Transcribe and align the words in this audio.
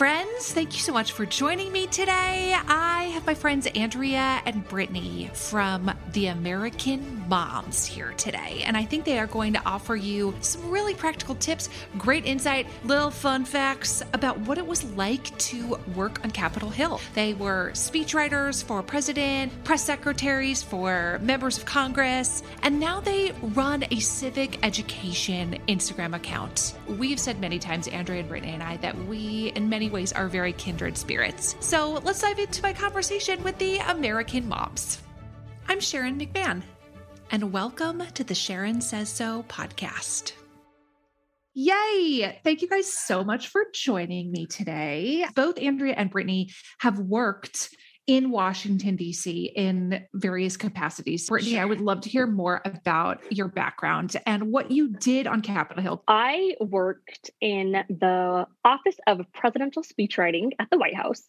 friends. 0.00 0.50
Thank 0.52 0.72
you 0.72 0.78
so 0.78 0.94
much 0.94 1.12
for 1.12 1.26
joining 1.26 1.70
me 1.70 1.86
today. 1.86 2.56
I 2.66 3.10
have 3.12 3.26
my 3.26 3.34
friends 3.34 3.66
Andrea 3.74 4.40
and 4.46 4.66
Brittany 4.66 5.30
from 5.34 5.92
the 6.14 6.28
American 6.28 7.22
Moms 7.28 7.84
here 7.84 8.14
today, 8.16 8.62
and 8.64 8.78
I 8.78 8.84
think 8.86 9.04
they 9.04 9.18
are 9.18 9.26
going 9.26 9.52
to 9.52 9.62
offer 9.66 9.94
you 9.96 10.34
some 10.40 10.70
really 10.70 10.94
practical 10.94 11.34
tips, 11.34 11.68
great 11.98 12.24
insight, 12.24 12.66
little 12.82 13.10
fun 13.10 13.44
facts 13.44 14.02
about 14.14 14.38
what 14.40 14.56
it 14.56 14.66
was 14.66 14.84
like 14.94 15.36
to 15.36 15.78
work 15.94 16.24
on 16.24 16.30
Capitol 16.30 16.70
Hill. 16.70 16.98
They 17.12 17.34
were 17.34 17.70
speechwriters 17.74 18.64
for 18.64 18.82
president, 18.82 19.52
press 19.64 19.84
secretaries 19.84 20.62
for 20.62 21.18
members 21.20 21.58
of 21.58 21.66
Congress, 21.66 22.42
and 22.62 22.80
now 22.80 23.00
they 23.00 23.32
run 23.52 23.84
a 23.90 24.00
civic 24.00 24.64
education 24.64 25.58
Instagram 25.68 26.16
account. 26.16 26.74
We've 26.88 27.20
said 27.20 27.38
many 27.38 27.58
times, 27.58 27.86
Andrea 27.86 28.20
and 28.20 28.28
Brittany 28.30 28.54
and 28.54 28.62
I, 28.62 28.78
that 28.78 28.96
we, 29.04 29.52
in 29.54 29.68
many 29.68 29.89
ways, 29.90 30.12
are 30.12 30.28
very 30.28 30.52
kindred 30.52 30.96
spirits. 30.96 31.56
So 31.60 32.00
let's 32.04 32.20
dive 32.20 32.38
into 32.38 32.62
my 32.62 32.72
conversation 32.72 33.42
with 33.42 33.58
the 33.58 33.78
American 33.78 34.48
Moms. 34.48 35.00
I'm 35.68 35.80
Sharon 35.80 36.18
McMahon, 36.18 36.62
and 37.30 37.52
welcome 37.52 38.02
to 38.14 38.24
the 38.24 38.34
Sharon 38.34 38.80
Says 38.80 39.08
So 39.08 39.44
podcast. 39.48 40.32
Yay! 41.54 42.40
Thank 42.44 42.62
you 42.62 42.68
guys 42.68 42.92
so 42.92 43.24
much 43.24 43.48
for 43.48 43.66
joining 43.74 44.30
me 44.30 44.46
today. 44.46 45.26
Both 45.34 45.58
Andrea 45.58 45.94
and 45.96 46.08
Brittany 46.08 46.50
have 46.78 46.98
worked 46.98 47.74
in 48.10 48.32
Washington, 48.32 48.96
D.C. 48.96 49.52
in 49.54 50.04
various 50.14 50.56
capacities. 50.56 51.28
Brittany, 51.28 51.52
sure. 51.52 51.62
I 51.62 51.64
would 51.64 51.80
love 51.80 52.00
to 52.00 52.08
hear 52.08 52.26
more 52.26 52.60
about 52.64 53.20
your 53.30 53.46
background 53.46 54.16
and 54.26 54.50
what 54.50 54.72
you 54.72 54.88
did 54.88 55.28
on 55.28 55.42
Capitol 55.42 55.80
Hill. 55.80 56.02
I 56.08 56.56
worked 56.60 57.30
in 57.40 57.70
the 57.88 58.48
Office 58.64 58.96
of 59.06 59.20
Presidential 59.32 59.84
Speechwriting 59.84 60.54
at 60.58 60.68
the 60.70 60.78
White 60.78 60.96
House. 60.96 61.22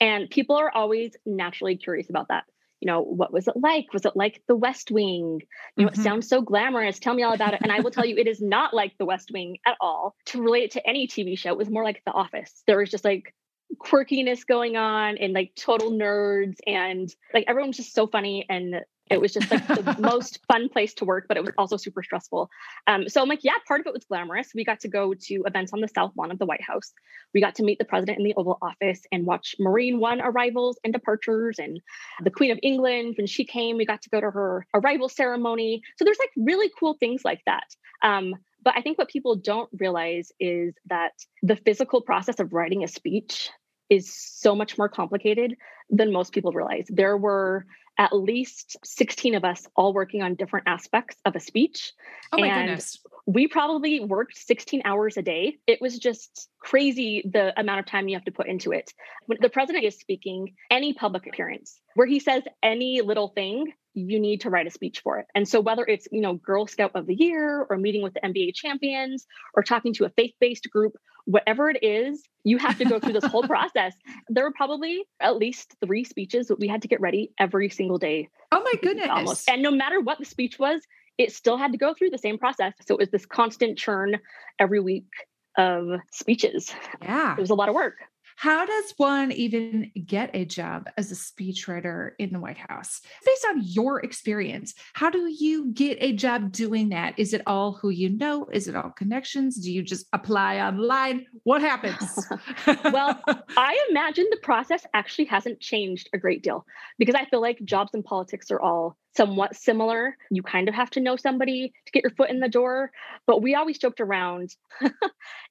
And 0.00 0.28
people 0.28 0.56
are 0.56 0.68
always 0.68 1.14
naturally 1.24 1.76
curious 1.76 2.10
about 2.10 2.26
that. 2.28 2.42
You 2.80 2.86
know, 2.86 3.02
what 3.02 3.32
was 3.32 3.46
it 3.46 3.54
like? 3.56 3.92
Was 3.92 4.04
it 4.04 4.16
like 4.16 4.42
the 4.48 4.56
West 4.56 4.90
Wing? 4.90 5.42
You 5.76 5.84
know, 5.84 5.90
mm-hmm. 5.90 6.00
it 6.00 6.02
sounds 6.02 6.28
so 6.28 6.42
glamorous. 6.42 6.98
Tell 6.98 7.14
me 7.14 7.22
all 7.22 7.34
about 7.34 7.54
it. 7.54 7.60
And 7.62 7.70
I 7.70 7.78
will 7.80 7.92
tell 7.92 8.04
you, 8.04 8.16
it 8.16 8.26
is 8.26 8.42
not 8.42 8.74
like 8.74 8.98
the 8.98 9.06
West 9.06 9.30
Wing 9.32 9.58
at 9.64 9.76
all. 9.80 10.16
To 10.26 10.42
relate 10.42 10.64
it 10.64 10.70
to 10.72 10.86
any 10.88 11.06
TV 11.06 11.38
show, 11.38 11.50
it 11.50 11.56
was 11.56 11.70
more 11.70 11.84
like 11.84 12.02
The 12.04 12.12
Office. 12.12 12.64
There 12.66 12.78
was 12.78 12.90
just 12.90 13.04
like 13.04 13.32
quirkiness 13.78 14.46
going 14.46 14.76
on 14.76 15.18
and 15.18 15.32
like 15.32 15.52
total 15.54 15.90
nerds 15.90 16.56
and 16.66 17.14
like 17.34 17.44
everyone's 17.48 17.76
just 17.76 17.94
so 17.94 18.06
funny 18.06 18.46
and 18.48 18.76
it 19.08 19.20
was 19.20 19.32
just 19.32 19.50
like 19.50 19.66
the 19.68 19.96
most 20.00 20.40
fun 20.50 20.68
place 20.68 20.94
to 20.94 21.04
work 21.04 21.26
but 21.28 21.36
it 21.36 21.44
was 21.44 21.52
also 21.58 21.76
super 21.76 22.02
stressful. 22.02 22.48
Um, 22.86 23.08
so 23.08 23.22
i'm 23.22 23.28
like 23.28 23.44
yeah 23.44 23.52
part 23.66 23.80
of 23.80 23.86
it 23.86 23.92
was 23.92 24.04
glamorous. 24.04 24.52
We 24.54 24.64
got 24.64 24.80
to 24.80 24.88
go 24.88 25.14
to 25.14 25.42
events 25.46 25.72
on 25.72 25.80
the 25.80 25.88
south 25.88 26.12
lawn 26.16 26.30
of 26.30 26.38
the 26.38 26.46
white 26.46 26.62
house. 26.62 26.92
We 27.34 27.40
got 27.40 27.54
to 27.56 27.64
meet 27.64 27.78
the 27.78 27.84
president 27.84 28.18
in 28.18 28.24
the 28.24 28.34
oval 28.36 28.58
office 28.62 29.02
and 29.12 29.26
watch 29.26 29.56
marine 29.58 29.98
one 30.00 30.20
arrivals 30.20 30.78
and 30.84 30.92
departures 30.92 31.58
and 31.58 31.80
the 32.22 32.30
queen 32.30 32.50
of 32.50 32.58
england 32.62 33.14
when 33.16 33.26
she 33.26 33.44
came. 33.44 33.76
We 33.76 33.86
got 33.86 34.02
to 34.02 34.10
go 34.10 34.20
to 34.20 34.30
her 34.30 34.66
arrival 34.74 35.08
ceremony. 35.08 35.82
So 35.96 36.04
there's 36.04 36.18
like 36.18 36.30
really 36.36 36.70
cool 36.78 36.94
things 36.94 37.24
like 37.24 37.42
that. 37.46 37.66
Um, 38.02 38.34
but 38.66 38.74
I 38.76 38.82
think 38.82 38.98
what 38.98 39.08
people 39.08 39.36
don't 39.36 39.70
realize 39.78 40.32
is 40.40 40.74
that 40.86 41.12
the 41.40 41.54
physical 41.54 42.00
process 42.00 42.40
of 42.40 42.52
writing 42.52 42.82
a 42.82 42.88
speech 42.88 43.48
is 43.88 44.12
so 44.12 44.56
much 44.56 44.76
more 44.76 44.88
complicated 44.88 45.54
than 45.88 46.12
most 46.12 46.32
people 46.32 46.50
realize. 46.50 46.84
There 46.88 47.16
were 47.16 47.64
at 47.96 48.12
least 48.12 48.76
16 48.84 49.36
of 49.36 49.44
us 49.44 49.68
all 49.76 49.94
working 49.94 50.20
on 50.20 50.34
different 50.34 50.66
aspects 50.66 51.16
of 51.24 51.36
a 51.36 51.40
speech. 51.40 51.92
Oh 52.32 52.38
my 52.38 52.48
and 52.48 52.66
goodness. 52.66 52.98
We 53.26 53.48
probably 53.48 54.00
worked 54.00 54.38
16 54.38 54.82
hours 54.84 55.16
a 55.16 55.22
day. 55.22 55.58
It 55.66 55.80
was 55.80 55.98
just 55.98 56.48
crazy 56.60 57.28
the 57.32 57.58
amount 57.58 57.80
of 57.80 57.86
time 57.86 58.08
you 58.08 58.16
have 58.16 58.24
to 58.26 58.30
put 58.30 58.46
into 58.46 58.72
it. 58.72 58.92
When 59.26 59.38
the 59.40 59.48
president 59.48 59.84
is 59.84 59.98
speaking, 59.98 60.54
any 60.70 60.94
public 60.94 61.26
appearance 61.26 61.80
where 61.94 62.06
he 62.06 62.20
says 62.20 62.44
any 62.62 63.00
little 63.00 63.28
thing, 63.28 63.72
you 63.94 64.20
need 64.20 64.42
to 64.42 64.50
write 64.50 64.66
a 64.66 64.70
speech 64.70 65.00
for 65.00 65.18
it. 65.18 65.26
And 65.34 65.48
so 65.48 65.60
whether 65.60 65.84
it's, 65.84 66.06
you 66.12 66.20
know, 66.20 66.34
Girl 66.34 66.66
Scout 66.66 66.92
of 66.94 67.06
the 67.06 67.14
Year 67.14 67.66
or 67.68 67.78
meeting 67.78 68.02
with 68.02 68.14
the 68.14 68.20
NBA 68.20 68.54
champions 68.54 69.26
or 69.54 69.62
talking 69.62 69.94
to 69.94 70.04
a 70.04 70.10
faith-based 70.10 70.70
group, 70.70 70.92
whatever 71.24 71.68
it 71.68 71.82
is, 71.82 72.22
you 72.44 72.58
have 72.58 72.78
to 72.78 72.84
go 72.84 73.00
through 73.00 73.14
this 73.14 73.24
whole 73.24 73.42
process. 73.48 73.94
There 74.28 74.44
were 74.44 74.52
probably 74.52 75.04
at 75.20 75.36
least 75.36 75.74
three 75.84 76.04
speeches 76.04 76.48
that 76.48 76.60
we 76.60 76.68
had 76.68 76.82
to 76.82 76.88
get 76.88 77.00
ready 77.00 77.32
every 77.40 77.70
single 77.70 77.98
day. 77.98 78.28
Oh 78.52 78.62
my 78.62 78.74
goodness. 78.80 79.08
Almost. 79.10 79.48
And 79.48 79.62
no 79.62 79.70
matter 79.70 80.00
what 80.00 80.18
the 80.18 80.24
speech 80.24 80.58
was, 80.58 80.82
it 81.18 81.32
still 81.32 81.56
had 81.56 81.72
to 81.72 81.78
go 81.78 81.94
through 81.94 82.10
the 82.10 82.18
same 82.18 82.38
process. 82.38 82.74
So 82.86 82.94
it 82.94 82.98
was 82.98 83.10
this 83.10 83.26
constant 83.26 83.78
churn 83.78 84.18
every 84.58 84.80
week 84.80 85.08
of 85.56 86.00
speeches. 86.12 86.72
Yeah. 87.02 87.34
It 87.36 87.40
was 87.40 87.50
a 87.50 87.54
lot 87.54 87.68
of 87.68 87.74
work. 87.74 87.96
How 88.36 88.66
does 88.66 88.92
one 88.98 89.32
even 89.32 89.90
get 90.04 90.28
a 90.34 90.44
job 90.44 90.90
as 90.98 91.10
a 91.10 91.14
speechwriter 91.14 92.10
in 92.18 92.34
the 92.34 92.38
White 92.38 92.58
House? 92.58 93.00
Based 93.24 93.46
on 93.48 93.62
your 93.62 94.00
experience, 94.04 94.74
how 94.92 95.08
do 95.08 95.26
you 95.26 95.72
get 95.72 95.96
a 96.02 96.12
job 96.12 96.52
doing 96.52 96.90
that? 96.90 97.18
Is 97.18 97.32
it 97.32 97.40
all 97.46 97.72
who 97.72 97.88
you 97.88 98.10
know? 98.10 98.46
Is 98.52 98.68
it 98.68 98.76
all 98.76 98.90
connections? 98.90 99.56
Do 99.56 99.72
you 99.72 99.82
just 99.82 100.06
apply 100.12 100.60
online? 100.60 101.24
What 101.44 101.62
happens? 101.62 102.28
well, 102.92 103.18
I 103.56 103.86
imagine 103.88 104.26
the 104.30 104.36
process 104.42 104.84
actually 104.92 105.24
hasn't 105.24 105.60
changed 105.60 106.10
a 106.12 106.18
great 106.18 106.42
deal 106.42 106.66
because 106.98 107.14
I 107.14 107.24
feel 107.24 107.40
like 107.40 107.64
jobs 107.64 107.94
in 107.94 108.02
politics 108.02 108.50
are 108.50 108.60
all 108.60 108.98
somewhat 109.16 109.56
similar. 109.56 110.16
You 110.30 110.42
kind 110.42 110.68
of 110.68 110.74
have 110.74 110.90
to 110.90 111.00
know 111.00 111.16
somebody 111.16 111.72
to 111.86 111.92
get 111.92 112.02
your 112.02 112.12
foot 112.12 112.30
in 112.30 112.40
the 112.40 112.48
door. 112.48 112.90
But 113.26 113.42
we 113.42 113.54
always 113.54 113.78
joked 113.78 114.00
around 114.00 114.54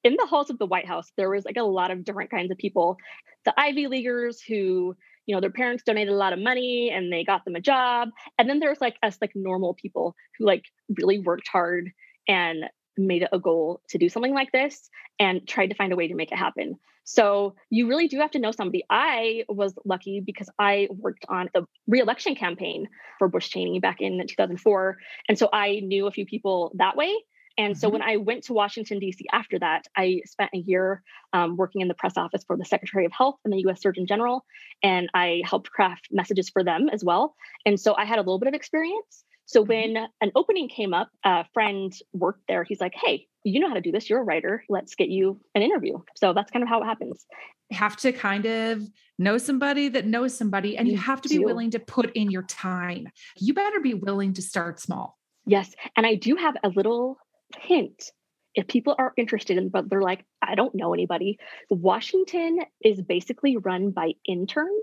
in 0.04 0.16
the 0.16 0.26
halls 0.26 0.50
of 0.50 0.58
the 0.58 0.66
White 0.66 0.86
House, 0.86 1.10
there 1.16 1.30
was 1.30 1.44
like 1.44 1.56
a 1.56 1.62
lot 1.62 1.90
of 1.90 2.04
different 2.04 2.30
kinds 2.30 2.50
of 2.50 2.58
people. 2.58 2.96
The 3.44 3.58
Ivy 3.58 3.86
Leaguers 3.86 4.40
who, 4.40 4.96
you 5.26 5.34
know, 5.34 5.40
their 5.40 5.50
parents 5.50 5.82
donated 5.84 6.12
a 6.12 6.16
lot 6.16 6.32
of 6.32 6.38
money 6.38 6.90
and 6.94 7.12
they 7.12 7.24
got 7.24 7.44
them 7.44 7.56
a 7.56 7.60
job. 7.60 8.08
And 8.38 8.48
then 8.48 8.60
there's 8.60 8.80
like 8.80 8.96
us 9.02 9.18
like 9.20 9.32
normal 9.34 9.74
people 9.74 10.14
who 10.38 10.46
like 10.46 10.64
really 10.96 11.18
worked 11.18 11.48
hard 11.48 11.90
and 12.28 12.64
made 12.96 13.22
it 13.22 13.28
a 13.32 13.38
goal 13.38 13.80
to 13.90 13.98
do 13.98 14.08
something 14.08 14.34
like 14.34 14.52
this 14.52 14.90
and 15.18 15.46
tried 15.46 15.68
to 15.68 15.74
find 15.74 15.92
a 15.92 15.96
way 15.96 16.08
to 16.08 16.14
make 16.14 16.32
it 16.32 16.38
happen. 16.38 16.78
So 17.04 17.54
you 17.70 17.88
really 17.88 18.08
do 18.08 18.18
have 18.18 18.32
to 18.32 18.40
know 18.40 18.50
somebody. 18.50 18.84
I 18.90 19.44
was 19.48 19.74
lucky 19.84 20.20
because 20.24 20.50
I 20.58 20.88
worked 20.90 21.24
on 21.28 21.48
the 21.54 21.64
reelection 21.86 22.34
campaign 22.34 22.88
for 23.18 23.28
Bush 23.28 23.48
Cheney 23.48 23.78
back 23.78 24.00
in 24.00 24.20
2004. 24.26 24.96
And 25.28 25.38
so 25.38 25.48
I 25.52 25.80
knew 25.84 26.08
a 26.08 26.10
few 26.10 26.26
people 26.26 26.72
that 26.74 26.96
way. 26.96 27.14
And 27.58 27.74
mm-hmm. 27.74 27.78
so 27.78 27.88
when 27.88 28.02
I 28.02 28.16
went 28.16 28.44
to 28.44 28.52
Washington, 28.52 28.98
D.C. 28.98 29.24
after 29.32 29.58
that, 29.60 29.84
I 29.96 30.22
spent 30.26 30.50
a 30.52 30.58
year 30.58 31.02
um, 31.32 31.56
working 31.56 31.80
in 31.80 31.88
the 31.88 31.94
press 31.94 32.16
office 32.16 32.42
for 32.44 32.56
the 32.56 32.64
Secretary 32.64 33.06
of 33.06 33.12
Health 33.12 33.36
and 33.44 33.52
the 33.52 33.60
U.S. 33.60 33.80
Surgeon 33.80 34.06
General. 34.06 34.44
And 34.82 35.08
I 35.14 35.42
helped 35.44 35.70
craft 35.70 36.08
messages 36.10 36.50
for 36.50 36.64
them 36.64 36.88
as 36.92 37.04
well. 37.04 37.36
And 37.64 37.78
so 37.78 37.94
I 37.96 38.04
had 38.04 38.18
a 38.18 38.22
little 38.22 38.40
bit 38.40 38.48
of 38.48 38.54
experience. 38.54 39.24
So 39.46 39.62
mm-hmm. 39.62 39.68
when 39.68 40.06
an 40.20 40.32
opening 40.34 40.68
came 40.68 40.92
up, 40.92 41.08
a 41.24 41.44
friend 41.54 41.92
worked 42.12 42.42
there. 42.48 42.64
He's 42.64 42.80
like, 42.80 42.94
hey, 42.94 43.26
you 43.44 43.60
know 43.60 43.68
how 43.68 43.74
to 43.74 43.80
do 43.80 43.92
this. 43.92 44.10
You're 44.10 44.20
a 44.20 44.24
writer. 44.24 44.64
Let's 44.68 44.94
get 44.94 45.08
you 45.08 45.40
an 45.54 45.62
interview. 45.62 45.98
So 46.16 46.32
that's 46.32 46.50
kind 46.50 46.62
of 46.62 46.68
how 46.68 46.82
it 46.82 46.84
happens. 46.84 47.24
You 47.70 47.78
have 47.78 47.96
to 47.98 48.12
kind 48.12 48.44
of 48.44 48.82
know 49.18 49.38
somebody 49.38 49.88
that 49.88 50.04
knows 50.04 50.36
somebody, 50.36 50.76
and 50.76 50.86
you, 50.86 50.94
you 50.94 51.00
have 51.00 51.22
to 51.22 51.28
be 51.28 51.38
do. 51.38 51.44
willing 51.44 51.70
to 51.70 51.78
put 51.78 52.12
in 52.14 52.30
your 52.30 52.42
time. 52.42 53.08
You 53.36 53.54
better 53.54 53.80
be 53.80 53.94
willing 53.94 54.34
to 54.34 54.42
start 54.42 54.78
small. 54.80 55.18
Yes. 55.46 55.74
And 55.96 56.04
I 56.04 56.16
do 56.16 56.36
have 56.36 56.56
a 56.62 56.68
little 56.68 57.18
hint. 57.58 58.10
If 58.56 58.66
people 58.68 58.94
are 58.98 59.12
interested 59.16 59.58
in, 59.58 59.68
but 59.68 59.90
they're 59.90 60.00
like, 60.00 60.24
I 60.42 60.54
don't 60.54 60.74
know 60.74 60.94
anybody, 60.94 61.38
Washington 61.70 62.60
is 62.82 63.02
basically 63.02 63.58
run 63.58 63.90
by 63.90 64.12
interns. 64.26 64.82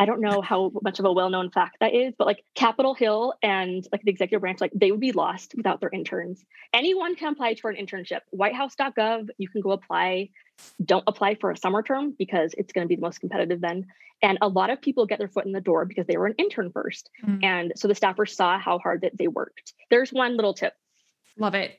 I 0.00 0.06
don't 0.06 0.22
know 0.22 0.40
how 0.40 0.72
much 0.82 0.98
of 0.98 1.04
a 1.04 1.12
well-known 1.12 1.50
fact 1.50 1.76
that 1.80 1.92
is, 1.94 2.14
but 2.16 2.26
like 2.26 2.42
Capitol 2.54 2.94
Hill 2.94 3.34
and 3.42 3.86
like 3.92 4.00
the 4.00 4.10
executive 4.10 4.40
branch, 4.40 4.58
like 4.58 4.72
they 4.74 4.90
would 4.90 5.00
be 5.00 5.12
lost 5.12 5.52
without 5.54 5.80
their 5.80 5.90
interns. 5.90 6.42
Anyone 6.72 7.16
can 7.16 7.34
apply 7.34 7.56
for 7.56 7.68
an 7.70 7.76
internship. 7.76 8.20
Whitehouse.gov, 8.30 9.28
you 9.36 9.46
can 9.50 9.60
go 9.60 9.72
apply. 9.72 10.30
Don't 10.82 11.04
apply 11.06 11.34
for 11.34 11.50
a 11.50 11.56
summer 11.56 11.82
term 11.82 12.14
because 12.18 12.54
it's 12.56 12.72
going 12.72 12.86
to 12.86 12.88
be 12.88 12.96
the 12.96 13.02
most 13.02 13.20
competitive 13.20 13.60
then. 13.60 13.88
And 14.22 14.38
a 14.40 14.48
lot 14.48 14.70
of 14.70 14.80
people 14.80 15.04
get 15.04 15.18
their 15.18 15.28
foot 15.28 15.44
in 15.44 15.52
the 15.52 15.60
door 15.60 15.84
because 15.84 16.06
they 16.06 16.16
were 16.16 16.26
an 16.26 16.34
intern 16.38 16.70
1st 16.70 17.02
mm-hmm. 17.22 17.44
And 17.44 17.72
so 17.76 17.86
the 17.86 17.94
staffers 17.94 18.30
saw 18.30 18.58
how 18.58 18.78
hard 18.78 19.02
that 19.02 19.18
they 19.18 19.28
worked. 19.28 19.74
There's 19.90 20.14
one 20.14 20.34
little 20.34 20.54
tip. 20.54 20.72
Love 21.36 21.54
it. 21.54 21.78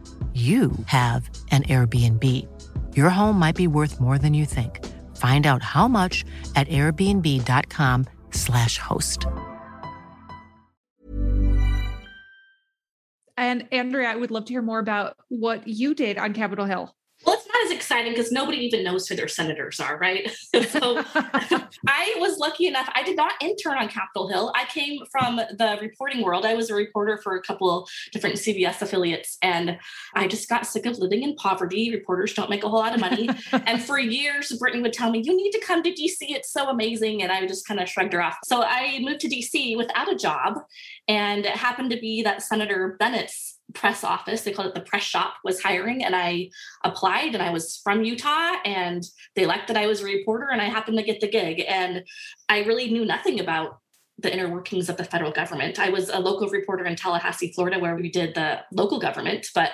you 0.33 0.71
have 0.85 1.29
an 1.51 1.63
Airbnb. 1.63 2.47
Your 2.95 3.09
home 3.09 3.37
might 3.37 3.57
be 3.57 3.67
worth 3.67 3.99
more 3.99 4.17
than 4.17 4.33
you 4.33 4.45
think. 4.45 4.79
Find 5.17 5.45
out 5.45 5.61
how 5.61 5.89
much 5.89 6.23
at 6.55 6.69
airbnb.com/slash 6.69 8.77
host. 8.77 9.25
And 13.35 13.67
Andrea, 13.71 14.09
I 14.09 14.15
would 14.15 14.31
love 14.31 14.45
to 14.45 14.53
hear 14.53 14.61
more 14.61 14.79
about 14.79 15.17
what 15.27 15.67
you 15.67 15.93
did 15.93 16.17
on 16.17 16.31
Capitol 16.33 16.65
Hill. 16.65 16.95
Well, 17.61 17.67
it's 17.67 17.69
not 17.69 17.77
as 17.77 17.77
exciting 17.77 18.13
because 18.13 18.31
nobody 18.31 18.57
even 18.59 18.83
knows 18.83 19.07
who 19.07 19.15
their 19.15 19.27
senators 19.27 19.79
are, 19.79 19.97
right? 19.97 20.29
so 20.69 21.03
I 21.87 22.15
was 22.17 22.37
lucky 22.37 22.67
enough. 22.67 22.89
I 22.93 23.03
did 23.03 23.15
not 23.15 23.33
intern 23.41 23.77
on 23.77 23.87
Capitol 23.87 24.27
Hill. 24.27 24.51
I 24.55 24.65
came 24.65 24.99
from 25.11 25.37
the 25.37 25.77
reporting 25.81 26.23
world. 26.23 26.45
I 26.45 26.53
was 26.53 26.69
a 26.69 26.75
reporter 26.75 27.17
for 27.17 27.35
a 27.35 27.41
couple 27.41 27.87
different 28.11 28.37
CBS 28.37 28.81
affiliates, 28.81 29.37
and 29.41 29.77
I 30.15 30.27
just 30.27 30.49
got 30.49 30.65
sick 30.65 30.85
of 30.85 30.97
living 30.97 31.23
in 31.23 31.35
poverty. 31.35 31.91
Reporters 31.91 32.33
don't 32.33 32.49
make 32.49 32.63
a 32.63 32.69
whole 32.69 32.79
lot 32.79 32.93
of 32.93 32.99
money. 32.99 33.29
and 33.51 33.81
for 33.81 33.99
years, 33.99 34.51
Brittany 34.59 34.81
would 34.81 34.93
tell 34.93 35.11
me, 35.11 35.21
You 35.23 35.35
need 35.35 35.51
to 35.51 35.59
come 35.59 35.83
to 35.83 35.91
DC. 35.91 36.17
It's 36.21 36.51
so 36.51 36.69
amazing. 36.69 37.23
And 37.23 37.31
I 37.31 37.45
just 37.45 37.67
kind 37.67 37.79
of 37.79 37.89
shrugged 37.89 38.13
her 38.13 38.21
off. 38.21 38.37
So 38.45 38.63
I 38.63 38.99
moved 39.01 39.21
to 39.21 39.29
DC 39.29 39.77
without 39.77 40.11
a 40.11 40.15
job. 40.15 40.59
And 41.07 41.45
it 41.45 41.55
happened 41.55 41.91
to 41.91 41.99
be 41.99 42.21
that 42.23 42.41
Senator 42.41 42.95
Bennett's 42.99 43.50
press 43.73 44.03
office 44.03 44.41
they 44.41 44.51
called 44.51 44.67
it 44.67 44.75
the 44.75 44.81
press 44.81 45.03
shop 45.03 45.35
was 45.43 45.61
hiring 45.61 46.03
and 46.03 46.15
i 46.15 46.49
applied 46.83 47.33
and 47.33 47.41
i 47.41 47.51
was 47.51 47.79
from 47.83 48.03
utah 48.03 48.55
and 48.65 49.03
they 49.35 49.45
liked 49.45 49.67
that 49.67 49.77
i 49.77 49.87
was 49.87 50.01
a 50.01 50.05
reporter 50.05 50.49
and 50.51 50.61
i 50.61 50.65
happened 50.65 50.97
to 50.97 51.03
get 51.03 51.21
the 51.21 51.29
gig 51.29 51.63
and 51.67 52.03
i 52.49 52.63
really 52.63 52.89
knew 52.91 53.05
nothing 53.05 53.39
about 53.39 53.79
the 54.17 54.31
inner 54.31 54.49
workings 54.49 54.87
of 54.87 54.97
the 54.97 55.03
federal 55.03 55.31
government. 55.31 55.79
I 55.79 55.89
was 55.89 56.09
a 56.09 56.19
local 56.19 56.47
reporter 56.49 56.85
in 56.85 56.95
tallahassee 56.95 57.53
florida 57.53 57.79
where 57.79 57.95
we 57.95 58.11
did 58.11 58.35
the 58.35 58.61
local 58.71 58.99
government 58.99 59.47
but 59.55 59.71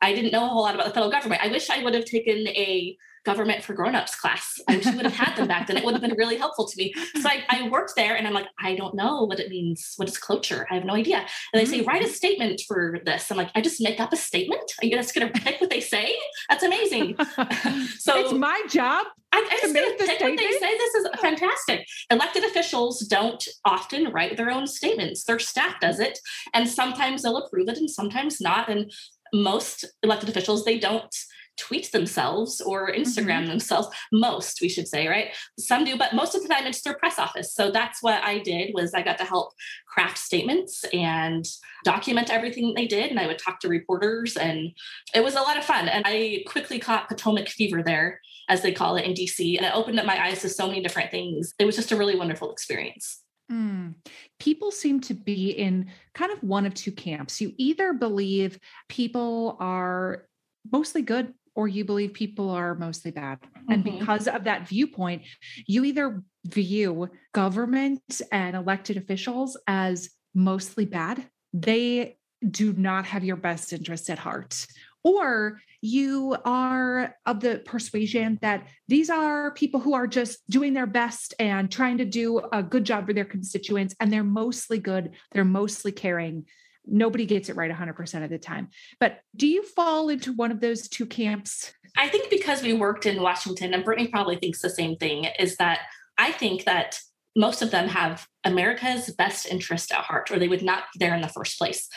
i 0.00 0.14
didn't 0.14 0.32
know 0.32 0.44
a 0.44 0.48
whole 0.48 0.62
lot 0.62 0.74
about 0.74 0.86
the 0.86 0.94
federal 0.94 1.10
government. 1.10 1.42
I 1.44 1.48
wish 1.48 1.68
i 1.70 1.82
would 1.82 1.94
have 1.94 2.04
taken 2.04 2.48
a 2.48 2.96
government 3.24 3.62
for 3.62 3.74
grown-ups 3.74 4.14
class. 4.16 4.58
I 4.68 4.76
wish 4.76 4.86
we 4.86 4.96
would 4.96 5.04
have 5.04 5.14
had 5.14 5.36
them 5.36 5.46
back 5.46 5.66
then. 5.66 5.76
It 5.76 5.84
would 5.84 5.92
have 5.92 6.00
been 6.00 6.16
really 6.16 6.36
helpful 6.36 6.66
to 6.66 6.76
me. 6.76 6.94
So 7.20 7.28
I, 7.28 7.44
I, 7.48 7.68
worked 7.68 7.94
there 7.94 8.16
and 8.16 8.26
I'm 8.26 8.32
like, 8.32 8.46
I 8.58 8.74
don't 8.74 8.94
know 8.94 9.24
what 9.24 9.38
it 9.38 9.50
means. 9.50 9.94
What 9.96 10.08
is 10.08 10.16
cloture? 10.16 10.66
I 10.70 10.74
have 10.74 10.84
no 10.84 10.94
idea. 10.94 11.18
And 11.18 11.60
they 11.60 11.66
say, 11.66 11.80
mm-hmm. 11.80 11.88
write 11.88 12.02
a 12.02 12.08
statement 12.08 12.62
for 12.66 12.98
this. 13.04 13.30
I'm 13.30 13.36
like, 13.36 13.50
I 13.54 13.60
just 13.60 13.80
make 13.80 14.00
up 14.00 14.12
a 14.12 14.16
statement? 14.16 14.72
Are 14.82 14.86
you 14.86 14.96
just 14.96 15.14
gonna 15.14 15.30
pick 15.30 15.60
what 15.60 15.70
they 15.70 15.80
say? 15.80 16.16
That's 16.48 16.62
amazing. 16.62 17.16
so 17.98 18.18
it's 18.18 18.32
my 18.32 18.62
job. 18.68 19.06
I, 19.32 19.48
I 19.50 19.58
just 19.60 19.74
make 19.74 19.98
the 19.98 20.04
pick 20.04 20.16
statement? 20.16 20.40
what 20.40 20.50
they 20.50 20.58
say. 20.58 20.78
This 20.78 20.94
is 20.94 21.08
fantastic. 21.20 21.86
Elected 22.10 22.44
officials 22.44 23.00
don't 23.00 23.46
often 23.64 24.10
write 24.12 24.36
their 24.36 24.50
own 24.50 24.66
statements. 24.66 25.24
Their 25.24 25.38
staff 25.38 25.78
does 25.80 26.00
it. 26.00 26.18
And 26.54 26.68
sometimes 26.68 27.22
they'll 27.22 27.36
approve 27.36 27.68
it 27.68 27.78
and 27.78 27.90
sometimes 27.90 28.40
not. 28.40 28.68
And 28.68 28.90
most 29.32 29.84
elected 30.02 30.28
officials, 30.28 30.64
they 30.64 30.78
don't 30.78 31.14
tweet 31.60 31.92
themselves 31.92 32.60
or 32.60 32.90
Instagram 32.90 33.40
mm-hmm. 33.40 33.50
themselves. 33.50 33.88
Most, 34.12 34.60
we 34.60 34.68
should 34.68 34.88
say, 34.88 35.06
right? 35.06 35.28
Some 35.58 35.84
do, 35.84 35.96
but 35.96 36.14
most 36.14 36.34
of 36.34 36.42
the 36.42 36.48
time 36.48 36.66
it's 36.66 36.82
their 36.82 36.96
press 36.96 37.18
office. 37.18 37.54
So 37.54 37.70
that's 37.70 38.02
what 38.02 38.22
I 38.24 38.38
did 38.38 38.72
was 38.74 38.94
I 38.94 39.02
got 39.02 39.18
to 39.18 39.24
help 39.24 39.52
craft 39.86 40.18
statements 40.18 40.84
and 40.92 41.44
document 41.84 42.30
everything 42.30 42.74
they 42.74 42.86
did. 42.86 43.10
And 43.10 43.20
I 43.20 43.26
would 43.26 43.38
talk 43.38 43.60
to 43.60 43.68
reporters 43.68 44.36
and 44.36 44.70
it 45.14 45.22
was 45.22 45.34
a 45.34 45.40
lot 45.40 45.58
of 45.58 45.64
fun. 45.64 45.88
And 45.88 46.04
I 46.06 46.42
quickly 46.46 46.78
caught 46.78 47.08
Potomac 47.08 47.48
fever 47.48 47.82
there, 47.82 48.20
as 48.48 48.62
they 48.62 48.72
call 48.72 48.96
it 48.96 49.04
in 49.04 49.12
DC. 49.12 49.56
And 49.56 49.66
it 49.66 49.74
opened 49.74 50.00
up 50.00 50.06
my 50.06 50.22
eyes 50.22 50.40
to 50.42 50.48
so 50.48 50.66
many 50.66 50.82
different 50.82 51.10
things. 51.10 51.54
It 51.58 51.64
was 51.64 51.76
just 51.76 51.92
a 51.92 51.96
really 51.96 52.16
wonderful 52.16 52.52
experience. 52.52 53.22
Mm. 53.50 53.94
People 54.38 54.70
seem 54.70 55.00
to 55.00 55.14
be 55.14 55.50
in 55.50 55.90
kind 56.14 56.32
of 56.32 56.42
one 56.42 56.66
of 56.66 56.74
two 56.74 56.92
camps. 56.92 57.40
You 57.40 57.52
either 57.58 57.92
believe 57.92 58.58
people 58.88 59.56
are 59.58 60.26
mostly 60.70 61.02
good 61.02 61.34
or 61.60 61.68
you 61.68 61.84
believe 61.84 62.14
people 62.14 62.48
are 62.48 62.74
mostly 62.74 63.10
bad. 63.10 63.38
Mm-hmm. 63.42 63.72
And 63.72 63.84
because 63.84 64.26
of 64.26 64.44
that 64.44 64.66
viewpoint, 64.66 65.22
you 65.66 65.84
either 65.84 66.22
view 66.46 67.10
government 67.34 68.22
and 68.32 68.56
elected 68.56 68.96
officials 68.96 69.58
as 69.66 70.08
mostly 70.34 70.86
bad, 70.86 71.28
they 71.52 72.16
do 72.48 72.72
not 72.72 73.04
have 73.04 73.24
your 73.24 73.36
best 73.36 73.74
interests 73.74 74.08
at 74.08 74.18
heart. 74.18 74.66
Or 75.04 75.60
you 75.82 76.34
are 76.46 77.14
of 77.26 77.40
the 77.40 77.62
persuasion 77.64 78.38
that 78.40 78.66
these 78.88 79.10
are 79.10 79.50
people 79.52 79.80
who 79.80 79.92
are 79.94 80.06
just 80.06 80.38
doing 80.48 80.72
their 80.72 80.86
best 80.86 81.34
and 81.38 81.70
trying 81.70 81.98
to 81.98 82.06
do 82.06 82.40
a 82.52 82.62
good 82.62 82.84
job 82.84 83.06
for 83.06 83.12
their 83.12 83.26
constituents, 83.26 83.94
and 84.00 84.10
they're 84.10 84.24
mostly 84.24 84.78
good, 84.78 85.12
they're 85.32 85.44
mostly 85.44 85.92
caring, 85.92 86.46
nobody 86.90 87.26
gets 87.26 87.48
it 87.48 87.56
right 87.56 87.70
100% 87.70 88.24
of 88.24 88.30
the 88.30 88.38
time. 88.38 88.68
But 88.98 89.20
do 89.36 89.46
you 89.46 89.62
fall 89.62 90.08
into 90.08 90.32
one 90.32 90.50
of 90.50 90.60
those 90.60 90.88
two 90.88 91.06
camps? 91.06 91.72
I 91.96 92.08
think 92.08 92.30
because 92.30 92.62
we 92.62 92.72
worked 92.72 93.06
in 93.06 93.22
Washington, 93.22 93.74
and 93.74 93.84
Brittany 93.84 94.08
probably 94.08 94.36
thinks 94.36 94.60
the 94.60 94.70
same 94.70 94.96
thing, 94.96 95.26
is 95.38 95.56
that 95.56 95.80
I 96.18 96.32
think 96.32 96.64
that 96.64 97.00
most 97.36 97.62
of 97.62 97.70
them 97.70 97.88
have 97.88 98.26
America's 98.44 99.10
best 99.10 99.46
interest 99.46 99.92
at 99.92 99.98
heart, 100.04 100.30
or 100.30 100.38
they 100.38 100.48
would 100.48 100.62
not 100.62 100.84
be 100.92 101.04
there 101.04 101.14
in 101.14 101.22
the 101.22 101.28
first 101.28 101.58
place. 101.58 101.88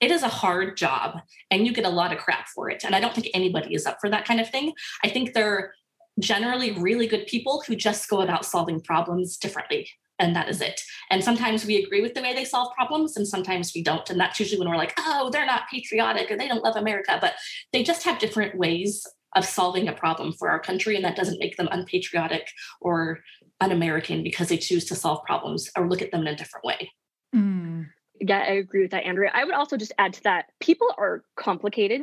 It 0.00 0.10
is 0.10 0.22
a 0.22 0.28
hard 0.28 0.76
job, 0.76 1.20
and 1.50 1.66
you 1.66 1.72
get 1.72 1.84
a 1.84 1.90
lot 1.90 2.12
of 2.12 2.18
crap 2.18 2.48
for 2.48 2.70
it. 2.70 2.84
And 2.84 2.94
I 2.94 3.00
don't 3.00 3.14
think 3.14 3.28
anybody 3.34 3.74
is 3.74 3.86
up 3.86 3.98
for 4.00 4.10
that 4.10 4.24
kind 4.24 4.40
of 4.40 4.50
thing. 4.50 4.72
I 5.04 5.08
think 5.08 5.32
they're 5.32 5.74
generally 6.20 6.72
really 6.72 7.06
good 7.06 7.26
people 7.26 7.62
who 7.66 7.74
just 7.74 8.08
go 8.08 8.20
about 8.20 8.44
solving 8.44 8.80
problems 8.80 9.36
differently 9.36 9.88
and 10.18 10.36
that 10.36 10.48
is 10.48 10.60
it. 10.60 10.80
And 11.10 11.22
sometimes 11.22 11.64
we 11.64 11.82
agree 11.82 12.00
with 12.00 12.14
the 12.14 12.22
way 12.22 12.34
they 12.34 12.44
solve 12.44 12.72
problems, 12.74 13.16
and 13.16 13.26
sometimes 13.26 13.72
we 13.74 13.82
don't. 13.82 14.08
And 14.08 14.18
that's 14.18 14.38
usually 14.38 14.58
when 14.58 14.68
we're 14.68 14.76
like, 14.76 14.94
oh, 14.98 15.30
they're 15.30 15.46
not 15.46 15.68
patriotic 15.70 16.30
or 16.30 16.36
they 16.36 16.48
don't 16.48 16.64
love 16.64 16.76
America, 16.76 17.18
but 17.20 17.34
they 17.72 17.82
just 17.82 18.04
have 18.04 18.18
different 18.18 18.56
ways 18.56 19.06
of 19.34 19.44
solving 19.44 19.88
a 19.88 19.92
problem 19.92 20.32
for 20.32 20.50
our 20.50 20.60
country. 20.60 20.94
And 20.94 21.04
that 21.04 21.16
doesn't 21.16 21.38
make 21.38 21.56
them 21.56 21.68
unpatriotic 21.70 22.48
or 22.80 23.20
un 23.60 23.72
American 23.72 24.22
because 24.22 24.48
they 24.48 24.58
choose 24.58 24.84
to 24.86 24.94
solve 24.94 25.24
problems 25.24 25.70
or 25.76 25.88
look 25.88 26.02
at 26.02 26.10
them 26.10 26.22
in 26.22 26.28
a 26.28 26.36
different 26.36 26.64
way. 26.64 26.90
Mm. 27.34 27.86
Yeah, 28.20 28.38
I 28.40 28.52
agree 28.52 28.82
with 28.82 28.90
that, 28.92 29.04
Andrea. 29.04 29.30
I 29.32 29.44
would 29.44 29.54
also 29.54 29.76
just 29.76 29.92
add 29.98 30.12
to 30.14 30.22
that 30.24 30.46
people 30.60 30.88
are 30.98 31.24
complicated 31.36 32.02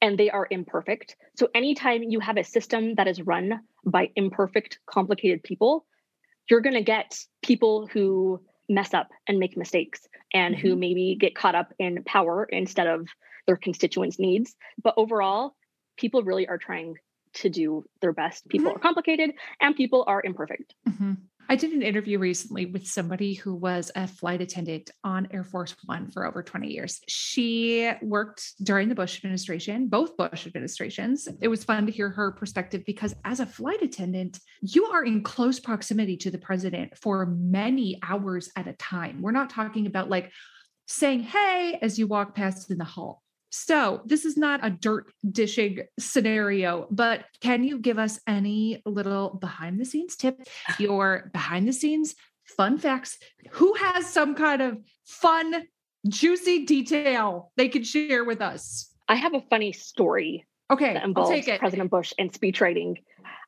and 0.00 0.18
they 0.18 0.30
are 0.30 0.48
imperfect. 0.50 1.16
So 1.36 1.48
anytime 1.54 2.02
you 2.02 2.20
have 2.20 2.36
a 2.36 2.44
system 2.44 2.94
that 2.94 3.06
is 3.06 3.20
run 3.22 3.60
by 3.84 4.10
imperfect, 4.16 4.78
complicated 4.86 5.42
people, 5.42 5.86
you're 6.48 6.60
going 6.60 6.74
to 6.74 6.82
get 6.82 7.18
people 7.42 7.86
who 7.86 8.40
mess 8.68 8.94
up 8.94 9.08
and 9.26 9.38
make 9.38 9.56
mistakes 9.56 10.00
and 10.32 10.54
mm-hmm. 10.54 10.66
who 10.66 10.76
maybe 10.76 11.16
get 11.20 11.34
caught 11.34 11.54
up 11.54 11.72
in 11.78 12.02
power 12.04 12.46
instead 12.50 12.86
of 12.86 13.08
their 13.46 13.56
constituents' 13.56 14.18
needs. 14.18 14.54
But 14.82 14.94
overall, 14.96 15.54
people 15.96 16.22
really 16.22 16.46
are 16.48 16.58
trying 16.58 16.94
to 17.32 17.48
do 17.48 17.84
their 18.00 18.12
best. 18.12 18.48
People 18.48 18.68
mm-hmm. 18.68 18.76
are 18.76 18.80
complicated 18.80 19.32
and 19.60 19.76
people 19.76 20.04
are 20.06 20.22
imperfect. 20.24 20.74
Mm-hmm. 20.88 21.12
I 21.50 21.56
did 21.56 21.72
an 21.72 21.82
interview 21.82 22.20
recently 22.20 22.66
with 22.66 22.86
somebody 22.86 23.34
who 23.34 23.56
was 23.56 23.90
a 23.96 24.06
flight 24.06 24.40
attendant 24.40 24.92
on 25.02 25.26
Air 25.32 25.42
Force 25.42 25.74
One 25.84 26.08
for 26.08 26.24
over 26.24 26.44
20 26.44 26.68
years. 26.68 27.00
She 27.08 27.90
worked 28.02 28.52
during 28.62 28.88
the 28.88 28.94
Bush 28.94 29.16
administration, 29.16 29.88
both 29.88 30.16
Bush 30.16 30.46
administrations. 30.46 31.26
It 31.40 31.48
was 31.48 31.64
fun 31.64 31.86
to 31.86 31.92
hear 31.92 32.08
her 32.08 32.30
perspective 32.30 32.84
because 32.86 33.16
as 33.24 33.40
a 33.40 33.46
flight 33.46 33.82
attendant, 33.82 34.38
you 34.62 34.84
are 34.84 35.02
in 35.04 35.24
close 35.24 35.58
proximity 35.58 36.16
to 36.18 36.30
the 36.30 36.38
president 36.38 36.96
for 36.96 37.26
many 37.26 37.98
hours 38.00 38.48
at 38.54 38.68
a 38.68 38.74
time. 38.74 39.20
We're 39.20 39.32
not 39.32 39.50
talking 39.50 39.88
about 39.88 40.08
like 40.08 40.30
saying, 40.86 41.24
hey, 41.24 41.80
as 41.82 41.98
you 41.98 42.06
walk 42.06 42.36
past 42.36 42.70
in 42.70 42.78
the 42.78 42.84
hall 42.84 43.24
So, 43.50 44.02
this 44.04 44.24
is 44.24 44.36
not 44.36 44.64
a 44.64 44.70
dirt 44.70 45.12
dishing 45.28 45.80
scenario, 45.98 46.86
but 46.90 47.24
can 47.40 47.64
you 47.64 47.78
give 47.78 47.98
us 47.98 48.20
any 48.26 48.80
little 48.86 49.30
behind 49.30 49.80
the 49.80 49.84
scenes 49.84 50.16
tip, 50.16 50.40
ah. 50.68 50.76
your 50.78 51.30
behind 51.32 51.66
the 51.66 51.72
scenes 51.72 52.14
fun 52.56 52.78
facts? 52.78 53.18
Who 53.52 53.74
has 53.74 54.06
some 54.06 54.34
kind 54.34 54.62
of 54.62 54.78
fun, 55.04 55.64
juicy 56.08 56.64
detail 56.64 57.52
they 57.56 57.68
could 57.68 57.86
share 57.86 58.24
with 58.24 58.40
us? 58.40 58.88
I 59.08 59.16
have 59.16 59.34
a 59.34 59.40
funny 59.50 59.72
story 59.72 60.46
Okay, 60.70 60.94
that 60.94 61.02
I'll 61.16 61.28
take 61.28 61.48
it. 61.48 61.58
President 61.58 61.90
Bush 61.90 62.12
and 62.16 62.32
speech 62.32 62.60
writing. 62.60 62.98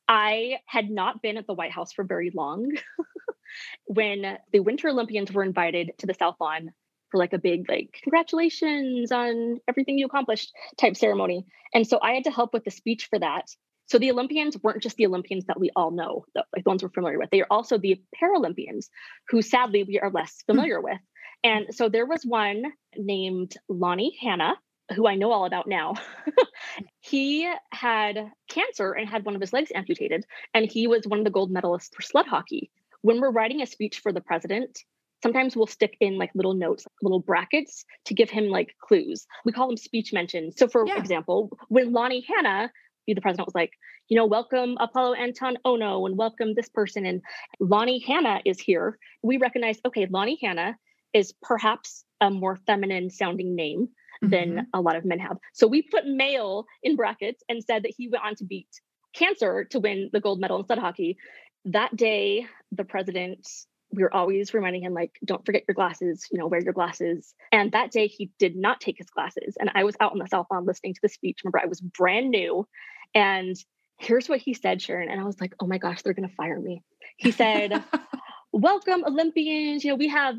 I 0.09 0.59
had 0.67 0.91
not 0.91 1.23
been 1.23 1.37
at 1.37 1.47
the 1.47 1.55
White 1.55 1.71
House 1.71 1.93
for 1.93 2.03
very 2.03 2.33
long 2.35 2.73
when 3.87 4.39
the 4.53 4.61
Winter 4.61 4.89
Olympians 4.89 5.31
were 5.31 5.45
invited 5.45 5.93
to 5.99 6.07
the 6.07 6.15
South 6.15 6.35
Lawn 6.41 6.73
for 7.13 7.19
like 7.19 7.33
a 7.33 7.39
big 7.39 7.69
like 7.69 8.01
congratulations 8.03 9.13
on 9.13 9.61
everything 9.69 9.99
you 9.99 10.07
accomplished 10.07 10.53
type 10.79 10.97
ceremony. 10.97 11.47
And 11.73 11.87
so 11.87 12.01
I 12.03 12.15
had 12.15 12.25
to 12.25 12.33
help 12.33 12.53
with 12.53 12.65
the 12.65 12.71
speech 12.73 13.07
for 13.09 13.19
that. 13.21 13.55
So 13.87 13.99
the 13.99 14.11
Olympians 14.11 14.57
weren't 14.63 14.83
just 14.83 14.97
the 14.97 15.07
Olympians 15.07 15.45
that 15.47 15.61
we 15.61 15.71
all 15.77 15.91
know, 15.91 16.25
the, 16.35 16.45
like 16.55 16.65
the 16.65 16.71
ones 16.71 16.83
we're 16.83 16.89
familiar 16.89 17.19
with. 17.19 17.31
They 17.31 17.43
are 17.43 17.47
also 17.51 17.77
the 17.77 18.01
Paralympians, 18.21 18.87
who 19.29 19.43
sadly 19.43 19.85
we 19.85 20.01
are 20.01 20.11
less 20.11 20.43
hmm. 20.47 20.55
familiar 20.55 20.81
with. 20.81 20.99
And 21.45 21.75
so 21.75 21.89
there 21.89 22.07
was 22.07 22.25
one 22.25 22.65
named 22.97 23.55
Lonnie 23.69 24.17
Hanna, 24.21 24.55
who 24.95 25.07
I 25.07 25.17
know 25.17 25.33
all 25.33 25.45
about 25.45 25.67
now. 25.67 25.95
he 27.01 27.53
had 27.71 28.31
cancer 28.49 28.93
and 28.93 29.09
had 29.09 29.25
one 29.25 29.35
of 29.35 29.41
his 29.41 29.53
legs 29.53 29.73
amputated, 29.75 30.25
and 30.55 30.71
he 30.71 30.87
was 30.87 31.07
one 31.07 31.19
of 31.19 31.25
the 31.25 31.31
gold 31.31 31.53
medalists 31.53 31.95
for 31.95 32.03
sled 32.03 32.27
hockey. 32.27 32.71
When 33.03 33.21
we're 33.21 33.33
writing 33.33 33.61
a 33.61 33.67
speech 33.67 33.99
for 33.99 34.13
the 34.13 34.21
president, 34.21 34.79
sometimes 35.23 35.57
we'll 35.57 35.67
stick 35.67 35.97
in 36.01 36.19
like 36.19 36.31
little 36.35 36.55
notes, 36.55 36.87
little 37.01 37.21
brackets 37.21 37.85
to 38.07 38.15
give 38.15 38.31
him 38.31 38.49
like 38.49 38.75
clues. 38.83 39.27
We 39.45 39.53
call 39.53 39.69
them 39.69 39.77
speech 39.77 40.13
mentions. 40.13 40.57
So, 40.57 40.69
for 40.69 40.87
Yeah. 40.87 40.99
example, 40.99 41.51
when 41.69 41.93
Lonnie 41.93 42.25
Hanna, 42.29 42.71
the 43.07 43.15
president 43.21 43.47
was 43.47 43.55
like, 43.55 43.73
you 44.09 44.17
know, 44.17 44.27
welcome 44.27 44.77
Apolo 44.79 45.17
Anton 45.17 45.57
Ohno 45.65 46.07
and 46.07 46.19
welcome 46.19 46.55
this 46.55 46.69
person, 46.69 47.07
and 47.07 47.23
Lonnie 47.61 48.01
Hanna 48.01 48.41
is 48.45 48.61
here. 48.61 48.99
We 49.23 49.37
recognize, 49.39 49.81
okay, 49.87 50.07
Lonnie 50.07 50.39
Hanna 50.43 50.77
is 51.13 51.33
perhaps 51.43 52.05
a 52.21 52.31
more 52.31 52.57
feminine 52.67 53.11
sounding 53.11 53.55
name 53.55 53.89
than 54.23 54.55
Mhm. 54.57 54.67
a 54.75 54.81
lot 54.81 54.97
of 54.97 55.05
men 55.05 55.19
have. 55.19 55.37
So 55.53 55.67
we 55.67 55.83
put 55.83 56.07
male 56.07 56.65
in 56.83 56.95
brackets 56.97 57.43
and 57.49 57.63
said 57.65 57.83
that 57.83 57.93
he 57.97 58.09
went 58.09 58.25
on 58.25 58.35
to 58.37 58.45
beat 58.45 58.69
cancer 59.15 59.65
to 59.65 59.81
win 59.81 60.11
the 60.13 60.21
gold 60.21 60.41
medal 60.41 60.59
in 60.59 60.65
sled 60.67 60.79
hockey. 60.79 61.17
That 61.65 61.95
day, 61.97 62.47
the 62.71 62.85
president, 62.85 63.47
we 63.95 64.03
were 64.03 64.15
always 64.15 64.55
reminding 64.55 64.83
him, 64.83 64.95
like, 64.95 65.13
don't 65.25 65.45
forget 65.45 65.65
your 65.69 65.75
glasses, 65.75 66.27
you 66.31 66.39
know, 66.39 66.47
wear 66.47 66.63
your 66.63 66.73
glasses. 66.73 67.35
And 67.51 67.73
that 67.73 67.91
day 67.91 68.07
he 68.07 68.31
did 68.39 68.57
not 68.57 68.81
take 68.81 68.97
his 68.99 69.11
glasses. 69.11 69.57
And 69.61 69.71
I 69.75 69.85
was 69.85 69.95
out 70.01 70.13
on 70.13 70.19
the 70.19 70.27
South 70.27 70.47
Lawn 70.51 70.65
listening 70.67 70.95
to 70.95 71.01
the 71.03 71.09
speech. 71.09 71.41
Remember, 71.45 71.61
I 71.63 71.67
was 71.67 71.81
brand 71.81 72.31
new. 72.31 72.67
And 73.15 73.57
here's 73.99 74.29
what 74.29 74.41
he 74.41 74.55
said, 74.55 74.81
Sharon. 74.81 75.11
And 75.11 75.21
I 75.21 75.25
was 75.25 75.41
like, 75.41 75.55
oh 75.61 75.67
my 75.67 75.79
gosh, 75.79 76.03
they're 76.03 76.15
gonna 76.15 76.29
fire 76.29 76.59
me. 76.59 76.83
He 77.17 77.31
said, 77.31 77.83
welcome 78.53 79.05
Olympians. 79.05 79.85
You 79.85 79.91
know, 79.91 79.97
we 79.97 80.09
have 80.09 80.37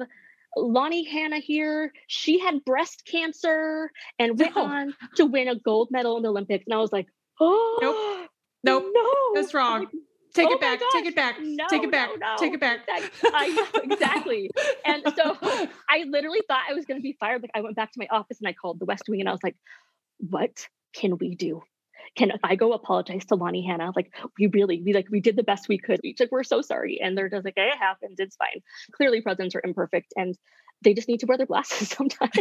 Lonnie 0.57 1.03
Hanna 1.03 1.39
here. 1.39 1.91
She 2.07 2.39
had 2.39 2.63
breast 2.65 3.03
cancer 3.09 3.89
and 4.19 4.39
went 4.39 4.55
No. 4.55 4.63
on 4.65 4.95
to 5.15 5.25
win 5.25 5.47
a 5.47 5.55
gold 5.55 5.89
medal 5.91 6.17
in 6.17 6.23
the 6.23 6.29
Olympics. 6.29 6.65
And 6.67 6.73
I 6.73 6.77
was 6.77 6.91
like, 6.91 7.07
oh, 7.39 8.27
Nope. 8.63 8.85
no, 8.93 9.31
That's 9.35 9.53
wrong. 9.53 9.81
like, 9.81 9.89
Take 10.33 10.47
"Oh 10.49 10.53
it 10.53 10.61
back. 10.61 10.79
Take 10.91 11.05
it 11.05 11.15
back. 11.15 11.35
no, 11.39 11.65
take 11.69 11.83
it 11.83 11.91
back. 11.91 12.09
no, 12.19 12.31
no." 12.31 12.35
Take 12.37 12.53
it 12.53 12.59
back. 12.59 12.87
That- 12.87 13.09
I 13.33 13.49
know, 13.49 13.67
exactly. 13.93 14.49
And 14.85 15.03
so 15.15 15.37
I 15.89 16.05
literally 16.07 16.41
thought 16.47 16.63
I 16.69 16.73
was 16.73 16.85
going 16.85 16.99
to 16.99 17.03
be 17.03 17.15
fired. 17.19 17.41
Like 17.41 17.51
I 17.53 17.61
went 17.61 17.75
back 17.75 17.91
to 17.91 17.99
my 17.99 18.07
office 18.11 18.39
and 18.39 18.47
I 18.47 18.53
called 18.53 18.79
the 18.79 18.85
West 18.85 19.03
Wing 19.07 19.19
and 19.19 19.29
I 19.29 19.31
was 19.31 19.43
like, 19.43 19.55
what 20.17 20.67
can 20.93 21.17
we 21.17 21.35
do? 21.35 21.61
Can 22.15 22.31
I 22.43 22.55
go 22.55 22.73
apologize 22.73 23.25
to 23.25 23.35
Lonnie 23.35 23.65
Hanna? 23.65 23.91
Like 23.95 24.13
we 24.37 24.47
really, 24.47 24.81
we 24.83 24.93
like 24.93 25.07
we 25.09 25.19
did 25.19 25.35
the 25.35 25.43
best 25.43 25.67
we 25.67 25.77
could. 25.77 25.99
We 26.03 26.15
like 26.19 26.31
we're 26.31 26.43
so 26.43 26.61
sorry. 26.61 26.99
And 27.01 27.17
they're 27.17 27.29
just 27.29 27.45
like, 27.45 27.55
hey, 27.55 27.69
it 27.73 27.77
happened. 27.77 28.15
It's 28.19 28.35
fine. 28.35 28.61
Clearly 28.91 29.21
presidents 29.21 29.55
are 29.55 29.61
imperfect 29.63 30.13
and 30.15 30.37
they 30.83 30.93
just 30.93 31.07
need 31.07 31.19
to 31.21 31.25
wear 31.25 31.37
their 31.37 31.47
glasses 31.47 31.89
sometimes. 31.97 32.33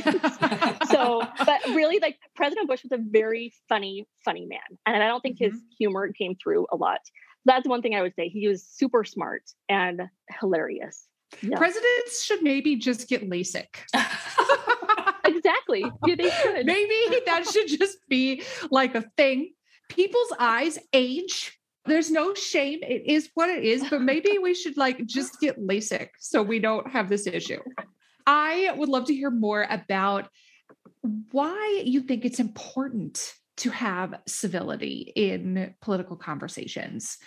so, 0.90 1.22
but 1.38 1.64
really, 1.68 1.98
like 2.00 2.18
President 2.34 2.68
Bush 2.68 2.82
was 2.82 2.92
a 2.92 2.98
very 2.98 3.52
funny, 3.68 4.06
funny 4.24 4.46
man. 4.46 4.78
And 4.86 5.02
I 5.02 5.06
don't 5.06 5.20
think 5.20 5.38
his 5.38 5.52
mm-hmm. 5.52 5.66
humor 5.78 6.12
came 6.12 6.34
through 6.42 6.66
a 6.72 6.76
lot. 6.76 7.00
That's 7.44 7.66
one 7.66 7.82
thing 7.82 7.94
I 7.94 8.02
would 8.02 8.14
say. 8.14 8.28
He 8.28 8.48
was 8.48 8.62
super 8.62 9.04
smart 9.04 9.42
and 9.68 10.02
hilarious. 10.40 11.06
Yeah. 11.40 11.56
Presidents 11.56 12.22
should 12.24 12.42
maybe 12.42 12.76
just 12.76 13.08
get 13.08 13.28
LASIK. 13.28 13.66
exactly. 15.24 15.84
Yeah, 16.06 16.14
they 16.14 16.30
should. 16.30 16.66
Maybe 16.66 17.20
that 17.26 17.46
should 17.46 17.68
just 17.68 17.98
be 18.08 18.42
like 18.70 18.94
a 18.94 19.04
thing. 19.16 19.52
People's 19.88 20.32
eyes 20.38 20.78
age. 20.92 21.58
There's 21.84 22.10
no 22.10 22.34
shame. 22.34 22.80
It 22.82 23.02
is 23.06 23.30
what 23.34 23.50
it 23.50 23.64
is, 23.64 23.88
but 23.90 24.02
maybe 24.02 24.38
we 24.38 24.54
should 24.54 24.76
like 24.76 25.04
just 25.06 25.40
get 25.40 25.58
LASIK 25.58 26.10
so 26.18 26.42
we 26.42 26.60
don't 26.60 26.88
have 26.90 27.08
this 27.08 27.26
issue. 27.26 27.60
I 28.26 28.72
would 28.76 28.88
love 28.88 29.06
to 29.06 29.14
hear 29.14 29.30
more 29.30 29.66
about 29.68 30.28
why 31.32 31.82
you 31.84 32.02
think 32.02 32.24
it's 32.24 32.38
important 32.38 33.34
to 33.58 33.70
have 33.70 34.20
civility 34.26 35.12
in 35.14 35.74
political 35.80 36.16
conversations. 36.16 37.18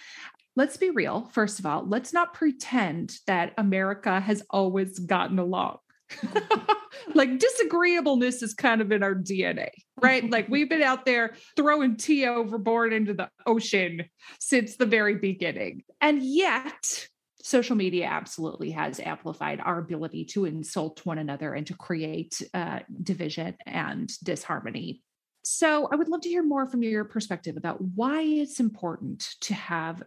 Let's 0.55 0.77
be 0.77 0.89
real. 0.89 1.29
First 1.33 1.59
of 1.59 1.65
all, 1.65 1.85
let's 1.85 2.13
not 2.13 2.33
pretend 2.33 3.17
that 3.27 3.53
America 3.57 4.19
has 4.19 4.43
always 4.49 4.99
gotten 4.99 5.37
along. 5.37 5.77
like 7.13 7.39
disagreeableness 7.39 8.41
is 8.41 8.53
kind 8.53 8.79
of 8.79 8.91
in 8.91 9.03
our 9.03 9.15
DNA, 9.15 9.69
right? 10.01 10.29
Like 10.29 10.47
we've 10.47 10.69
been 10.69 10.83
out 10.83 11.05
there 11.05 11.35
throwing 11.55 11.97
tea 11.97 12.25
overboard 12.25 12.93
into 12.93 13.13
the 13.13 13.29
ocean 13.45 14.05
since 14.39 14.77
the 14.77 14.85
very 14.85 15.15
beginning. 15.15 15.83
And 16.01 16.21
yet, 16.21 17.07
social 17.41 17.75
media 17.75 18.05
absolutely 18.05 18.71
has 18.71 18.99
amplified 18.99 19.59
our 19.59 19.79
ability 19.79 20.25
to 20.25 20.45
insult 20.45 21.05
one 21.05 21.17
another 21.17 21.53
and 21.53 21.67
to 21.67 21.75
create 21.75 22.41
uh, 22.53 22.79
division 23.03 23.55
and 23.65 24.11
disharmony. 24.23 25.03
So, 25.47 25.87
I 25.91 25.95
would 25.95 26.09
love 26.09 26.21
to 26.21 26.29
hear 26.29 26.41
more 26.41 26.65
from 26.65 26.81
your 26.81 27.03
perspective 27.03 27.55
about 27.55 27.79
why 27.79 28.23
it's 28.23 28.59
important 28.59 29.35
to 29.41 29.53
have 29.53 30.01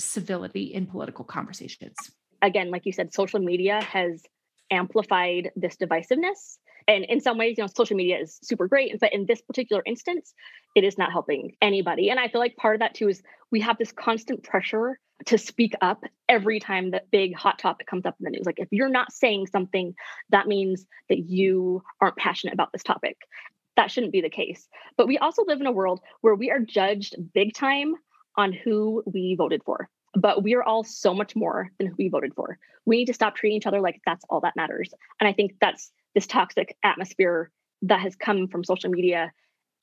civility 0.00 0.72
in 0.72 0.86
political 0.86 1.26
conversations. 1.26 1.94
Again, 2.40 2.70
like 2.70 2.86
you 2.86 2.92
said, 2.92 3.12
social 3.12 3.38
media 3.38 3.82
has 3.82 4.22
amplified 4.70 5.50
this 5.56 5.76
divisiveness. 5.76 6.56
And 6.86 7.04
in 7.04 7.20
some 7.20 7.36
ways, 7.36 7.56
you 7.58 7.64
know, 7.64 7.68
social 7.68 7.98
media 7.98 8.18
is 8.18 8.38
super 8.42 8.66
great. 8.66 8.98
But 8.98 9.12
in 9.12 9.26
this 9.26 9.42
particular 9.42 9.82
instance, 9.84 10.32
it 10.74 10.84
is 10.84 10.96
not 10.96 11.12
helping 11.12 11.52
anybody. 11.60 12.08
And 12.08 12.18
I 12.18 12.28
feel 12.28 12.40
like 12.40 12.56
part 12.56 12.76
of 12.76 12.80
that 12.80 12.94
too 12.94 13.10
is 13.10 13.22
we 13.50 13.60
have 13.60 13.76
this 13.76 13.92
constant 13.92 14.42
pressure 14.42 14.98
to 15.26 15.36
speak 15.36 15.74
up 15.82 16.04
every 16.30 16.60
time 16.60 16.92
that 16.92 17.10
big 17.10 17.34
hot 17.34 17.58
topic 17.58 17.86
comes 17.86 18.06
up 18.06 18.14
in 18.20 18.24
the 18.24 18.30
news. 18.30 18.46
Like 18.46 18.58
if 18.58 18.68
you're 18.70 18.88
not 18.88 19.12
saying 19.12 19.48
something, 19.48 19.92
that 20.30 20.46
means 20.46 20.86
that 21.10 21.18
you 21.18 21.82
aren't 22.00 22.16
passionate 22.16 22.54
about 22.54 22.72
this 22.72 22.82
topic. 22.82 23.18
That 23.78 23.92
shouldn't 23.92 24.12
be 24.12 24.20
the 24.20 24.28
case. 24.28 24.68
But 24.96 25.06
we 25.06 25.18
also 25.18 25.44
live 25.44 25.60
in 25.60 25.66
a 25.68 25.72
world 25.72 26.00
where 26.20 26.34
we 26.34 26.50
are 26.50 26.58
judged 26.58 27.14
big 27.32 27.54
time 27.54 27.94
on 28.36 28.52
who 28.52 29.04
we 29.06 29.36
voted 29.38 29.62
for. 29.64 29.88
But 30.14 30.42
we 30.42 30.54
are 30.56 30.64
all 30.64 30.82
so 30.82 31.14
much 31.14 31.36
more 31.36 31.70
than 31.78 31.86
who 31.86 31.94
we 31.96 32.08
voted 32.08 32.34
for. 32.34 32.58
We 32.86 32.96
need 32.96 33.04
to 33.04 33.14
stop 33.14 33.36
treating 33.36 33.56
each 33.56 33.68
other 33.68 33.80
like 33.80 34.00
that's 34.04 34.24
all 34.28 34.40
that 34.40 34.56
matters. 34.56 34.92
And 35.20 35.28
I 35.28 35.32
think 35.32 35.52
that's 35.60 35.92
this 36.16 36.26
toxic 36.26 36.76
atmosphere 36.82 37.52
that 37.82 38.00
has 38.00 38.16
come 38.16 38.48
from 38.48 38.64
social 38.64 38.90
media. 38.90 39.30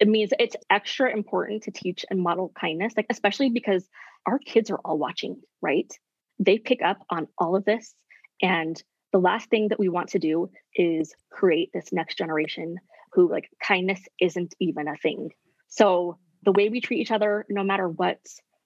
It 0.02 0.10
means 0.10 0.32
it's 0.40 0.58
extra 0.70 1.10
important 1.10 1.64
to 1.64 1.72
teach 1.72 2.04
and 2.10 2.20
model 2.20 2.52
kindness, 2.60 2.96
like 2.98 3.06
especially 3.10 3.50
because 3.50 3.88
our 4.26 4.40
kids 4.40 4.70
are 4.72 4.80
all 4.84 4.98
watching, 4.98 5.42
right? 5.62 5.90
They 6.38 6.58
pick 6.58 6.82
up 6.82 6.98
on 7.10 7.30
all 7.38 7.56
of 7.56 7.64
this. 7.64 7.96
And 8.42 8.84
the 9.14 9.20
last 9.20 9.50
thing 9.50 9.70
that 9.70 9.80
we 9.80 9.88
want 9.88 10.10
to 10.10 10.20
do 10.20 10.50
is 10.76 11.16
create 11.30 11.70
this 11.74 11.94
next 11.94 12.18
generation 12.18 12.76
who 13.16 13.32
like 13.32 13.50
kindness 13.64 14.02
isn't 14.22 14.54
even 14.60 14.88
a 14.88 14.98
thing. 14.98 15.32
So 15.68 16.20
the 16.44 16.52
way 16.52 16.70
we 16.70 16.82
treat 16.82 17.00
each 17.00 17.12
other, 17.12 17.46
no 17.50 17.64
matter 17.64 17.88
what 17.88 18.20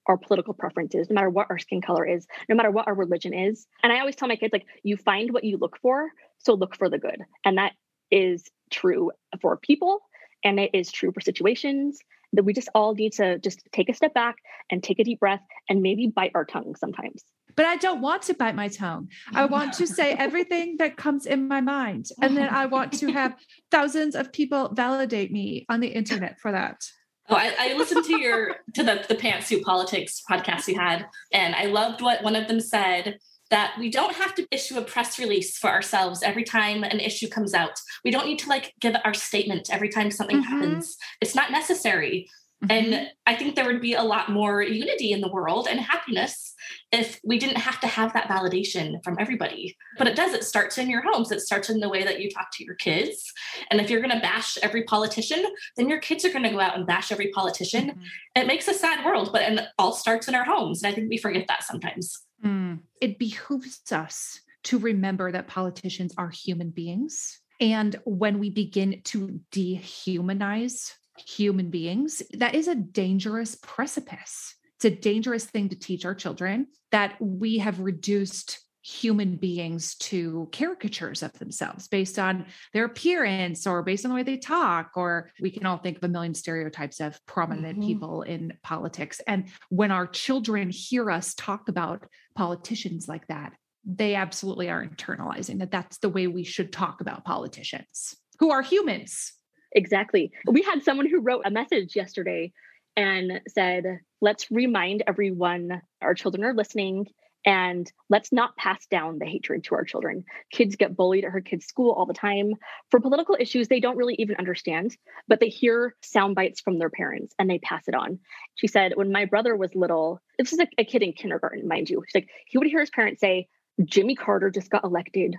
our 0.08 0.18
political 0.18 0.54
preference 0.54 0.96
is, 0.96 1.10
no 1.10 1.14
matter 1.14 1.30
what 1.30 1.48
our 1.50 1.60
skin 1.60 1.82
color 1.82 2.06
is, 2.06 2.28
no 2.50 2.56
matter 2.56 2.72
what 2.72 2.88
our 2.88 2.96
religion 2.96 3.34
is. 3.34 3.68
And 3.84 3.94
I 3.94 4.00
always 4.00 4.16
tell 4.16 4.28
my 4.28 4.36
kids, 4.36 4.52
like, 4.52 4.66
you 4.84 4.98
find 4.98 5.32
what 5.32 5.44
you 5.44 5.58
look 5.58 5.78
for, 5.78 6.10
so 6.40 6.56
look 6.56 6.76
for 6.76 6.90
the 6.90 6.98
good. 6.98 7.22
And 7.46 7.60
that 7.60 7.74
is 8.10 8.44
true 8.72 9.12
for 9.40 9.56
people 9.58 10.02
and 10.44 10.60
it 10.60 10.72
is 10.74 10.92
true 10.92 11.12
for 11.12 11.22
situations 11.22 12.00
that 12.34 12.44
we 12.44 12.54
just 12.54 12.70
all 12.74 12.94
need 12.94 13.14
to 13.14 13.40
just 13.40 13.62
take 13.72 13.90
a 13.90 13.94
step 13.94 14.14
back 14.14 14.36
and 14.72 14.84
take 14.84 15.00
a 15.00 15.04
deep 15.04 15.20
breath 15.20 15.42
and 15.68 15.82
maybe 15.82 16.08
bite 16.08 16.32
our 16.36 16.46
tongue 16.46 16.76
sometimes. 16.76 17.24
But 17.56 17.66
I 17.66 17.76
don't 17.76 18.02
want 18.02 18.22
to 18.24 18.34
bite 18.34 18.56
my 18.56 18.68
tongue. 18.68 19.10
I 19.34 19.46
want 19.46 19.74
to 19.74 19.88
say 19.88 20.14
everything 20.14 20.78
that 20.78 20.98
comes 20.98 21.26
in 21.26 21.48
my 21.48 21.62
mind. 21.62 22.08
And 22.22 22.38
then 22.38 22.50
I 22.50 22.66
want 22.66 22.94
to 22.94 23.12
have 23.12 23.36
thousands 23.72 24.16
of 24.16 24.32
people 24.32 24.70
validate 24.74 25.32
me 25.32 25.66
on 25.70 25.80
the 25.80 25.88
internet 25.88 26.40
for 26.40 26.52
that. 26.52 26.82
Oh, 27.30 27.36
I, 27.36 27.54
I 27.60 27.74
listened 27.74 28.06
to 28.06 28.20
your 28.20 28.56
to 28.74 28.84
the 28.84 29.06
the 29.08 29.16
pantsuit 29.16 29.62
politics 29.64 30.24
podcast 30.30 30.68
you 30.68 30.76
had, 30.76 31.06
and 31.32 31.54
I 31.54 31.66
loved 31.66 32.02
what 32.02 32.24
one 32.24 32.36
of 32.36 32.48
them 32.48 32.60
said. 32.60 33.20
that 33.50 33.76
we 33.80 33.90
don't 33.90 34.16
have 34.16 34.36
to 34.36 34.48
issue 34.52 34.78
a 34.78 34.82
press 34.82 35.18
release 35.18 35.58
for 35.58 35.70
ourselves 35.70 36.22
every 36.22 36.44
time 36.44 36.84
an 36.84 37.00
issue 37.00 37.28
comes 37.28 37.54
out. 37.54 37.80
We 38.06 38.12
don't 38.12 38.28
need 38.28 38.40
to 38.40 38.50
like 38.50 38.74
give 38.80 38.96
our 39.04 39.14
statement 39.14 39.70
every 39.72 39.90
time 39.90 40.12
something 40.12 40.42
mm-hmm. 40.42 40.52
happens. 40.52 40.96
It's 41.20 41.36
not 41.36 41.52
necessary. 41.52 42.30
Mm-hmm. 42.64 42.72
And 42.72 43.08
I 43.26 43.36
think 43.36 43.56
there 43.56 43.66
would 43.66 43.82
be 43.82 43.94
a 43.94 44.04
lot 44.04 44.32
more 44.32 44.62
unity 44.62 45.14
in 45.14 45.22
the 45.22 45.32
world 45.32 45.68
and 45.70 45.80
happiness 45.80 46.54
if 46.92 47.20
we 47.24 47.40
didn't 47.40 47.58
have 47.58 47.80
to 47.80 47.88
have 47.88 48.12
that 48.14 48.28
validation 48.28 49.02
from 49.04 49.16
everybody. 49.18 49.78
But 49.98 50.08
it 50.08 50.16
does, 50.16 50.34
it 50.34 50.44
starts 50.44 50.78
in 50.78 50.90
your 50.90 51.02
homes, 51.02 51.32
it 51.32 51.40
starts 51.40 51.70
in 51.70 51.80
the 51.80 51.88
way 51.88 52.04
that 52.04 52.20
you 52.20 52.30
talk 52.30 52.48
to 52.54 52.66
your 52.66 52.76
kids. 52.76 53.32
And 53.72 53.80
if 53.80 53.90
you're 53.90 54.02
going 54.02 54.16
to 54.16 54.20
bash 54.20 54.58
every 54.62 54.84
politician, 54.84 55.46
then 55.78 55.88
your 55.88 56.00
kids 56.00 56.26
are 56.26 56.32
going 56.32 56.44
to 56.44 56.50
go 56.50 56.60
out 56.60 56.76
and 56.76 56.86
bash 56.86 57.12
every 57.12 57.30
politician. 57.30 57.92
Mm-hmm. 57.92 58.02
It 58.36 58.48
makes 58.48 58.68
a 58.68 58.74
sad 58.74 59.06
world, 59.06 59.30
but 59.32 59.42
it 59.42 59.62
all 59.78 59.94
starts 59.94 60.28
in 60.28 60.36
our 60.36 60.44
homes. 60.46 60.84
And 60.84 60.92
I 60.92 60.96
think 60.96 61.10
we 61.10 61.18
forget 61.18 61.48
that 61.48 61.64
sometimes. 61.64 62.20
Mm. 62.44 62.80
It 63.02 63.20
behooves 63.20 63.92
us 63.92 64.42
to 64.64 64.78
remember 64.78 65.32
that 65.32 65.48
politicians 65.48 66.14
are 66.18 66.30
human 66.30 66.72
beings. 66.72 67.40
And 67.62 67.96
when 68.06 68.40
we 68.40 68.50
begin 68.50 69.02
to 69.06 69.40
dehumanize 69.52 70.94
human 71.28 71.70
beings, 71.70 72.22
that 72.34 72.56
is 72.56 72.68
a 72.68 72.76
dangerous 72.76 73.56
precipice. 73.62 74.56
It's 74.76 74.86
a 74.86 74.90
dangerous 74.92 75.46
thing 75.46 75.70
to 75.70 75.76
teach 75.76 76.06
our 76.06 76.16
children 76.16 76.68
that 76.92 77.16
we 77.20 77.58
have 77.58 77.80
reduced 77.80 78.60
human 78.82 79.36
beings 79.36 79.96
to 79.96 80.48
caricatures 80.52 81.22
of 81.22 81.34
themselves 81.34 81.88
based 81.90 82.18
on 82.18 82.46
their 82.74 82.86
appearance 82.86 83.68
or 83.68 83.84
based 83.84 84.06
on 84.06 84.10
the 84.10 84.16
way 84.16 84.24
they 84.24 84.38
talk 84.38 84.92
or 84.96 85.30
we 85.42 85.52
can 85.52 85.66
all 85.66 85.78
think 85.78 85.98
of 85.98 86.04
a 86.04 86.08
million 86.08 86.34
stereotypes 86.34 87.02
of 87.02 87.20
prominent 87.26 87.78
mm-hmm. 87.78 87.88
people 87.88 88.22
in 88.22 88.54
politics 88.64 89.20
and 89.28 89.50
when 89.70 89.92
our 89.92 90.08
children 90.08 90.70
hear 90.70 91.12
us 91.12 91.34
talk 91.34 91.68
about 91.68 92.06
politicians 92.36 93.08
like 93.08 93.28
that 93.28 93.52
they 93.84 94.16
absolutely 94.16 94.70
are 94.70 94.86
internalizing 94.86 95.60
that 95.60 95.72
that's 95.72 95.98
the 95.98 96.10
way 96.10 96.28
we 96.28 96.44
should 96.46 96.72
talk 96.72 97.02
about 97.02 97.26
politicians 97.26 98.16
who 98.40 98.50
are 98.50 98.62
humans 98.62 99.34
Exactly. 99.72 100.32
We 100.48 100.62
had 100.62 100.84
someone 100.84 101.08
who 101.08 101.22
wrote 101.22 101.44
a 101.46 101.52
message 101.52 101.96
yesterday 101.96 102.52
and 102.96 103.42
said, 103.48 104.00
let's 104.22 104.50
remind 104.52 105.04
everyone 105.08 105.82
our 106.02 106.14
children 106.14 106.44
are 106.44 106.54
listening 106.54 107.08
and 107.46 107.90
let's 108.10 108.34
not 108.34 108.58
pass 108.58 108.86
down 108.88 109.18
the 109.18 109.26
hatred 109.26 109.64
to 109.64 109.76
our 109.76 109.86
children. 109.86 110.26
Kids 110.52 110.76
get 110.76 110.98
bullied 110.98 111.24
at 111.24 111.32
her 111.32 111.40
kids' 111.40 111.66
school 111.66 111.92
all 111.92 112.06
the 112.06 112.14
time 112.14 112.54
for 112.92 113.00
political 113.00 113.38
issues 113.40 113.68
they 113.68 113.80
don't 113.80 113.96
really 113.96 114.16
even 114.16 114.36
understand, 114.36 114.98
but 115.28 115.40
they 115.40 115.48
hear 115.48 115.96
sound 116.02 116.36
bites 116.36 116.60
from 116.60 116.80
their 116.80 116.90
parents 116.90 117.34
and 117.40 117.50
they 117.50 117.60
pass 117.60 117.88
it 117.88 117.96
on. 117.96 118.20
She 118.56 118.68
said, 118.68 118.94
when 118.96 119.12
my 119.12 119.26
brother 119.26 119.56
was 119.56 119.74
little, 119.74 120.20
this 120.38 120.52
is 120.52 120.60
a, 120.60 120.68
a 120.78 120.84
kid 120.84 121.02
in 121.02 121.14
kindergarten, 121.14 121.68
mind 121.68 121.90
you. 121.90 122.04
She's 122.08 122.22
like, 122.22 122.30
he 122.48 122.58
would 122.58 122.68
hear 122.68 122.82
his 122.82 122.90
parents 122.90 123.22
say, 123.22 123.48
Jimmy 123.86 124.16
Carter 124.16 124.50
just 124.50 124.70
got 124.70 124.84
elected. 124.84 125.38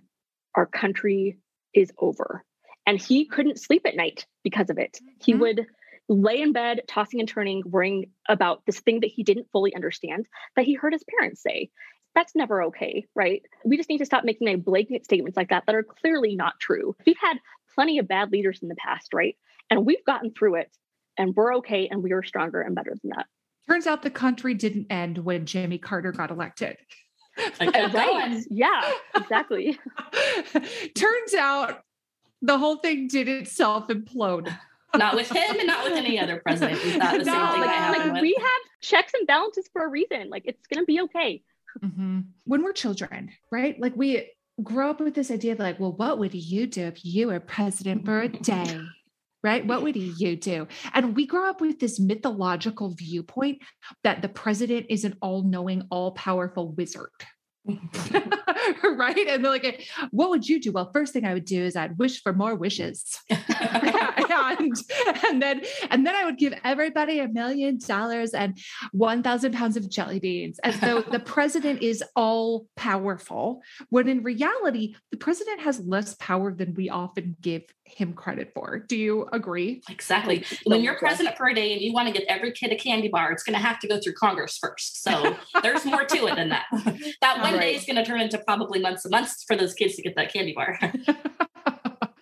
Our 0.55 0.67
country 0.67 1.39
is 1.75 1.93
over. 1.99 2.45
And 2.91 3.01
he 3.01 3.25
couldn't 3.25 3.61
sleep 3.61 3.83
at 3.87 3.95
night 3.95 4.27
because 4.43 4.69
of 4.69 4.77
it. 4.77 4.99
Mm-hmm. 5.01 5.15
He 5.25 5.35
would 5.35 5.67
lay 6.09 6.41
in 6.41 6.53
bed, 6.53 6.81
tossing 6.89 7.21
and 7.21 7.29
turning, 7.29 7.63
worrying 7.65 8.11
about 8.29 8.67
this 8.67 8.81
thing 8.81 8.99
that 9.01 9.13
he 9.15 9.23
didn't 9.23 9.47
fully 9.53 9.73
understand 9.77 10.27
that 10.57 10.65
he 10.65 10.75
heard 10.75 10.93
his 10.93 11.05
parents 11.05 11.41
say. 11.41 11.71
That's 12.17 12.35
never 12.35 12.65
okay, 12.65 13.07
right? 13.15 13.43
We 13.65 13.77
just 13.77 13.89
need 13.89 13.99
to 13.99 14.05
stop 14.05 14.25
making 14.25 14.49
like 14.49 14.65
blanket 14.65 15.05
statements 15.05 15.37
like 15.37 15.51
that 15.51 15.67
that 15.67 15.77
are 15.77 15.85
clearly 15.85 16.35
not 16.35 16.55
true. 16.59 16.97
We've 17.07 17.15
had 17.23 17.39
plenty 17.77 17.99
of 17.99 18.09
bad 18.09 18.33
leaders 18.33 18.59
in 18.61 18.69
the 18.69 18.75
past, 18.75 19.15
right? 19.15 19.37
And 19.71 19.87
we've 19.87 20.05
gotten 20.05 20.33
through 20.33 20.57
it 20.57 20.77
and 21.17 21.33
we're 21.37 21.59
okay 21.59 21.87
and 21.87 22.03
we 22.03 22.11
are 22.11 22.25
stronger 22.25 22.61
and 22.61 22.75
better 22.75 22.97
than 23.01 23.13
that. 23.15 23.27
Turns 23.69 23.87
out 23.87 24.03
the 24.03 24.11
country 24.11 24.53
didn't 24.55 24.89
end 24.91 25.19
when 25.19 25.47
Jimmy 25.47 25.79
Carter 25.79 26.11
got 26.11 26.33
elected. 26.33 26.77
right. 27.61 28.45
Yeah, 28.51 28.93
exactly. 29.15 29.79
Turns 30.97 31.35
out 31.35 31.85
the 32.43 32.59
whole 32.59 32.77
thing 32.77 33.09
did 33.09 33.29
itself 33.29 33.89
implode. 33.89 34.55
not 34.95 35.15
with 35.15 35.31
him 35.31 35.59
and 35.59 35.67
not 35.67 35.85
with 35.85 35.93
any 35.93 36.19
other 36.19 36.41
president. 36.41 36.83
We 36.83 36.93
thought 36.93 37.19
the 37.19 37.25
no, 37.25 37.33
same 37.33 37.53
thing 37.53 37.61
like, 37.61 38.07
like 38.07 38.23
we 38.23 38.35
have 38.39 38.81
checks 38.81 39.13
and 39.15 39.27
balances 39.27 39.69
for 39.73 39.85
a 39.85 39.89
reason. 39.89 40.31
Like 40.31 40.43
it's 40.47 40.67
gonna 40.67 40.85
be 40.85 41.01
okay. 41.03 41.43
Mm-hmm. 41.83 42.21
When 42.45 42.65
we're 42.65 42.73
children, 42.73 43.31
right? 43.53 43.81
Like 43.81 43.95
we 43.97 44.31
grow 44.63 44.91
up 44.91 45.01
with 45.01 45.15
this 45.15 45.31
idea 45.31 45.53
of 45.53 45.59
like, 45.59 45.79
well, 45.79 45.93
what 45.93 46.19
would 46.19 46.35
you 46.35 46.67
do 46.67 46.87
if 46.87 47.05
you 47.05 47.29
were 47.29 47.41
president 47.41 48.05
for 48.05 48.21
a 48.21 48.29
day? 48.29 48.81
Right? 49.43 49.65
What 49.65 49.83
would 49.83 49.97
you 49.97 50.37
do? 50.37 50.69
And 50.93 51.17
we 51.17 51.27
grow 51.27 51.49
up 51.49 51.63
with 51.63 51.81
this 51.81 51.99
mythological 51.99 52.91
viewpoint 52.91 53.63
that 54.05 54.21
the 54.21 54.29
president 54.29 54.87
is 54.91 55.05
an 55.05 55.17
all 55.23 55.43
knowing, 55.43 55.85
all 55.91 56.11
powerful 56.11 56.73
wizard, 56.73 57.09
right? 58.85 59.27
And 59.29 59.45
they're 59.45 59.51
like, 59.51 59.87
what 60.11 60.31
would 60.31 60.49
you 60.49 60.61
do? 60.61 60.73
Well, 60.73 60.91
first 60.93 61.13
thing 61.13 61.25
I 61.25 61.35
would 61.35 61.45
do 61.45 61.63
is 61.63 61.77
I'd 61.77 61.99
wish 61.99 62.23
for 62.23 62.33
more 62.33 62.55
wishes. 62.55 63.21
and, 64.31 64.77
and 65.27 65.43
then 65.43 65.63
and 65.91 66.07
then 66.07 66.15
I 66.15 66.25
would 66.25 66.39
give 66.39 66.55
everybody 66.65 67.19
a 67.21 67.29
million 67.29 67.79
dollars 67.79 68.33
and 68.33 68.59
1,000 68.93 69.53
pounds 69.53 69.77
of 69.77 69.89
jelly 69.89 70.19
beans 70.19 70.59
as 70.61 70.79
though 70.81 71.03
the 71.03 71.21
president 71.35 71.83
is 71.83 72.03
all 72.17 72.67
powerful. 72.77 73.63
When 73.91 74.09
in 74.09 74.23
reality, 74.23 74.95
the 75.11 75.17
president 75.17 75.61
has 75.61 75.81
less 75.81 76.15
power 76.15 76.53
than 76.53 76.75
we 76.75 76.89
often 76.89 77.37
give 77.41 77.63
him 77.85 78.13
credit 78.13 78.53
for. 78.55 78.79
Do 78.79 78.97
you 78.97 79.29
agree? 79.33 79.83
Exactly. 79.89 80.45
When 80.65 80.83
you're 80.83 80.97
president 80.97 81.37
for 81.37 81.49
a 81.49 81.55
day 81.55 81.73
and 81.73 81.81
you 81.81 81.93
want 81.93 82.09
to 82.09 82.15
get 82.15 82.25
every 82.29 82.53
kid 82.53 82.73
a 82.73 82.77
candy 82.77 83.09
bar, 83.09 83.33
it's 83.33 83.43
going 83.43 83.59
to 83.59 83.63
have 83.63 83.79
to 83.81 83.89
go 83.89 83.99
through 84.01 84.15
Congress 84.15 84.59
first. 84.59 85.03
So 85.03 85.37
there's 85.63 85.85
more 85.85 86.05
to 86.05 86.27
it 86.27 86.37
than 86.37 86.51
that. 86.51 86.67
That 87.21 87.43
one 87.43 87.55
right. 87.55 87.61
day 87.61 87.75
is 87.75 87.85
going 87.85 87.97
to 87.97 88.05
turn 88.05 88.21
into 88.21 88.39
probably 88.39 88.81
months 88.81 89.05
and 89.05 89.11
months 89.11 89.45
for 89.47 89.57
those 89.57 89.75
kids 89.75 89.97
to 89.97 90.03
get 90.03 90.17
that 90.17 90.33
candy 90.33 90.53
bar. 90.55 90.79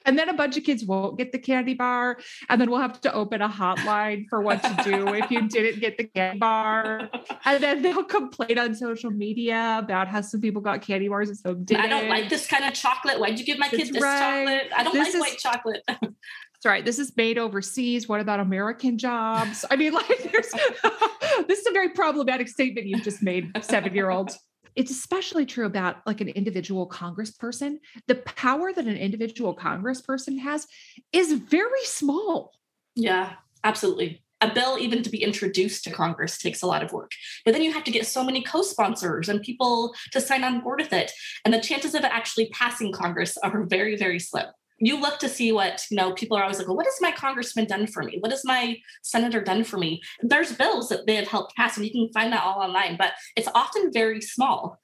And 0.08 0.18
then 0.18 0.28
a 0.30 0.34
bunch 0.34 0.56
of 0.56 0.64
kids 0.64 0.84
won't 0.84 1.18
get 1.18 1.32
the 1.32 1.38
candy 1.38 1.74
bar 1.74 2.18
and 2.48 2.60
then 2.60 2.70
we'll 2.70 2.80
have 2.80 2.98
to 3.02 3.12
open 3.12 3.42
a 3.42 3.48
hotline 3.48 4.26
for 4.28 4.40
what 4.40 4.62
to 4.62 4.80
do 4.82 5.08
if 5.14 5.30
you 5.30 5.46
didn't 5.48 5.80
get 5.80 5.98
the 5.98 6.04
candy 6.04 6.38
bar 6.38 7.10
and 7.44 7.62
then 7.62 7.82
they'll 7.82 8.02
complain 8.02 8.58
on 8.58 8.74
social 8.74 9.10
media 9.10 9.76
about 9.78 10.08
how 10.08 10.22
some 10.22 10.40
people 10.40 10.62
got 10.62 10.80
candy 10.80 11.08
bars 11.08 11.28
and 11.28 11.36
some 11.36 11.64
didn't. 11.64 11.84
I 11.84 11.88
don't 11.88 12.08
like 12.08 12.30
this 12.30 12.46
kind 12.46 12.64
of 12.64 12.72
chocolate. 12.72 13.20
Why'd 13.20 13.38
you 13.38 13.44
give 13.44 13.58
my 13.58 13.68
kid 13.68 13.92
this 13.92 14.02
right. 14.02 14.46
chocolate? 14.46 14.72
I 14.74 14.82
don't 14.82 14.94
this 14.94 15.14
like 15.14 15.14
is, 15.14 15.20
white 15.20 15.38
chocolate. 15.38 15.82
That's 15.88 16.66
right. 16.66 16.84
This 16.84 16.98
is 16.98 17.16
made 17.16 17.38
overseas. 17.38 18.08
What 18.08 18.20
about 18.20 18.40
American 18.40 18.98
jobs? 18.98 19.64
I 19.70 19.76
mean, 19.76 19.92
like, 19.92 20.08
this 21.46 21.58
is 21.58 21.66
a 21.66 21.70
very 21.72 21.90
problematic 21.90 22.48
statement 22.48 22.88
you've 22.88 23.02
just 23.04 23.22
made, 23.22 23.52
seven 23.62 23.94
year 23.94 24.10
old 24.10 24.32
it's 24.78 24.92
especially 24.92 25.44
true 25.44 25.66
about 25.66 25.96
like 26.06 26.20
an 26.20 26.28
individual 26.28 26.88
congressperson. 26.88 27.78
The 28.06 28.14
power 28.14 28.72
that 28.72 28.86
an 28.86 28.96
individual 28.96 29.56
congressperson 29.56 30.38
has 30.38 30.68
is 31.12 31.32
very 31.32 31.82
small. 31.82 32.52
Yeah, 32.94 33.32
absolutely. 33.64 34.22
A 34.40 34.54
bill, 34.54 34.78
even 34.78 35.02
to 35.02 35.10
be 35.10 35.20
introduced 35.20 35.82
to 35.82 35.90
Congress, 35.90 36.38
takes 36.38 36.62
a 36.62 36.66
lot 36.68 36.84
of 36.84 36.92
work. 36.92 37.10
But 37.44 37.54
then 37.54 37.62
you 37.62 37.72
have 37.72 37.82
to 37.84 37.90
get 37.90 38.06
so 38.06 38.22
many 38.22 38.40
co 38.40 38.62
sponsors 38.62 39.28
and 39.28 39.42
people 39.42 39.94
to 40.12 40.20
sign 40.20 40.44
on 40.44 40.60
board 40.60 40.80
with 40.80 40.92
it. 40.92 41.10
And 41.44 41.52
the 41.52 41.60
chances 41.60 41.96
of 41.96 42.04
it 42.04 42.12
actually 42.12 42.48
passing 42.50 42.92
Congress 42.92 43.36
are 43.38 43.64
very, 43.64 43.96
very 43.96 44.20
slim 44.20 44.46
you 44.80 45.00
look 45.00 45.18
to 45.18 45.28
see 45.28 45.52
what 45.52 45.84
you 45.90 45.96
know 45.96 46.12
people 46.12 46.36
are 46.36 46.42
always 46.42 46.58
like 46.58 46.68
well 46.68 46.76
what 46.76 46.86
has 46.86 47.00
my 47.00 47.12
congressman 47.12 47.66
done 47.66 47.86
for 47.86 48.02
me? 48.02 48.18
What 48.20 48.32
has 48.32 48.44
my 48.44 48.76
senator 49.02 49.40
done 49.40 49.64
for 49.64 49.78
me? 49.78 50.02
There's 50.22 50.52
bills 50.52 50.88
that 50.88 51.06
they 51.06 51.16
have 51.16 51.28
helped 51.28 51.56
pass 51.56 51.76
and 51.76 51.86
you 51.86 51.92
can 51.92 52.12
find 52.12 52.32
that 52.32 52.44
all 52.44 52.60
online 52.60 52.96
but 52.96 53.12
it's 53.36 53.48
often 53.54 53.92
very 53.92 54.20
small. 54.20 54.80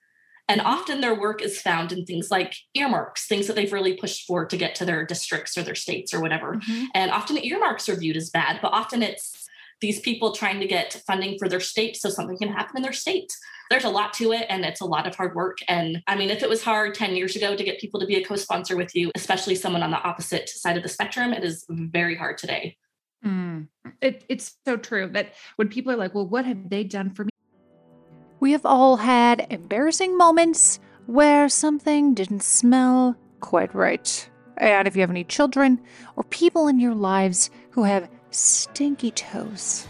And 0.46 0.60
often 0.60 1.00
their 1.00 1.18
work 1.18 1.40
is 1.40 1.58
found 1.58 1.90
in 1.90 2.04
things 2.04 2.30
like 2.30 2.54
earmarks 2.74 3.26
things 3.26 3.46
that 3.46 3.56
they've 3.56 3.72
really 3.72 3.96
pushed 3.96 4.26
for 4.26 4.44
to 4.44 4.56
get 4.56 4.74
to 4.76 4.84
their 4.84 5.04
districts 5.06 5.56
or 5.56 5.62
their 5.62 5.74
states 5.74 6.12
or 6.12 6.20
whatever. 6.20 6.54
Mm-hmm. 6.54 6.84
and 6.94 7.10
often 7.10 7.38
earmarks 7.38 7.88
are 7.88 7.96
viewed 7.96 8.16
as 8.16 8.30
bad 8.30 8.58
but 8.60 8.72
often 8.72 9.02
it's 9.02 9.43
these 9.80 10.00
people 10.00 10.32
trying 10.32 10.60
to 10.60 10.66
get 10.66 11.02
funding 11.06 11.38
for 11.38 11.48
their 11.48 11.60
state 11.60 11.96
so 11.96 12.08
something 12.08 12.38
can 12.38 12.48
happen 12.48 12.76
in 12.76 12.82
their 12.82 12.92
state 12.92 13.32
there's 13.70 13.84
a 13.84 13.90
lot 13.90 14.12
to 14.14 14.32
it 14.32 14.46
and 14.48 14.64
it's 14.64 14.80
a 14.80 14.84
lot 14.84 15.06
of 15.06 15.14
hard 15.14 15.34
work. 15.34 15.58
And 15.68 16.02
I 16.06 16.16
mean, 16.16 16.30
if 16.30 16.42
it 16.42 16.48
was 16.48 16.62
hard 16.62 16.94
10 16.94 17.16
years 17.16 17.36
ago 17.36 17.56
to 17.56 17.64
get 17.64 17.80
people 17.80 18.00
to 18.00 18.06
be 18.06 18.16
a 18.16 18.24
co 18.24 18.36
sponsor 18.36 18.76
with 18.76 18.94
you, 18.94 19.10
especially 19.14 19.54
someone 19.54 19.82
on 19.82 19.90
the 19.90 20.02
opposite 20.02 20.48
side 20.48 20.76
of 20.76 20.82
the 20.82 20.88
spectrum, 20.88 21.32
it 21.32 21.44
is 21.44 21.64
very 21.68 22.16
hard 22.16 22.38
today. 22.38 22.76
Mm. 23.24 23.68
It, 24.00 24.24
it's 24.28 24.56
so 24.66 24.76
true 24.76 25.08
that 25.12 25.34
when 25.56 25.68
people 25.68 25.92
are 25.92 25.96
like, 25.96 26.14
well, 26.14 26.26
what 26.26 26.44
have 26.44 26.68
they 26.68 26.84
done 26.84 27.14
for 27.14 27.24
me? 27.24 27.30
We 28.40 28.52
have 28.52 28.66
all 28.66 28.98
had 28.98 29.46
embarrassing 29.50 30.18
moments 30.18 30.78
where 31.06 31.48
something 31.48 32.14
didn't 32.14 32.42
smell 32.42 33.16
quite 33.40 33.74
right. 33.74 34.28
And 34.58 34.86
if 34.86 34.94
you 34.94 35.00
have 35.00 35.10
any 35.10 35.24
children 35.24 35.80
or 36.16 36.24
people 36.24 36.68
in 36.68 36.78
your 36.78 36.94
lives 36.94 37.50
who 37.70 37.84
have 37.84 38.08
stinky 38.34 39.10
toes, 39.12 39.86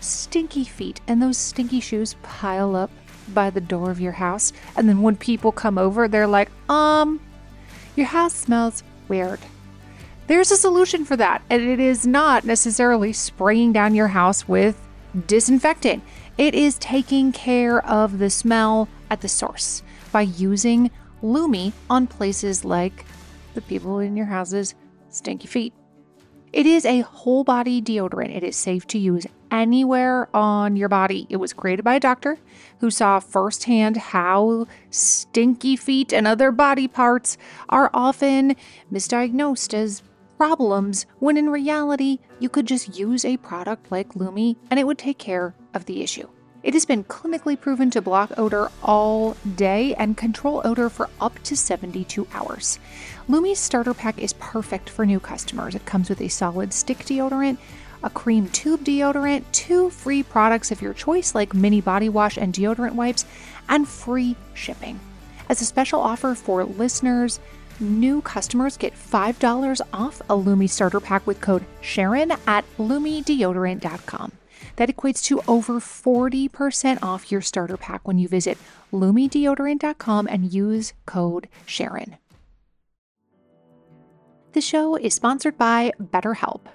stinky 0.00 0.64
feet 0.64 1.00
and 1.08 1.20
those 1.20 1.36
stinky 1.36 1.80
shoes 1.80 2.14
pile 2.22 2.76
up 2.76 2.90
by 3.32 3.50
the 3.50 3.60
door 3.60 3.90
of 3.90 4.00
your 4.00 4.12
house. 4.12 4.52
And 4.76 4.88
then 4.88 5.02
when 5.02 5.16
people 5.16 5.50
come 5.52 5.78
over, 5.78 6.06
they're 6.06 6.26
like, 6.26 6.50
um, 6.70 7.20
your 7.96 8.06
house 8.06 8.34
smells 8.34 8.82
weird. 9.08 9.40
There's 10.26 10.50
a 10.50 10.56
solution 10.56 11.04
for 11.04 11.16
that, 11.16 11.42
and 11.50 11.62
it 11.62 11.78
is 11.78 12.06
not 12.06 12.44
necessarily 12.44 13.12
spraying 13.12 13.72
down 13.72 13.94
your 13.94 14.08
house 14.08 14.48
with 14.48 14.80
disinfectant. 15.26 16.02
It 16.38 16.54
is 16.54 16.78
taking 16.78 17.30
care 17.30 17.84
of 17.86 18.18
the 18.18 18.30
smell 18.30 18.88
at 19.10 19.20
the 19.20 19.28
source. 19.28 19.82
by 20.12 20.22
using 20.22 20.92
Lume 21.22 21.72
on 21.90 22.06
places 22.06 22.64
like 22.64 23.04
the 23.54 23.60
people 23.60 23.98
in 23.98 24.16
your 24.16 24.26
house's 24.26 24.76
stinky 25.08 25.48
feet. 25.48 25.72
It 26.54 26.66
is 26.66 26.84
a 26.86 27.00
whole 27.00 27.42
body 27.42 27.82
deodorant. 27.82 28.30
It 28.30 28.44
is 28.44 28.54
safe 28.54 28.86
to 28.86 28.98
use 28.98 29.26
anywhere 29.50 30.28
on 30.32 30.76
your 30.76 30.88
body. 30.88 31.26
It 31.28 31.38
was 31.38 31.52
created 31.52 31.84
by 31.84 31.96
a 31.96 32.00
doctor 32.00 32.38
who 32.78 32.92
saw 32.92 33.18
firsthand 33.18 33.96
how 33.96 34.68
stinky 34.88 35.74
feet 35.74 36.12
and 36.12 36.28
other 36.28 36.52
body 36.52 36.86
parts 36.86 37.36
are 37.68 37.90
often 37.92 38.54
misdiagnosed 38.92 39.74
as 39.74 40.04
problems 40.38 41.06
when 41.18 41.36
in 41.36 41.50
reality 41.50 42.20
you 42.38 42.48
could 42.48 42.66
just 42.66 42.96
use 42.96 43.24
a 43.24 43.36
product 43.38 43.90
like 43.90 44.14
Lume 44.14 44.54
and 44.70 44.78
it 44.78 44.86
would 44.86 44.98
take 44.98 45.18
care 45.18 45.56
of 45.74 45.86
the 45.86 46.04
issue. 46.04 46.28
It 46.64 46.72
has 46.72 46.86
been 46.86 47.04
clinically 47.04 47.60
proven 47.60 47.90
to 47.90 48.00
block 48.00 48.32
odor 48.38 48.70
all 48.82 49.36
day 49.54 49.94
and 49.96 50.16
control 50.16 50.62
odor 50.64 50.88
for 50.88 51.10
up 51.20 51.38
to 51.42 51.54
72 51.54 52.26
hours. 52.32 52.78
Lume's 53.28 53.58
starter 53.58 53.92
pack 53.92 54.18
is 54.18 54.32
perfect 54.32 54.88
for 54.88 55.04
new 55.04 55.20
customers. 55.20 55.74
It 55.74 55.84
comes 55.84 56.08
with 56.08 56.22
a 56.22 56.28
solid 56.28 56.72
stick 56.72 57.00
deodorant, 57.00 57.58
a 58.02 58.08
cream 58.08 58.48
tube 58.48 58.82
deodorant, 58.82 59.44
two 59.52 59.90
free 59.90 60.22
products 60.22 60.72
of 60.72 60.80
your 60.80 60.94
choice 60.94 61.34
like 61.34 61.52
mini 61.52 61.82
body 61.82 62.08
wash 62.08 62.38
and 62.38 62.54
deodorant 62.54 62.94
wipes, 62.94 63.26
and 63.68 63.86
free 63.86 64.34
shipping. 64.54 64.98
As 65.50 65.60
a 65.60 65.66
special 65.66 66.00
offer 66.00 66.34
for 66.34 66.64
listeners, 66.64 67.40
new 67.78 68.22
customers 68.22 68.78
get 68.78 68.94
$5 68.94 69.82
off 69.92 70.22
a 70.30 70.34
Lume 70.34 70.66
starter 70.66 71.00
pack 71.00 71.26
with 71.26 71.42
code 71.42 71.66
Sharon 71.82 72.32
at 72.46 72.64
LumeDeodorant.com. 72.78 74.32
That 74.76 74.88
equates 74.88 75.22
to 75.24 75.42
over 75.48 75.80
40% 75.80 77.02
off 77.02 77.30
your 77.30 77.40
starter 77.40 77.76
pack 77.76 78.06
when 78.06 78.18
you 78.18 78.28
visit 78.28 78.58
lumedeodorant.com 78.92 80.28
and 80.28 80.52
use 80.52 80.92
code 81.06 81.48
Sharon. 81.66 82.16
The 84.52 84.60
show 84.60 84.94
is 84.94 85.14
sponsored 85.14 85.58
by 85.58 85.92
BetterHelp. 86.00 86.66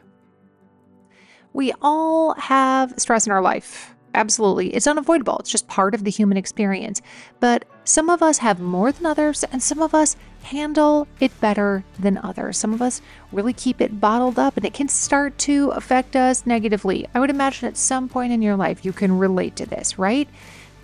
We 1.54 1.73
all 1.82 2.34
have 2.36 2.93
stress 2.97 3.25
in 3.25 3.32
our 3.32 3.41
life. 3.41 3.95
Absolutely. 4.15 4.74
It's 4.74 4.88
unavoidable. 4.88 5.38
It's 5.39 5.52
just 5.52 5.67
part 5.67 5.93
of 5.93 6.04
the 6.04 6.12
human 6.12 6.38
experience. 6.38 7.02
But 7.39 7.65
some 7.84 8.10
of 8.10 8.24
us 8.24 8.39
have 8.39 8.60
more 8.60 8.91
than 8.91 9.06
others, 9.06 9.43
and 9.52 9.62
some 9.62 9.82
of 9.82 9.93
us 9.93 10.15
handle 10.43 11.08
it 11.19 11.39
better 11.39 11.84
than 12.00 12.17
others. 12.17 12.58
Some 12.58 12.74
of 12.74 12.82
us 12.82 13.02
really 13.32 13.54
keep 13.54 13.82
it 13.82 14.00
bottled 14.00 14.39
up, 14.39 14.58
and 14.58 14.65
it 14.65 14.74
can 14.74 14.88
start 14.88 15.38
to 15.39 15.69
affect 15.69 16.15
us 16.15 16.45
negatively. 16.45 17.08
I 17.13 17.19
would 17.19 17.30
imagine 17.30 17.67
at 17.67 17.78
some 17.78 18.10
point 18.10 18.34
in 18.34 18.41
your 18.41 18.56
life 18.56 18.84
you 18.84 18.93
can 18.93 19.19
relate 19.19 19.56
to 19.58 19.65
this, 19.65 20.00
right? 20.00 20.28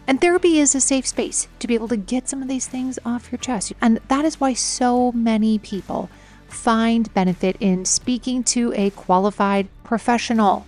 And 0.08 0.22
therapy 0.22 0.60
is 0.60 0.76
a 0.76 0.82
safe 0.82 1.08
space 1.08 1.48
to 1.60 1.68
be 1.68 1.74
able 1.74 1.88
to 1.88 1.98
get 1.98 2.30
some 2.30 2.44
of 2.44 2.48
these 2.48 2.68
things 2.68 3.00
off 3.06 3.32
your 3.32 3.40
chest. 3.40 3.74
And 3.82 4.00
that 4.08 4.24
is 4.24 4.40
why 4.40 4.54
so 4.54 5.12
many 5.14 5.58
people 5.58 6.10
find 6.48 7.12
benefit 7.16 7.58
in 7.60 7.86
speaking 7.86 8.44
to 8.44 8.72
a 8.76 8.92
qualified 8.92 9.68
professional. 9.84 10.68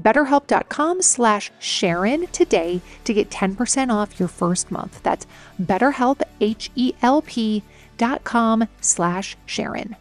betterhelp.com 0.00 1.02
slash 1.02 1.50
Sharon 1.58 2.26
today 2.28 2.80
to 3.04 3.14
get 3.14 3.30
10% 3.30 3.92
off 3.92 4.18
your 4.18 4.28
first 4.28 4.70
month. 4.70 5.02
That's 5.02 5.26
betterhelp, 5.60 6.22
H-E-L-P 6.40 7.62
dot 7.96 8.24
com 8.24 8.68
slash 8.80 9.36
Sharon. 9.46 9.96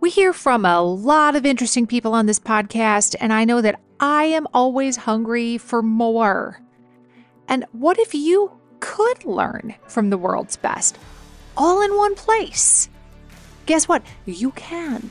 We 0.00 0.10
hear 0.10 0.32
from 0.32 0.64
a 0.64 0.82
lot 0.82 1.36
of 1.36 1.46
interesting 1.46 1.86
people 1.86 2.12
on 2.12 2.26
this 2.26 2.40
podcast, 2.40 3.14
and 3.20 3.32
I 3.32 3.44
know 3.44 3.60
that 3.60 3.78
I 4.00 4.24
am 4.24 4.48
always 4.52 4.96
hungry 4.96 5.58
for 5.58 5.80
more. 5.80 6.60
And 7.46 7.64
what 7.70 8.00
if 8.00 8.12
you 8.12 8.50
could 8.80 9.24
learn 9.24 9.76
from 9.86 10.10
the 10.10 10.18
world's 10.18 10.56
best 10.56 10.98
all 11.56 11.82
in 11.82 11.96
one 11.96 12.16
place? 12.16 12.88
Guess 13.66 13.86
what? 13.86 14.02
You 14.26 14.50
can. 14.52 15.10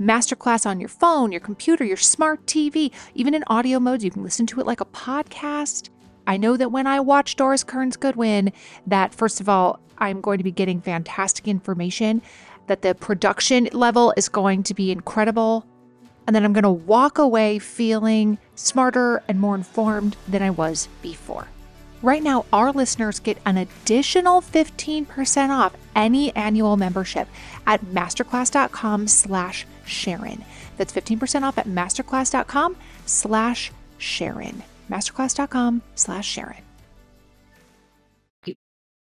masterclass 0.00 0.66
on 0.66 0.80
your 0.80 0.88
phone, 0.88 1.32
your 1.32 1.40
computer, 1.40 1.84
your 1.84 1.96
smart 1.96 2.44
TV, 2.46 2.92
even 3.14 3.34
in 3.34 3.44
audio 3.46 3.78
modes. 3.78 4.04
You 4.04 4.10
can 4.10 4.22
listen 4.22 4.46
to 4.48 4.60
it 4.60 4.66
like 4.66 4.80
a 4.80 4.86
podcast. 4.86 5.90
I 6.26 6.36
know 6.36 6.56
that 6.56 6.72
when 6.72 6.86
I 6.86 7.00
watch 7.00 7.36
Doris 7.36 7.64
Kearns 7.64 7.96
Goodwin, 7.96 8.52
that 8.86 9.14
first 9.14 9.40
of 9.40 9.48
all, 9.48 9.80
I'm 9.98 10.20
going 10.20 10.38
to 10.38 10.44
be 10.44 10.50
getting 10.50 10.80
fantastic 10.80 11.46
information, 11.46 12.22
that 12.66 12.82
the 12.82 12.94
production 12.94 13.68
level 13.72 14.12
is 14.16 14.28
going 14.28 14.62
to 14.64 14.74
be 14.74 14.90
incredible, 14.90 15.66
and 16.26 16.34
then 16.34 16.44
I'm 16.44 16.52
going 16.52 16.64
to 16.64 16.70
walk 16.70 17.18
away 17.18 17.58
feeling 17.58 18.38
smarter 18.54 19.22
and 19.28 19.40
more 19.40 19.54
informed 19.54 20.16
than 20.26 20.42
I 20.42 20.50
was 20.50 20.88
before. 21.02 21.46
Right 22.04 22.22
now, 22.22 22.44
our 22.52 22.70
listeners 22.70 23.18
get 23.18 23.38
an 23.46 23.56
additional 23.56 24.42
15% 24.42 25.48
off 25.48 25.74
any 25.96 26.36
annual 26.36 26.76
membership 26.76 27.28
at 27.66 27.80
masterclass.com 27.80 29.08
slash 29.08 29.66
Sharon. 29.86 30.44
That's 30.76 30.92
15% 30.92 31.44
off 31.44 31.56
at 31.56 31.66
masterclass.com 31.66 32.76
slash 33.06 33.72
Sharon. 33.96 34.62
Masterclass.com 34.90 35.80
slash 35.94 36.28
Sharon. 36.28 36.62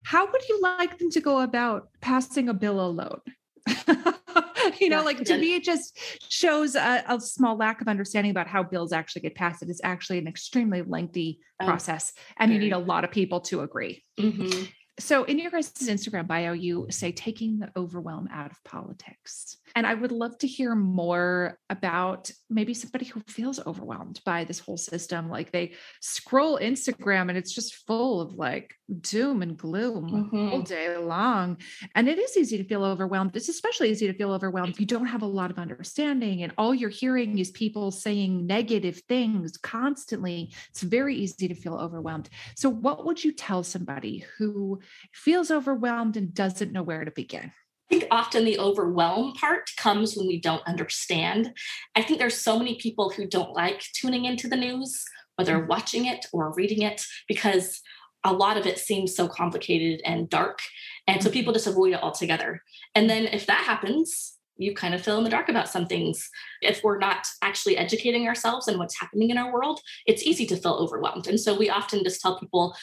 How 0.03 0.31
would 0.31 0.47
you 0.47 0.61
like 0.61 0.99
them 0.99 1.09
to 1.09 1.21
go 1.21 1.41
about 1.41 1.89
passing 2.01 2.49
a 2.49 2.53
bill 2.53 2.79
alone? 2.79 3.21
you 4.79 4.89
know, 4.89 4.99
yeah, 4.99 5.01
like 5.01 5.23
to 5.23 5.37
me, 5.37 5.55
it 5.55 5.63
just 5.63 5.97
shows 6.29 6.75
a, 6.75 7.03
a, 7.07 7.19
small 7.19 7.57
lack 7.57 7.81
of 7.81 7.87
understanding 7.87 8.31
about 8.31 8.47
how 8.47 8.63
bills 8.63 8.91
actually 8.91 9.23
get 9.23 9.35
passed. 9.35 9.61
It 9.61 9.69
is 9.69 9.81
actually 9.83 10.19
an 10.19 10.27
extremely 10.27 10.81
lengthy 10.81 11.39
oh, 11.61 11.65
process, 11.65 12.13
and 12.37 12.51
you 12.51 12.59
need 12.59 12.73
a 12.73 12.77
lot 12.77 13.03
of 13.03 13.11
people 13.11 13.41
to 13.41 13.61
agree. 13.61 14.03
Mm-hmm. 14.19 14.63
So, 15.01 15.23
in 15.23 15.39
your 15.39 15.49
guys' 15.49 15.71
Instagram 15.71 16.27
bio, 16.27 16.53
you 16.53 16.85
say 16.91 17.11
taking 17.11 17.57
the 17.57 17.71
overwhelm 17.75 18.29
out 18.31 18.51
of 18.51 18.63
politics. 18.63 19.57
And 19.75 19.87
I 19.87 19.93
would 19.93 20.11
love 20.11 20.37
to 20.39 20.47
hear 20.47 20.75
more 20.75 21.57
about 21.69 22.29
maybe 22.49 22.73
somebody 22.73 23.05
who 23.05 23.21
feels 23.21 23.59
overwhelmed 23.65 24.19
by 24.25 24.43
this 24.43 24.59
whole 24.59 24.77
system. 24.77 25.29
Like 25.29 25.51
they 25.51 25.73
scroll 26.01 26.59
Instagram 26.59 27.29
and 27.29 27.37
it's 27.37 27.53
just 27.53 27.87
full 27.87 28.21
of 28.21 28.33
like 28.33 28.75
doom 28.99 29.41
and 29.41 29.57
gloom 29.57 30.09
mm-hmm. 30.09 30.49
all 30.51 30.61
day 30.61 30.95
long. 30.97 31.57
And 31.95 32.07
it 32.07 32.19
is 32.19 32.37
easy 32.37 32.57
to 32.57 32.63
feel 32.63 32.83
overwhelmed. 32.83 33.35
It's 33.35 33.49
especially 33.49 33.89
easy 33.89 34.07
to 34.07 34.13
feel 34.13 34.33
overwhelmed 34.33 34.73
if 34.73 34.79
you 34.79 34.85
don't 34.85 35.05
have 35.05 35.21
a 35.21 35.27
lot 35.27 35.51
of 35.51 35.57
understanding 35.57 36.43
and 36.43 36.53
all 36.57 36.75
you're 36.75 36.89
hearing 36.89 37.39
is 37.39 37.51
people 37.51 37.91
saying 37.91 38.45
negative 38.45 39.01
things 39.07 39.57
constantly. 39.57 40.53
It's 40.69 40.81
very 40.81 41.15
easy 41.15 41.47
to 41.47 41.55
feel 41.55 41.75
overwhelmed. 41.75 42.29
So, 42.55 42.69
what 42.69 43.05
would 43.05 43.23
you 43.23 43.31
tell 43.31 43.63
somebody 43.63 44.25
who 44.37 44.81
feels 45.13 45.51
overwhelmed 45.51 46.17
and 46.17 46.33
doesn't 46.33 46.71
know 46.71 46.83
where 46.83 47.05
to 47.05 47.11
begin? 47.11 47.51
I 47.91 47.95
think 47.95 48.07
often 48.09 48.45
the 48.45 48.59
overwhelm 48.59 49.33
part 49.33 49.69
comes 49.77 50.15
when 50.15 50.27
we 50.27 50.39
don't 50.39 50.65
understand. 50.65 51.53
I 51.95 52.01
think 52.01 52.19
there's 52.19 52.39
so 52.39 52.57
many 52.57 52.75
people 52.75 53.09
who 53.09 53.27
don't 53.27 53.53
like 53.53 53.83
tuning 53.93 54.25
into 54.25 54.47
the 54.47 54.55
news, 54.55 55.03
whether 55.35 55.57
mm-hmm. 55.57 55.67
watching 55.67 56.05
it 56.05 56.25
or 56.31 56.53
reading 56.53 56.83
it, 56.83 57.03
because 57.27 57.81
a 58.23 58.31
lot 58.31 58.55
of 58.55 58.65
it 58.65 58.79
seems 58.79 59.15
so 59.15 59.27
complicated 59.27 60.01
and 60.05 60.29
dark. 60.29 60.59
And 61.07 61.21
so 61.21 61.29
people 61.29 61.51
mm-hmm. 61.51 61.57
just 61.57 61.67
avoid 61.67 61.93
it 61.93 62.01
altogether. 62.01 62.61
And 62.95 63.09
then 63.09 63.25
if 63.25 63.45
that 63.47 63.65
happens, 63.65 64.37
you 64.57 64.73
kind 64.73 64.93
of 64.93 65.01
feel 65.01 65.17
in 65.17 65.23
the 65.23 65.29
dark 65.29 65.49
about 65.49 65.69
some 65.69 65.87
things. 65.87 66.29
If 66.61 66.83
we're 66.83 66.99
not 66.99 67.25
actually 67.41 67.77
educating 67.77 68.27
ourselves 68.27 68.67
and 68.67 68.77
what's 68.77 68.99
happening 68.99 69.31
in 69.31 69.37
our 69.37 69.51
world, 69.51 69.81
it's 70.05 70.23
easy 70.23 70.45
to 70.47 70.55
feel 70.55 70.73
overwhelmed. 70.73 71.27
And 71.27 71.39
so 71.39 71.57
we 71.57 71.69
often 71.69 72.03
just 72.03 72.21
tell 72.21 72.39
people 72.39 72.75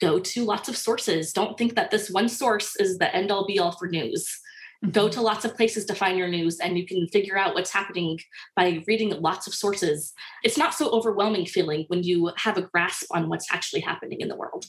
go 0.00 0.18
to 0.18 0.44
lots 0.44 0.68
of 0.68 0.76
sources. 0.76 1.32
Don't 1.32 1.56
think 1.58 1.74
that 1.74 1.90
this 1.90 2.10
one 2.10 2.28
source 2.28 2.76
is 2.76 2.98
the 2.98 3.14
end 3.14 3.30
all 3.30 3.46
be 3.46 3.58
all 3.58 3.72
for 3.72 3.88
news 3.88 4.40
Go 4.92 5.06
Mm-hmm. 5.06 5.10
to 5.14 5.22
lots 5.22 5.44
of 5.44 5.56
places 5.56 5.86
to 5.86 5.94
find 5.94 6.16
your 6.16 6.28
news, 6.28 6.60
and 6.60 6.78
you 6.78 6.86
can 6.86 7.08
figure 7.08 7.36
out 7.36 7.54
what's 7.54 7.72
happening 7.72 8.20
by 8.54 8.82
reading 8.86 9.10
lots 9.20 9.48
of 9.48 9.54
sources. 9.54 10.12
It's 10.44 10.56
not 10.56 10.72
so 10.72 10.88
overwhelming 10.90 11.46
feeling 11.46 11.84
when 11.88 12.04
you 12.04 12.30
have 12.36 12.56
a 12.56 12.62
grasp 12.62 13.06
on 13.10 13.28
what's 13.28 13.52
actually 13.52 13.80
happening 13.80 14.20
in 14.20 14.28
the 14.28 14.36
world. 14.36 14.66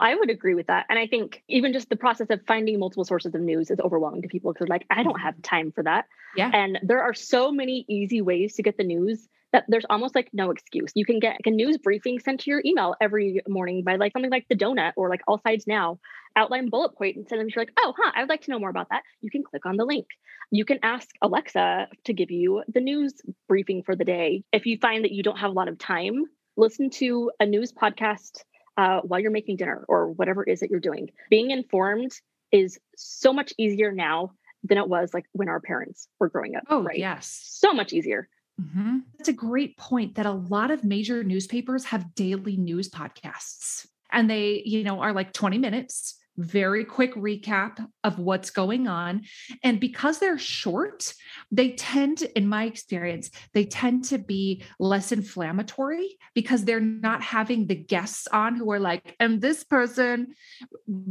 I 0.00 0.14
would 0.14 0.30
agree 0.30 0.54
with 0.54 0.66
that. 0.68 0.86
And 0.88 0.98
I 0.98 1.06
think 1.06 1.42
even 1.48 1.72
just 1.72 1.88
the 1.88 1.96
process 1.96 2.28
of 2.30 2.40
finding 2.46 2.78
multiple 2.78 3.04
sources 3.04 3.34
of 3.34 3.40
news 3.40 3.70
is 3.70 3.78
overwhelming 3.80 4.22
to 4.22 4.28
people 4.28 4.52
because 4.52 4.68
like, 4.68 4.86
I 4.90 5.02
don't 5.02 5.14
mm-hmm. 5.14 5.24
have 5.24 5.42
time 5.42 5.72
for 5.72 5.84
that. 5.84 6.06
Yeah. 6.36 6.50
And 6.52 6.78
there 6.82 7.02
are 7.02 7.14
so 7.14 7.52
many 7.52 7.84
easy 7.88 8.20
ways 8.20 8.54
to 8.54 8.62
get 8.62 8.76
the 8.76 8.84
news 8.84 9.28
that 9.52 9.64
there's 9.68 9.84
almost 9.90 10.14
like 10.14 10.30
no 10.32 10.50
excuse. 10.50 10.92
You 10.94 11.04
can 11.04 11.18
get 11.18 11.32
like 11.32 11.46
a 11.46 11.50
news 11.50 11.76
briefing 11.78 12.20
sent 12.20 12.40
to 12.40 12.50
your 12.50 12.62
email 12.64 12.94
every 13.00 13.40
morning 13.48 13.82
by 13.84 13.96
like 13.96 14.12
something 14.12 14.30
like 14.30 14.46
the 14.48 14.56
donut 14.56 14.92
or 14.96 15.08
like 15.08 15.22
all 15.26 15.40
sides 15.46 15.66
now, 15.66 15.98
outline 16.36 16.68
bullet 16.68 16.96
point 16.96 17.16
and 17.16 17.26
send 17.28 17.40
them. 17.40 17.48
You're 17.54 17.62
like, 17.62 17.72
oh, 17.78 17.94
huh, 17.96 18.12
I 18.14 18.20
would 18.20 18.28
like 18.28 18.42
to 18.42 18.50
know 18.50 18.58
more 18.58 18.70
about 18.70 18.88
that. 18.90 19.02
You 19.20 19.30
can 19.30 19.42
click 19.42 19.66
on 19.66 19.76
the 19.76 19.84
link. 19.84 20.06
You 20.52 20.64
can 20.64 20.78
ask 20.82 21.08
Alexa 21.20 21.88
to 22.04 22.12
give 22.12 22.30
you 22.30 22.62
the 22.72 22.80
news 22.80 23.14
briefing 23.48 23.82
for 23.82 23.96
the 23.96 24.04
day. 24.04 24.44
If 24.52 24.66
you 24.66 24.78
find 24.78 25.04
that 25.04 25.12
you 25.12 25.22
don't 25.22 25.38
have 25.38 25.50
a 25.50 25.54
lot 25.54 25.68
of 25.68 25.78
time, 25.78 26.24
listen 26.56 26.90
to 26.90 27.30
a 27.40 27.46
news 27.46 27.72
podcast 27.72 28.42
uh, 28.80 29.00
while 29.02 29.20
you're 29.20 29.30
making 29.30 29.56
dinner 29.56 29.84
or 29.88 30.10
whatever 30.12 30.42
it 30.42 30.50
is 30.50 30.60
that 30.60 30.70
you're 30.70 30.80
doing. 30.80 31.10
Being 31.28 31.50
informed 31.50 32.12
is 32.50 32.78
so 32.96 33.30
much 33.30 33.52
easier 33.58 33.92
now 33.92 34.32
than 34.64 34.78
it 34.78 34.88
was 34.88 35.12
like 35.12 35.26
when 35.32 35.48
our 35.50 35.60
parents 35.60 36.08
were 36.18 36.30
growing 36.30 36.56
up. 36.56 36.62
Oh, 36.70 36.82
right? 36.82 36.98
yes. 36.98 37.40
So 37.44 37.74
much 37.74 37.92
easier. 37.92 38.28
hmm 38.58 39.00
That's 39.18 39.28
a 39.28 39.34
great 39.34 39.76
point 39.76 40.14
that 40.14 40.24
a 40.24 40.32
lot 40.32 40.70
of 40.70 40.82
major 40.82 41.22
newspapers 41.22 41.84
have 41.86 42.14
daily 42.14 42.56
news 42.56 42.88
podcasts. 42.88 43.86
And 44.10 44.30
they, 44.30 44.62
you 44.64 44.82
know, 44.82 45.00
are 45.00 45.12
like 45.12 45.34
20 45.34 45.58
minutes, 45.58 46.16
very 46.40 46.84
quick 46.84 47.14
recap 47.14 47.86
of 48.02 48.18
what's 48.18 48.50
going 48.50 48.88
on. 48.88 49.22
And 49.62 49.78
because 49.78 50.18
they're 50.18 50.38
short, 50.38 51.12
they 51.50 51.72
tend, 51.72 52.22
in 52.34 52.48
my 52.48 52.64
experience, 52.64 53.30
they 53.52 53.64
tend 53.64 54.04
to 54.06 54.18
be 54.18 54.64
less 54.78 55.12
inflammatory 55.12 56.18
because 56.34 56.64
they're 56.64 56.80
not 56.80 57.22
having 57.22 57.66
the 57.66 57.74
guests 57.74 58.26
on 58.32 58.56
who 58.56 58.70
are 58.72 58.80
like, 58.80 59.14
and 59.20 59.40
this 59.40 59.64
person 59.64 60.34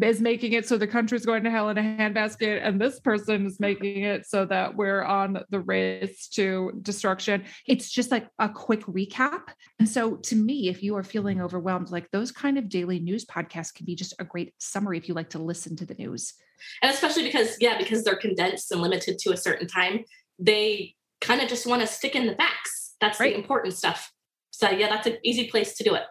is 0.01 0.19
making 0.19 0.53
it 0.53 0.67
so 0.67 0.77
the 0.77 0.87
country's 0.87 1.25
going 1.25 1.43
to 1.43 1.51
hell 1.51 1.69
in 1.69 1.77
a 1.77 1.81
handbasket, 1.81 2.65
and 2.65 2.81
this 2.81 2.99
person 2.99 3.45
is 3.45 3.59
making 3.59 4.03
it 4.03 4.25
so 4.25 4.45
that 4.45 4.75
we're 4.75 5.03
on 5.03 5.39
the 5.49 5.59
race 5.59 6.27
to 6.29 6.71
destruction. 6.81 7.43
It's 7.67 7.91
just 7.91 8.11
like 8.11 8.27
a 8.39 8.49
quick 8.49 8.81
recap. 8.85 9.41
And 9.77 9.87
so, 9.87 10.15
to 10.15 10.35
me, 10.35 10.69
if 10.69 10.81
you 10.81 10.95
are 10.95 11.03
feeling 11.03 11.41
overwhelmed, 11.41 11.91
like 11.91 12.09
those 12.11 12.31
kind 12.31 12.57
of 12.57 12.69
daily 12.69 12.99
news 12.99 13.25
podcasts 13.25 13.73
can 13.73 13.85
be 13.85 13.95
just 13.95 14.13
a 14.19 14.23
great 14.23 14.53
summary 14.57 14.97
if 14.97 15.07
you 15.07 15.13
like 15.19 15.29
to 15.31 15.39
listen 15.39 15.75
to 15.77 15.85
the 15.85 15.95
news. 15.95 16.33
And 16.81 16.93
especially 16.93 17.23
because, 17.23 17.57
yeah, 17.59 17.77
because 17.77 18.03
they're 18.03 18.15
condensed 18.15 18.71
and 18.71 18.81
limited 18.81 19.19
to 19.19 19.31
a 19.31 19.37
certain 19.37 19.67
time, 19.67 20.05
they 20.37 20.95
kind 21.21 21.41
of 21.41 21.49
just 21.49 21.65
want 21.67 21.81
to 21.81 21.87
stick 21.87 22.15
in 22.15 22.25
the 22.25 22.35
facts. 22.35 22.95
That's 23.01 23.19
Right. 23.19 23.33
the 23.33 23.39
important 23.39 23.73
stuff. 23.73 24.11
So, 24.51 24.69
yeah, 24.69 24.89
that's 24.89 25.07
an 25.07 25.17
easy 25.23 25.47
place 25.47 25.77
to 25.77 25.83
do 25.83 25.95
it. 25.95 26.03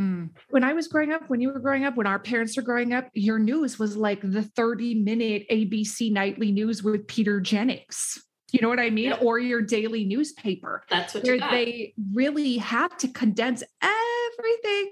Mm. 0.00 0.30
When 0.50 0.64
I 0.64 0.72
was 0.72 0.88
growing 0.88 1.12
up, 1.12 1.28
when 1.28 1.40
you 1.40 1.48
were 1.52 1.60
growing 1.60 1.84
up, 1.84 1.96
when 1.96 2.06
our 2.06 2.18
parents 2.18 2.56
were 2.56 2.62
growing 2.62 2.92
up, 2.92 3.08
your 3.14 3.38
news 3.38 3.78
was 3.78 3.96
like 3.96 4.20
the 4.22 4.42
30 4.42 4.94
minute 4.94 5.46
ABC 5.50 6.10
nightly 6.10 6.52
news 6.52 6.82
with 6.82 7.06
Peter 7.06 7.40
Jennings. 7.40 8.22
You 8.52 8.60
know 8.60 8.68
what 8.68 8.80
I 8.80 8.90
mean? 8.90 9.10
Yeah. 9.10 9.26
Or 9.26 9.38
your 9.38 9.62
daily 9.62 10.04
newspaper. 10.04 10.84
That's 10.90 11.14
what 11.14 11.24
where 11.24 11.38
they 11.38 11.94
really 12.12 12.58
had 12.58 12.98
to 12.98 13.08
condense 13.08 13.62
everything 13.82 14.11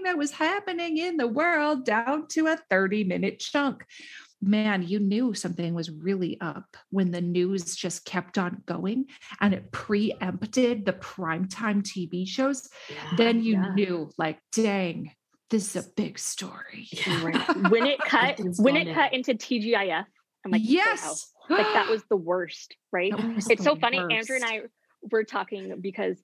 that 0.04 0.16
was 0.16 0.32
happening 0.32 0.98
in 0.98 1.16
the 1.16 1.26
world 1.26 1.84
down 1.84 2.26
to 2.28 2.46
a 2.46 2.56
30 2.70 3.04
minute 3.04 3.38
chunk. 3.38 3.84
Man, 4.42 4.82
you 4.82 5.00
knew 5.00 5.34
something 5.34 5.74
was 5.74 5.90
really 5.90 6.40
up 6.40 6.76
when 6.90 7.10
the 7.10 7.20
news 7.20 7.76
just 7.76 8.06
kept 8.06 8.38
on 8.38 8.62
going 8.64 9.06
and 9.40 9.52
it 9.52 9.70
preempted 9.70 10.86
the 10.86 10.94
primetime 10.94 11.82
TV 11.82 12.26
shows. 12.26 12.68
Yeah. 12.88 13.16
Then 13.18 13.42
you 13.42 13.52
Yeah. 13.54 13.74
knew, 13.74 14.10
like, 14.16 14.38
dang, 14.52 15.12
this 15.50 15.76
is 15.76 15.84
a 15.84 15.88
big 15.94 16.18
story. 16.18 16.88
Yeah. 16.90 17.52
When 17.70 17.86
it 17.86 17.98
cut, 17.98 18.40
when 18.58 18.76
it 18.76 18.94
cut 18.94 19.12
into 19.12 19.34
TGIF, 19.34 20.06
I'm 20.44 20.50
like, 20.50 20.62
yes. 20.64 21.32
wow. 21.50 21.58
like 21.58 21.72
that 21.74 21.88
was 21.90 22.02
the 22.08 22.16
worst, 22.16 22.76
right? 22.92 23.12
Was 23.34 23.50
It's 23.50 23.62
so 23.64 23.76
funny. 23.76 23.98
Andrea 23.98 24.40
and. 24.42 24.44
I 24.44 24.60
were 25.10 25.24
talking 25.24 25.80
because 25.80 26.22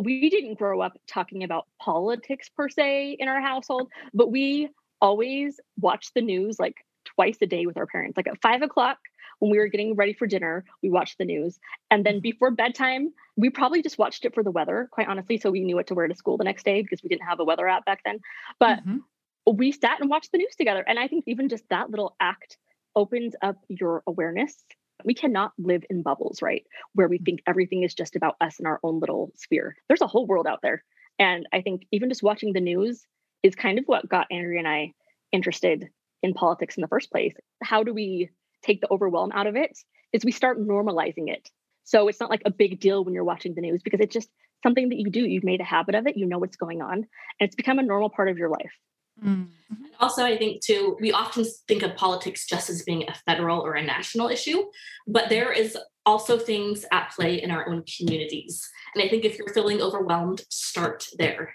we 0.00 0.30
didn't 0.30 0.58
grow 0.58 0.80
up 0.80 0.98
talking 1.06 1.44
about 1.44 1.66
politics 1.80 2.48
per 2.48 2.68
se 2.68 3.16
in 3.18 3.28
our 3.28 3.40
household, 3.40 3.90
but 4.14 4.30
we 4.30 4.68
always 5.00 5.60
watched 5.80 6.14
the 6.14 6.22
news 6.22 6.58
like 6.58 6.76
twice 7.04 7.38
a 7.42 7.46
day 7.46 7.66
with 7.66 7.76
our 7.76 7.86
parents. 7.86 8.16
Like 8.16 8.28
at 8.28 8.40
five 8.40 8.62
o'clock 8.62 8.98
when 9.40 9.50
we 9.50 9.58
were 9.58 9.66
getting 9.66 9.96
ready 9.96 10.12
for 10.12 10.26
dinner, 10.26 10.64
we 10.82 10.88
watched 10.88 11.18
the 11.18 11.24
news. 11.24 11.58
And 11.90 12.06
then 12.06 12.20
before 12.20 12.52
bedtime, 12.52 13.12
we 13.36 13.50
probably 13.50 13.82
just 13.82 13.98
watched 13.98 14.24
it 14.24 14.34
for 14.34 14.44
the 14.44 14.52
weather, 14.52 14.88
quite 14.92 15.08
honestly. 15.08 15.36
So 15.36 15.50
we 15.50 15.64
knew 15.64 15.74
what 15.74 15.88
to 15.88 15.94
wear 15.94 16.06
to 16.06 16.14
school 16.14 16.36
the 16.36 16.44
next 16.44 16.64
day 16.64 16.80
because 16.80 17.02
we 17.02 17.08
didn't 17.08 17.26
have 17.26 17.40
a 17.40 17.44
weather 17.44 17.66
app 17.66 17.84
back 17.84 18.02
then. 18.04 18.20
But 18.60 18.84
Mhm. 18.84 19.02
we 19.50 19.72
sat 19.72 20.00
and 20.00 20.08
watched 20.08 20.30
the 20.30 20.38
news 20.38 20.54
together. 20.56 20.84
And 20.86 20.98
I 20.98 21.08
think 21.08 21.24
even 21.26 21.48
just 21.48 21.68
that 21.70 21.90
little 21.90 22.14
act 22.20 22.56
opens 22.94 23.34
up 23.42 23.56
your 23.68 24.04
awareness. 24.06 24.64
We 25.04 25.14
cannot 25.14 25.52
live 25.58 25.84
in 25.90 26.02
bubbles, 26.02 26.42
right? 26.42 26.64
Where 26.94 27.08
we 27.08 27.18
mm. 27.18 27.24
think 27.24 27.40
everything 27.46 27.82
is 27.82 27.94
just 27.94 28.16
about 28.16 28.36
us 28.40 28.58
in 28.60 28.66
our 28.66 28.80
own 28.82 29.00
little 29.00 29.32
sphere. 29.36 29.76
There's 29.88 30.02
a 30.02 30.06
whole 30.06 30.26
world 30.26 30.46
out 30.46 30.60
there. 30.62 30.84
And 31.18 31.46
I 31.52 31.60
think 31.62 31.82
even 31.92 32.08
just 32.08 32.22
watching 32.22 32.52
the 32.52 32.60
news 32.60 33.06
is 33.42 33.54
kind 33.54 33.78
of 33.78 33.84
what 33.86 34.08
got 34.08 34.26
Andrea 34.30 34.58
and 34.58 34.68
I 34.68 34.92
interested 35.30 35.88
in 36.22 36.34
politics 36.34 36.76
in 36.76 36.80
the 36.80 36.88
first 36.88 37.10
place. 37.10 37.34
How 37.62 37.82
do 37.82 37.92
we 37.92 38.30
take 38.62 38.80
the 38.80 38.90
overwhelm 38.90 39.32
out 39.32 39.46
of 39.46 39.56
it? 39.56 39.76
Is 40.12 40.24
we 40.24 40.32
start 40.32 40.60
normalizing 40.60 41.28
it. 41.28 41.48
So 41.84 42.08
it's 42.08 42.20
not 42.20 42.30
like 42.30 42.42
a 42.44 42.50
big 42.50 42.80
deal 42.80 43.04
when 43.04 43.14
you're 43.14 43.24
watching 43.24 43.54
the 43.54 43.60
news 43.60 43.82
because 43.82 44.00
it's 44.00 44.12
just 44.12 44.28
something 44.62 44.90
that 44.90 44.98
you 44.98 45.10
do. 45.10 45.20
You've 45.20 45.44
made 45.44 45.60
a 45.60 45.64
habit 45.64 45.94
of 45.94 46.06
it. 46.06 46.16
You 46.16 46.26
know 46.26 46.38
what's 46.38 46.56
going 46.56 46.80
on, 46.80 46.92
and 46.92 47.06
it's 47.40 47.56
become 47.56 47.78
a 47.78 47.82
normal 47.82 48.10
part 48.10 48.28
of 48.28 48.38
your 48.38 48.48
life. 48.48 48.72
Mm. 49.22 49.48
Also, 50.00 50.24
I 50.24 50.36
think 50.36 50.62
too, 50.62 50.96
we 51.00 51.12
often 51.12 51.44
think 51.68 51.82
of 51.82 51.94
politics 51.96 52.46
just 52.46 52.68
as 52.68 52.82
being 52.82 53.08
a 53.08 53.14
federal 53.26 53.60
or 53.60 53.74
a 53.74 53.82
national 53.82 54.28
issue, 54.28 54.64
but 55.06 55.28
there 55.28 55.52
is 55.52 55.78
also 56.04 56.38
things 56.38 56.84
at 56.90 57.12
play 57.12 57.40
in 57.40 57.50
our 57.50 57.68
own 57.68 57.84
communities. 57.96 58.68
And 58.94 59.04
I 59.04 59.08
think 59.08 59.24
if 59.24 59.38
you're 59.38 59.54
feeling 59.54 59.80
overwhelmed, 59.80 60.42
start 60.50 61.06
there. 61.18 61.54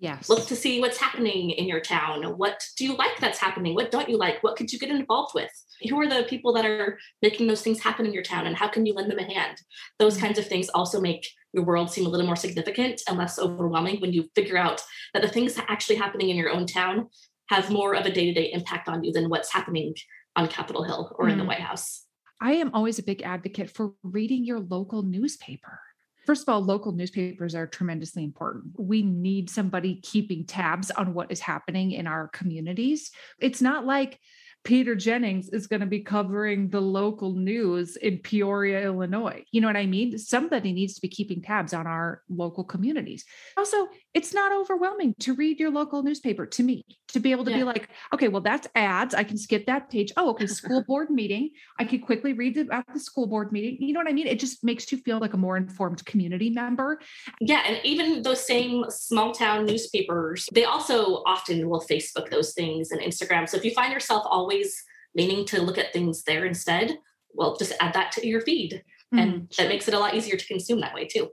Yes. 0.00 0.28
Look 0.28 0.46
to 0.46 0.54
see 0.54 0.80
what's 0.80 0.98
happening 0.98 1.50
in 1.50 1.66
your 1.66 1.80
town. 1.80 2.22
What 2.38 2.62
do 2.76 2.84
you 2.84 2.94
like 2.94 3.18
that's 3.18 3.40
happening? 3.40 3.74
What 3.74 3.90
don't 3.90 4.08
you 4.08 4.16
like? 4.16 4.40
What 4.44 4.54
could 4.54 4.72
you 4.72 4.78
get 4.78 4.90
involved 4.90 5.34
with? 5.34 5.50
Who 5.88 6.00
are 6.00 6.08
the 6.08 6.24
people 6.28 6.52
that 6.52 6.64
are 6.64 6.98
making 7.20 7.48
those 7.48 7.62
things 7.62 7.80
happen 7.80 8.06
in 8.06 8.12
your 8.12 8.22
town 8.22 8.46
and 8.46 8.56
how 8.56 8.68
can 8.68 8.86
you 8.86 8.94
lend 8.94 9.10
them 9.10 9.18
a 9.18 9.24
hand? 9.24 9.58
Those 9.98 10.16
kinds 10.16 10.38
of 10.38 10.46
things 10.46 10.68
also 10.68 11.00
make 11.00 11.28
your 11.52 11.64
world 11.64 11.90
seem 11.90 12.06
a 12.06 12.08
little 12.08 12.26
more 12.26 12.36
significant 12.36 13.00
and 13.08 13.18
less 13.18 13.38
overwhelming 13.38 14.00
when 14.00 14.12
you 14.12 14.28
figure 14.34 14.56
out 14.56 14.82
that 15.14 15.22
the 15.22 15.28
things 15.28 15.58
actually 15.68 15.96
happening 15.96 16.30
in 16.30 16.36
your 16.36 16.50
own 16.50 16.66
town 16.66 17.08
have 17.48 17.70
more 17.70 17.94
of 17.94 18.04
a 18.04 18.10
day-to-day 18.12 18.52
impact 18.52 18.88
on 18.88 19.02
you 19.02 19.12
than 19.12 19.30
what's 19.30 19.52
happening 19.52 19.94
on 20.36 20.48
Capitol 20.48 20.84
Hill 20.84 21.14
or 21.18 21.28
in 21.28 21.38
the 21.38 21.44
Mm. 21.44 21.48
White 21.48 21.60
House. 21.60 22.04
I 22.40 22.52
am 22.52 22.70
always 22.74 22.98
a 22.98 23.02
big 23.02 23.22
advocate 23.22 23.70
for 23.70 23.94
reading 24.02 24.44
your 24.44 24.60
local 24.60 25.02
newspaper. 25.02 25.80
First 26.26 26.42
of 26.42 26.50
all, 26.50 26.60
local 26.60 26.92
newspapers 26.92 27.54
are 27.54 27.66
tremendously 27.66 28.22
important. 28.22 28.66
We 28.78 29.02
need 29.02 29.48
somebody 29.48 30.00
keeping 30.02 30.44
tabs 30.44 30.90
on 30.90 31.14
what 31.14 31.32
is 31.32 31.40
happening 31.40 31.92
in 31.92 32.06
our 32.06 32.28
communities. 32.28 33.10
It's 33.40 33.62
not 33.62 33.86
like 33.86 34.20
Peter 34.64 34.94
Jennings 34.94 35.48
is 35.48 35.66
going 35.66 35.80
to 35.80 35.86
be 35.86 36.00
covering 36.00 36.68
the 36.68 36.80
local 36.80 37.32
news 37.34 37.96
in 37.96 38.18
Peoria, 38.18 38.82
Illinois. 38.82 39.44
You 39.50 39.60
know 39.60 39.66
what 39.66 39.76
I 39.76 39.86
mean? 39.86 40.18
Somebody 40.18 40.72
needs 40.72 40.94
to 40.94 41.00
be 41.00 41.08
keeping 41.08 41.40
tabs 41.40 41.72
on 41.72 41.86
our 41.86 42.22
local 42.28 42.64
communities. 42.64 43.24
Also, 43.56 43.88
it's 44.14 44.32
not 44.32 44.52
overwhelming 44.52 45.14
to 45.20 45.34
read 45.34 45.60
your 45.60 45.70
local 45.70 46.02
newspaper 46.02 46.46
to 46.46 46.62
me, 46.62 46.84
to 47.08 47.20
be 47.20 47.30
able 47.30 47.44
to 47.44 47.52
be 47.52 47.62
like, 47.62 47.90
okay, 48.12 48.28
well, 48.28 48.40
that's 48.40 48.66
ads. 48.74 49.14
I 49.14 49.22
can 49.22 49.36
skip 49.36 49.66
that 49.66 49.90
page. 49.90 50.12
Oh, 50.16 50.30
okay, 50.30 50.46
school 50.46 50.82
board 50.88 51.10
meeting. 51.10 51.50
I 51.78 51.84
could 51.84 52.02
quickly 52.02 52.32
read 52.32 52.56
about 52.56 52.84
the 52.92 53.00
school 53.00 53.26
board 53.26 53.52
meeting. 53.52 53.76
You 53.80 53.92
know 53.92 54.00
what 54.00 54.08
I 54.08 54.12
mean? 54.12 54.26
It 54.26 54.40
just 54.40 54.64
makes 54.64 54.90
you 54.90 54.98
feel 54.98 55.18
like 55.18 55.34
a 55.34 55.36
more 55.36 55.56
informed 55.56 56.04
community 56.06 56.50
member. 56.50 57.00
Yeah, 57.40 57.62
and 57.66 57.80
even 57.84 58.22
those 58.22 58.44
same 58.46 58.84
small 58.88 59.32
town 59.32 59.66
newspapers, 59.66 60.48
they 60.52 60.64
also 60.64 61.22
often 61.26 61.68
will 61.68 61.80
Facebook 61.80 62.30
those 62.30 62.54
things 62.54 62.90
and 62.90 63.00
Instagram. 63.00 63.48
So 63.48 63.56
if 63.56 63.64
you 63.64 63.72
find 63.72 63.92
yourself 63.92 64.22
always 64.26 64.82
leaning 65.14 65.44
to 65.46 65.62
look 65.62 65.78
at 65.78 65.92
things 65.92 66.22
there 66.24 66.46
instead, 66.46 66.98
well, 67.34 67.56
just 67.56 67.72
add 67.80 67.92
that 67.94 68.12
to 68.12 68.26
your 68.26 68.40
feed. 68.40 68.82
And 69.12 69.32
mm-hmm. 69.32 69.44
that 69.56 69.68
makes 69.68 69.88
it 69.88 69.94
a 69.94 69.98
lot 69.98 70.14
easier 70.14 70.36
to 70.36 70.46
consume 70.46 70.80
that 70.80 70.94
way 70.94 71.06
too. 71.06 71.30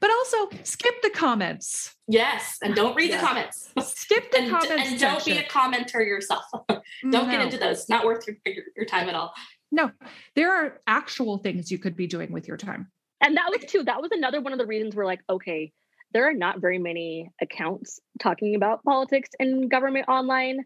But 0.00 0.10
also 0.10 0.48
skip 0.64 0.94
the 1.02 1.10
comments. 1.10 1.94
Yes, 2.06 2.58
and 2.62 2.74
don't 2.74 2.94
read 2.96 3.10
Yeah. 3.10 3.20
the 3.20 3.26
comments. 3.26 3.70
Skip 3.82 4.30
the 4.32 4.38
And, 4.40 4.50
comments. 4.50 4.90
and 4.90 5.00
don't 5.00 5.24
be 5.24 5.32
a 5.38 5.42
commenter 5.44 6.04
yourself. 6.06 6.44
don't 7.10 7.30
get 7.30 7.40
into 7.40 7.58
those. 7.58 7.88
Not 7.88 8.04
worth 8.04 8.26
your, 8.26 8.36
your, 8.46 8.64
your 8.76 8.86
time 8.86 9.08
at 9.08 9.14
all. 9.14 9.32
No, 9.70 9.90
there 10.34 10.50
are 10.52 10.80
actual 10.86 11.38
things 11.38 11.70
you 11.70 11.78
could 11.78 11.96
be 11.96 12.06
doing 12.06 12.32
with 12.32 12.48
your 12.48 12.56
time. 12.56 12.90
And 13.20 13.36
that 13.36 13.50
was 13.50 13.70
too, 13.70 13.82
that 13.84 14.00
was 14.00 14.10
another 14.12 14.40
one 14.40 14.52
of 14.52 14.58
the 14.58 14.66
reasons 14.66 14.94
we're 14.94 15.04
like, 15.04 15.20
okay, 15.28 15.72
there 16.12 16.26
are 16.28 16.32
not 16.32 16.60
very 16.60 16.78
many 16.78 17.30
accounts 17.42 18.00
talking 18.18 18.54
about 18.54 18.82
politics 18.84 19.28
and 19.38 19.70
government 19.70 20.08
online. 20.08 20.60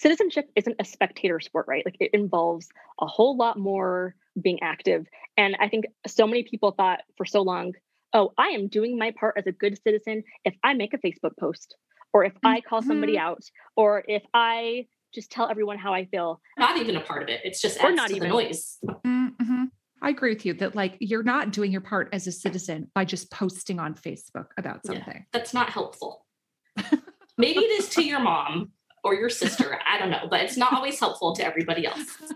Citizenship 0.00 0.50
isn't 0.56 0.76
a 0.80 0.84
spectator 0.84 1.38
sport, 1.38 1.66
right? 1.68 1.84
Like 1.84 1.96
it 2.00 2.10
involves 2.12 2.68
a 3.00 3.06
whole 3.06 3.36
lot 3.36 3.58
more 3.58 4.14
being 4.40 4.58
active. 4.62 5.06
And 5.36 5.56
I 5.60 5.68
think 5.68 5.84
so 6.06 6.26
many 6.26 6.42
people 6.42 6.72
thought 6.72 7.00
for 7.16 7.24
so 7.24 7.42
long, 7.42 7.72
oh, 8.12 8.32
I 8.38 8.48
am 8.48 8.68
doing 8.68 8.98
my 8.98 9.12
part 9.18 9.34
as 9.36 9.46
a 9.46 9.52
good 9.52 9.78
citizen 9.82 10.22
if 10.44 10.54
I 10.62 10.74
make 10.74 10.94
a 10.94 10.98
Facebook 10.98 11.36
post 11.38 11.76
or 12.12 12.24
if 12.24 12.32
I 12.44 12.60
call 12.60 12.82
somebody 12.82 13.14
Mhm. 13.16 13.20
out 13.20 13.42
or 13.76 14.04
if 14.08 14.22
I 14.32 14.86
just 15.14 15.30
tell 15.30 15.48
everyone 15.50 15.78
how 15.78 15.92
I 15.94 16.04
feel. 16.06 16.40
Not 16.58 16.76
even 16.78 16.96
a 16.96 17.00
part 17.00 17.22
of 17.24 17.28
it. 17.28 17.40
It's 17.44 17.60
just 17.60 17.82
Or 17.82 17.92
not 17.92 18.08
to 18.08 18.12
the 18.14 18.16
even. 18.16 18.30
noise. 18.30 18.78
hmm 19.04 19.64
I 20.02 20.10
agree 20.10 20.30
with 20.34 20.44
you 20.44 20.52
that 20.54 20.74
like 20.74 20.96
you're 21.00 21.22
not 21.22 21.52
doing 21.52 21.72
your 21.72 21.80
part 21.80 22.10
as 22.12 22.26
a 22.26 22.32
citizen 22.32 22.90
by 22.94 23.04
just 23.04 23.30
posting 23.30 23.80
on 23.80 23.94
Facebook 23.94 24.48
about 24.58 24.80
Yeah. 24.84 24.92
something. 25.04 25.26
That's 25.32 25.54
not 25.54 25.70
helpful. 25.70 26.26
Maybe 27.38 27.60
it 27.60 27.70
is 27.80 27.88
to 27.90 28.02
your 28.04 28.20
mom 28.20 28.72
or 29.06 29.14
your 29.14 29.30
sister. 29.30 29.78
I 29.88 29.98
don't 29.98 30.10
know, 30.10 30.26
but 30.28 30.40
it's 30.40 30.56
not 30.56 30.72
always 30.72 30.98
helpful 30.98 31.34
to 31.36 31.44
everybody 31.44 31.86
else. 31.86 32.18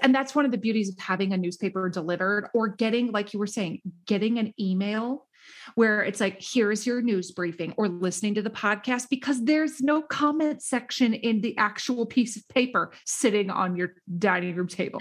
And 0.00 0.14
that's 0.14 0.34
one 0.34 0.44
of 0.44 0.50
the 0.50 0.58
beauties 0.58 0.90
of 0.90 0.98
having 0.98 1.32
a 1.32 1.36
newspaper 1.38 1.88
delivered 1.88 2.50
or 2.52 2.68
getting, 2.68 3.10
like 3.10 3.32
you 3.32 3.38
were 3.38 3.46
saying, 3.46 3.80
getting 4.04 4.38
an 4.38 4.52
email 4.60 5.24
where 5.76 6.02
it's 6.02 6.20
like, 6.20 6.42
here's 6.42 6.86
your 6.86 7.00
news 7.00 7.30
briefing 7.30 7.72
or 7.78 7.88
listening 7.88 8.34
to 8.34 8.42
the 8.42 8.50
podcast 8.50 9.08
because 9.08 9.42
there's 9.44 9.80
no 9.80 10.02
comment 10.02 10.62
section 10.62 11.14
in 11.14 11.40
the 11.40 11.56
actual 11.56 12.04
piece 12.04 12.36
of 12.36 12.46
paper 12.48 12.92
sitting 13.06 13.48
on 13.48 13.76
your 13.76 13.94
dining 14.18 14.54
room 14.56 14.68
table. 14.68 15.00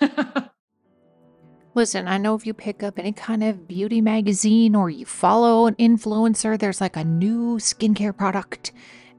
Listen, 1.74 2.06
I 2.06 2.16
know 2.16 2.36
if 2.36 2.46
you 2.46 2.54
pick 2.54 2.84
up 2.84 2.98
any 3.00 3.12
kind 3.12 3.42
of 3.42 3.66
beauty 3.66 4.00
magazine 4.00 4.76
or 4.76 4.88
you 4.88 5.04
follow 5.04 5.66
an 5.66 5.74
influencer, 5.74 6.56
there's 6.56 6.80
like 6.80 6.96
a 6.96 7.04
new 7.04 7.56
skincare 7.56 8.16
product 8.16 8.72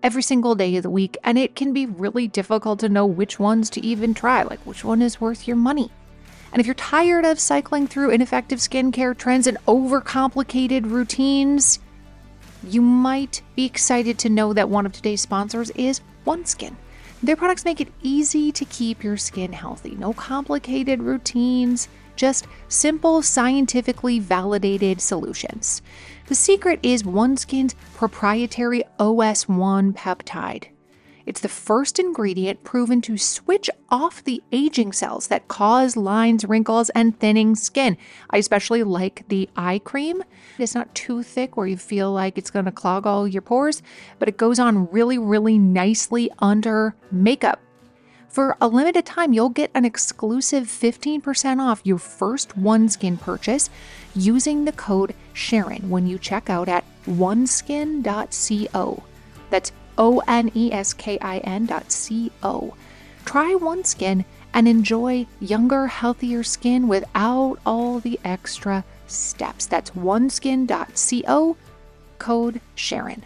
every 0.04 0.22
single 0.22 0.56
day 0.56 0.76
of 0.76 0.84
the 0.84 0.90
week, 0.90 1.18
and 1.24 1.38
it 1.38 1.56
can 1.56 1.74
be 1.74 1.86
really 1.86 2.28
difficult 2.28 2.80
to 2.80 2.90
know 2.90 3.06
which 3.06 3.40
ones 3.40 3.70
to 3.72 3.86
even 3.86 4.14
try, 4.14 4.44
like 4.44 4.60
which 4.66 4.84
one 4.84 5.02
is 5.02 5.22
worth 5.22 5.48
your 5.48 5.58
money. 5.58 5.92
And 6.52 6.60
if 6.60 6.66
you're 6.66 6.76
tired 6.76 7.26
of 7.26 7.40
cycling 7.40 7.88
through 7.88 8.12
ineffective 8.12 8.60
skincare 8.60 9.18
trends 9.18 9.48
and 9.48 9.58
overcomplicated 9.68 10.90
routines, 10.90 11.80
you 12.64 12.82
might 12.82 13.42
be 13.56 13.66
excited 13.66 14.18
to 14.20 14.30
know 14.30 14.54
that 14.54 14.70
one 14.70 14.86
of 14.86 14.92
today's 14.92 15.22
sponsors 15.22 15.70
is 15.72 16.02
OneSkin. 16.26 16.76
Their 17.24 17.36
products 17.36 17.66
make 17.66 17.82
it 17.82 17.92
easy 18.04 18.52
to 18.52 18.66
keep 18.66 19.04
your 19.04 19.18
skin 19.18 19.52
healthy. 19.52 19.96
No 19.96 20.14
complicated 20.14 21.02
routines, 21.02 21.88
just 22.18 22.48
simple, 22.68 23.22
scientifically 23.22 24.20
validated 24.20 25.00
solutions. 25.00 25.82
The 26.26 26.36
secret 26.36 26.82
is 26.84 27.04
OneSkin's 27.04 27.76
proprietary 27.96 28.84
OS1 29.00 29.94
peptide. 29.94 30.66
It's 31.28 31.42
the 31.42 31.50
first 31.50 32.00
ingredient 32.00 32.64
proven 32.64 33.02
to 33.02 33.18
switch 33.18 33.70
off 33.90 34.24
the 34.24 34.42
aging 34.54 34.94
cells 34.94 35.28
that 35.28 35.50
cause 35.50 35.98
lines, 35.98 36.46
wrinkles, 36.46 36.90
and 36.92 37.20
thinning 37.20 37.54
skin. 37.54 37.98
I 38.30 38.38
especially 38.38 38.84
like 38.84 39.26
the 39.28 39.50
eye 39.58 39.80
cream. 39.80 40.24
It's 40.58 40.74
not 40.74 40.96
too 40.96 41.24
thick 41.24 41.58
where 41.58 41.68
you 41.68 41.76
feel 41.76 42.14
like 42.14 42.38
it's 42.38 42.50
going 42.50 42.64
to 42.64 42.72
clog 42.72 43.06
all 43.06 43.28
your 43.28 43.42
pores, 43.42 43.84
but 44.20 44.30
it 44.30 44.38
goes 44.38 44.58
on 44.58 44.90
really, 44.90 45.18
really 45.18 45.60
nicely 45.60 46.32
under 46.40 46.96
makeup. 47.12 47.60
For 48.38 48.56
a 48.62 48.68
limited 48.68 49.04
time, 49.04 49.34
you'll 49.34 49.50
get 49.50 49.72
an 49.74 49.84
exclusive 49.84 50.66
15% 50.66 51.60
off 51.60 51.82
your 51.84 51.98
first 51.98 52.50
OneSkin 52.50 53.20
purchase 53.20 53.68
using 54.14 54.64
the 54.64 54.72
code 54.74 55.16
Sharon 55.34 55.90
when 55.90 56.06
you 56.06 56.20
check 56.20 56.48
out 56.48 56.70
at 56.70 56.86
oneskin.co. 57.08 58.04
That's 59.50 59.72
O 59.98 60.22
N 60.28 60.52
E 60.54 60.72
S 60.72 60.94
K 60.94 61.18
I 61.18 61.40
N 61.40 61.66
dot 61.66 61.92
C 61.92 62.30
O. 62.44 62.76
Try 63.26 63.56
OneSkin 63.56 64.24
and 64.54 64.68
enjoy 64.68 65.26
younger, 65.40 65.88
healthier 65.88 66.44
skin 66.44 66.88
without 66.88 67.58
all 67.66 68.00
the 68.00 68.20
extra 68.24 68.86
steps. 69.08 69.66
That's 69.66 69.90
oneskin.co, 69.90 71.58
code 72.20 72.62
Sharon. 72.76 73.26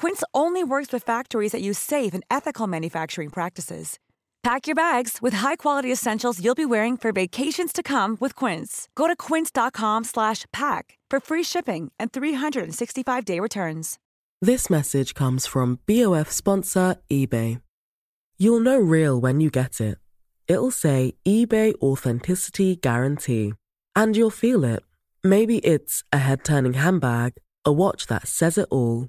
Quince 0.00 0.22
only 0.32 0.62
works 0.62 0.92
with 0.92 1.02
factories 1.02 1.50
that 1.50 1.60
use 1.60 1.78
safe 1.78 2.14
and 2.14 2.22
ethical 2.30 2.68
manufacturing 2.68 3.30
practices. 3.30 3.98
Pack 4.44 4.68
your 4.68 4.76
bags 4.76 5.18
with 5.20 5.38
high-quality 5.44 5.90
essentials 5.90 6.38
you'll 6.42 6.54
be 6.54 6.64
wearing 6.64 6.96
for 6.96 7.10
vacations 7.10 7.72
to 7.72 7.82
come 7.82 8.16
with 8.20 8.36
Quince. 8.36 8.88
Go 8.94 9.08
to 9.08 9.16
quince.com 9.16 10.04
slash 10.04 10.46
pack 10.52 10.96
for 11.10 11.18
free 11.18 11.42
shipping 11.42 11.90
and 11.98 12.12
365-day 12.12 13.40
returns. 13.40 13.98
This 14.40 14.70
message 14.70 15.14
comes 15.14 15.48
from 15.48 15.80
BOF 15.86 16.30
sponsor 16.30 16.94
eBay. 17.10 17.60
You'll 18.38 18.60
know 18.60 18.78
real 18.78 19.20
when 19.20 19.40
you 19.40 19.50
get 19.50 19.80
it. 19.80 19.98
It'll 20.46 20.70
say 20.70 21.14
eBay 21.26 21.74
Authenticity 21.82 22.76
Guarantee. 22.76 23.54
And 23.96 24.16
you'll 24.16 24.30
feel 24.30 24.62
it. 24.64 24.84
Maybe 25.24 25.58
it's 25.58 26.04
a 26.12 26.18
head 26.18 26.44
turning 26.44 26.74
handbag, 26.74 27.32
a 27.64 27.72
watch 27.72 28.06
that 28.06 28.28
says 28.28 28.56
it 28.56 28.68
all, 28.70 29.08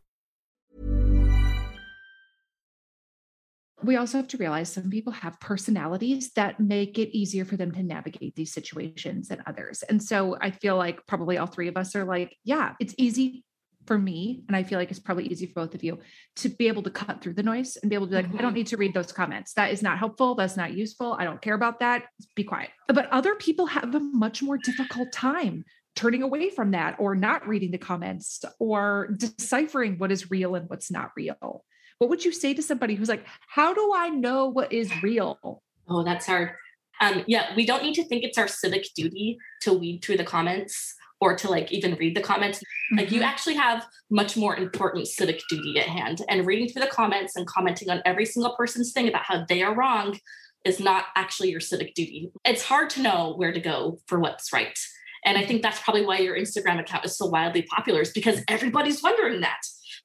We 3.83 3.95
also 3.95 4.17
have 4.17 4.27
to 4.29 4.37
realize 4.37 4.71
some 4.71 4.89
people 4.89 5.13
have 5.13 5.39
personalities 5.39 6.31
that 6.33 6.59
make 6.59 6.97
it 6.99 7.15
easier 7.15 7.45
for 7.45 7.57
them 7.57 7.71
to 7.71 7.83
navigate 7.83 8.35
these 8.35 8.53
situations 8.53 9.29
than 9.29 9.43
others. 9.45 9.83
And 9.83 10.01
so 10.01 10.37
I 10.39 10.51
feel 10.51 10.77
like 10.77 11.05
probably 11.07 11.37
all 11.37 11.47
three 11.47 11.67
of 11.67 11.77
us 11.77 11.95
are 11.95 12.05
like, 12.05 12.35
yeah, 12.43 12.73
it's 12.79 12.95
easy 12.97 13.43
for 13.87 13.97
me. 13.97 14.43
And 14.47 14.55
I 14.55 14.63
feel 14.63 14.77
like 14.77 14.91
it's 14.91 14.99
probably 14.99 15.27
easy 15.27 15.47
for 15.47 15.65
both 15.65 15.75
of 15.75 15.83
you 15.83 15.99
to 16.37 16.49
be 16.49 16.67
able 16.67 16.83
to 16.83 16.89
cut 16.89 17.21
through 17.21 17.33
the 17.33 17.43
noise 17.43 17.77
and 17.77 17.89
be 17.89 17.95
able 17.95 18.07
to 18.07 18.11
be 18.11 18.15
like, 18.17 18.25
I 18.25 18.29
don't 18.29 18.41
mm-hmm. 18.41 18.55
need 18.55 18.67
to 18.67 18.77
read 18.77 18.93
those 18.93 19.11
comments. 19.11 19.53
That 19.53 19.71
is 19.71 19.81
not 19.81 19.97
helpful. 19.97 20.35
That's 20.35 20.57
not 20.57 20.73
useful. 20.73 21.13
I 21.13 21.23
don't 21.23 21.41
care 21.41 21.55
about 21.55 21.79
that. 21.79 22.05
Be 22.35 22.43
quiet. 22.43 22.69
But 22.87 23.09
other 23.11 23.35
people 23.35 23.65
have 23.65 23.95
a 23.95 23.99
much 23.99 24.43
more 24.43 24.57
difficult 24.57 25.11
time 25.11 25.65
turning 25.95 26.23
away 26.23 26.49
from 26.49 26.71
that 26.71 26.95
or 26.99 27.15
not 27.15 27.47
reading 27.47 27.71
the 27.71 27.77
comments 27.77 28.43
or 28.59 29.09
deciphering 29.17 29.97
what 29.97 30.11
is 30.11 30.31
real 30.31 30.55
and 30.55 30.69
what's 30.69 30.91
not 30.91 31.11
real 31.17 31.65
what 32.01 32.09
would 32.09 32.25
you 32.25 32.31
say 32.31 32.51
to 32.51 32.63
somebody 32.63 32.95
who's 32.95 33.09
like, 33.09 33.23
how 33.47 33.75
do 33.75 33.93
I 33.95 34.09
know 34.09 34.47
what 34.47 34.73
is 34.73 34.91
real? 35.03 35.61
Oh, 35.87 36.03
that's 36.03 36.25
hard. 36.25 36.53
Um, 36.99 37.23
yeah, 37.27 37.53
we 37.55 37.63
don't 37.63 37.83
need 37.83 37.93
to 37.93 38.03
think 38.03 38.23
it's 38.23 38.39
our 38.39 38.47
civic 38.47 38.87
duty 38.95 39.37
to 39.61 39.71
weed 39.71 40.03
through 40.03 40.17
the 40.17 40.23
comments 40.23 40.95
or 41.19 41.35
to 41.35 41.47
like 41.47 41.71
even 41.71 41.93
read 41.97 42.17
the 42.17 42.21
comments. 42.21 42.59
Like 42.97 43.05
Mm-hmm. 43.05 43.15
you 43.15 43.21
actually 43.21 43.53
have 43.53 43.85
much 44.09 44.35
more 44.35 44.55
important 44.55 45.09
civic 45.09 45.41
duty 45.47 45.79
at 45.79 45.85
hand. 45.85 46.23
And 46.27 46.47
reading 46.47 46.69
through 46.69 46.81
the 46.81 46.87
comments 46.87 47.35
and 47.35 47.45
commenting 47.45 47.91
on 47.91 48.01
every 48.03 48.25
single 48.25 48.55
person's 48.55 48.93
thing 48.93 49.07
about 49.07 49.25
how 49.25 49.45
they 49.47 49.61
are 49.61 49.75
wrong 49.75 50.17
is 50.65 50.79
not 50.79 51.05
actually 51.15 51.51
your 51.51 51.59
civic 51.59 51.93
duty. 51.93 52.31
It's 52.45 52.63
hard 52.63 52.89
to 52.91 53.03
know 53.03 53.35
where 53.35 53.53
to 53.53 53.59
go 53.59 53.99
for 54.07 54.19
what's 54.19 54.51
right. 54.51 54.77
And 55.23 55.37
I 55.37 55.45
think 55.45 55.61
that's 55.61 55.79
probably 55.79 56.03
why 56.03 56.17
your 56.17 56.35
Instagram 56.35 56.79
account 56.79 57.05
is 57.05 57.15
so 57.15 57.27
wildly 57.27 57.61
popular, 57.61 58.01
is 58.01 58.09
because 58.11 58.41
everybody's 58.47 59.03
wondering 59.03 59.41
that. 59.41 59.61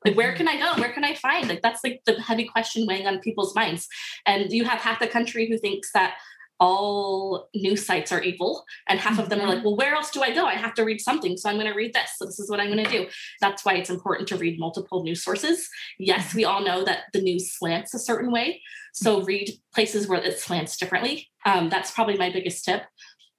Like, 0.06 0.16
where 0.16 0.34
can 0.34 0.48
I 0.48 0.58
go? 0.58 0.80
Where 0.80 0.92
can 0.92 1.04
I 1.04 1.14
find? 1.14 1.48
Like, 1.48 1.62
that's 1.62 1.82
like 1.82 2.00
the 2.06 2.20
heavy 2.20 2.44
question 2.44 2.86
weighing 2.86 3.06
on 3.06 3.18
people's 3.18 3.54
minds. 3.54 3.88
And 4.24 4.52
you 4.52 4.64
have 4.64 4.80
half 4.80 5.00
the 5.00 5.08
country 5.08 5.48
who 5.48 5.58
thinks 5.58 5.90
that 5.92 6.14
all 6.58 7.48
news 7.54 7.84
sites 7.84 8.12
are 8.12 8.22
evil 8.22 8.64
and 8.88 8.98
half 8.98 9.18
of 9.18 9.28
them 9.28 9.40
are 9.40 9.46
like 9.46 9.58
mm-hmm. 9.58 9.66
well 9.66 9.76
where 9.76 9.94
else 9.94 10.10
do 10.10 10.22
i 10.22 10.32
go 10.32 10.46
i 10.46 10.54
have 10.54 10.72
to 10.72 10.84
read 10.84 11.00
something 11.00 11.36
so 11.36 11.50
i'm 11.50 11.56
going 11.56 11.70
to 11.70 11.76
read 11.76 11.92
this 11.92 12.12
so 12.16 12.24
this 12.24 12.38
is 12.38 12.48
what 12.48 12.60
i'm 12.60 12.70
going 12.70 12.82
to 12.82 12.90
do 12.90 13.06
that's 13.42 13.64
why 13.64 13.74
it's 13.74 13.90
important 13.90 14.26
to 14.26 14.36
read 14.36 14.58
multiple 14.58 15.02
news 15.02 15.22
sources 15.22 15.68
yes 15.98 16.34
we 16.34 16.44
all 16.44 16.64
know 16.64 16.82
that 16.82 17.04
the 17.12 17.20
news 17.20 17.52
slants 17.52 17.92
a 17.92 17.98
certain 17.98 18.32
way 18.32 18.62
so 18.94 19.22
read 19.24 19.50
places 19.74 20.08
where 20.08 20.22
it 20.22 20.38
slants 20.38 20.78
differently 20.78 21.28
um, 21.44 21.68
that's 21.68 21.90
probably 21.90 22.16
my 22.16 22.30
biggest 22.30 22.64
tip 22.64 22.84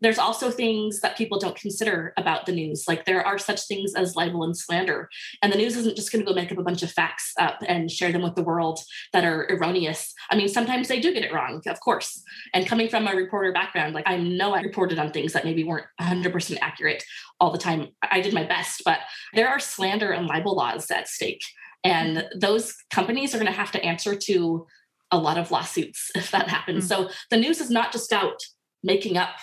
there's 0.01 0.19
also 0.19 0.51
things 0.51 0.99
that 1.01 1.17
people 1.17 1.39
don't 1.39 1.55
consider 1.55 2.13
about 2.17 2.45
the 2.45 2.51
news. 2.51 2.85
Like 2.87 3.05
there 3.05 3.25
are 3.25 3.37
such 3.37 3.67
things 3.67 3.93
as 3.95 4.15
libel 4.15 4.43
and 4.43 4.55
slander. 4.55 5.09
And 5.41 5.51
the 5.51 5.57
news 5.57 5.75
isn't 5.75 5.95
just 5.95 6.11
going 6.11 6.23
to 6.23 6.29
go 6.29 6.35
make 6.35 6.51
up 6.51 6.57
a 6.57 6.63
bunch 6.63 6.83
of 6.83 6.91
facts 6.91 7.33
up 7.39 7.57
and 7.67 7.89
share 7.89 8.11
them 8.11 8.21
with 8.21 8.35
the 8.35 8.43
world 8.43 8.79
that 9.13 9.23
are 9.23 9.47
erroneous. 9.49 10.13
I 10.29 10.35
mean, 10.35 10.47
sometimes 10.47 10.87
they 10.87 10.99
do 10.99 11.13
get 11.13 11.23
it 11.23 11.33
wrong, 11.33 11.61
of 11.67 11.79
course. 11.79 12.21
And 12.53 12.67
coming 12.67 12.89
from 12.89 13.07
a 13.07 13.15
reporter 13.15 13.51
background, 13.51 13.95
like 13.95 14.07
I 14.07 14.17
know 14.17 14.53
I 14.53 14.61
reported 14.61 14.99
on 14.99 15.11
things 15.11 15.33
that 15.33 15.45
maybe 15.45 15.63
weren't 15.63 15.87
100% 15.99 16.57
accurate 16.61 17.03
all 17.39 17.51
the 17.51 17.57
time. 17.57 17.87
I 18.03 18.21
did 18.21 18.33
my 18.33 18.43
best, 18.43 18.81
but 18.85 18.99
there 19.33 19.49
are 19.49 19.59
slander 19.59 20.11
and 20.11 20.27
libel 20.27 20.55
laws 20.55 20.89
at 20.91 21.07
stake. 21.07 21.43
And 21.83 22.27
those 22.35 22.75
companies 22.91 23.33
are 23.33 23.37
going 23.37 23.51
to 23.51 23.57
have 23.57 23.71
to 23.71 23.83
answer 23.83 24.15
to 24.15 24.67
a 25.11 25.17
lot 25.17 25.37
of 25.37 25.51
lawsuits 25.51 26.11
if 26.15 26.31
that 26.31 26.47
happens. 26.47 26.89
Mm-hmm. 26.89 27.03
So 27.03 27.13
the 27.29 27.37
news 27.37 27.61
is 27.61 27.69
not 27.69 27.91
just 27.91 28.13
out 28.13 28.39
making 28.83 29.17
up 29.17 29.35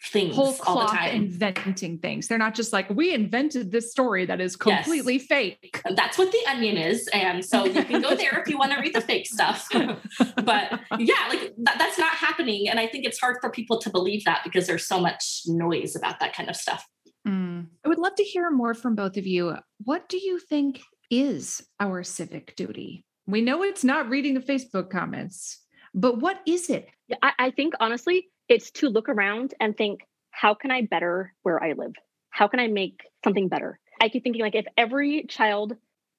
things 0.00 0.34
whole 0.34 0.54
all 0.66 0.80
the 0.80 0.86
time. 0.86 1.14
inventing 1.14 1.98
things. 1.98 2.28
They're 2.28 2.38
not 2.38 2.54
just 2.54 2.72
like 2.72 2.88
we 2.90 3.12
invented 3.12 3.72
this 3.72 3.90
story 3.90 4.26
that 4.26 4.40
is 4.40 4.56
completely 4.56 5.14
yes. 5.14 5.26
fake. 5.26 5.80
That's 5.94 6.16
what 6.16 6.30
the 6.30 6.38
onion 6.48 6.76
is, 6.76 7.08
and 7.08 7.44
so 7.44 7.64
you 7.64 7.84
can 7.84 8.00
go 8.00 8.14
there 8.14 8.40
if 8.40 8.48
you 8.48 8.58
want 8.58 8.72
to 8.72 8.80
read 8.80 8.94
the 8.94 9.00
fake 9.00 9.26
stuff. 9.26 9.68
but 10.44 10.80
yeah, 10.98 11.26
like 11.28 11.52
that's 11.58 11.98
not 11.98 12.12
happening, 12.12 12.68
and 12.68 12.78
I 12.78 12.86
think 12.86 13.04
it's 13.04 13.18
hard 13.18 13.38
for 13.40 13.50
people 13.50 13.78
to 13.80 13.90
believe 13.90 14.24
that 14.24 14.42
because 14.44 14.66
there's 14.66 14.86
so 14.86 15.00
much 15.00 15.42
noise 15.46 15.96
about 15.96 16.20
that 16.20 16.34
kind 16.34 16.48
of 16.48 16.56
stuff. 16.56 16.86
Mm. 17.26 17.66
I 17.84 17.88
would 17.88 17.98
love 17.98 18.14
to 18.16 18.24
hear 18.24 18.50
more 18.50 18.74
from 18.74 18.94
both 18.94 19.16
of 19.16 19.26
you. 19.26 19.56
What 19.84 20.08
do 20.08 20.18
you 20.18 20.38
think 20.38 20.80
is 21.10 21.62
our 21.80 22.02
civic 22.02 22.54
duty? 22.56 23.04
We 23.26 23.40
know 23.40 23.62
it's 23.62 23.84
not 23.84 24.08
reading 24.08 24.34
the 24.34 24.40
Facebook 24.40 24.90
comments, 24.90 25.60
but 25.94 26.20
what 26.20 26.40
is 26.46 26.70
it? 26.70 26.88
I, 27.22 27.32
I 27.38 27.50
think 27.50 27.74
honestly, 27.80 28.28
it's 28.48 28.70
to 28.72 28.88
look 28.88 29.08
around 29.08 29.54
and 29.60 29.76
think, 29.76 30.00
how 30.30 30.54
can 30.54 30.70
I 30.70 30.82
better 30.82 31.34
where 31.42 31.62
I 31.62 31.72
live? 31.72 31.92
How 32.30 32.48
can 32.48 32.60
I 32.60 32.68
make 32.68 33.00
something 33.24 33.48
better? 33.48 33.78
I 34.00 34.08
keep 34.08 34.22
thinking 34.22 34.42
like 34.42 34.54
if 34.54 34.66
every 34.76 35.24
child 35.28 35.76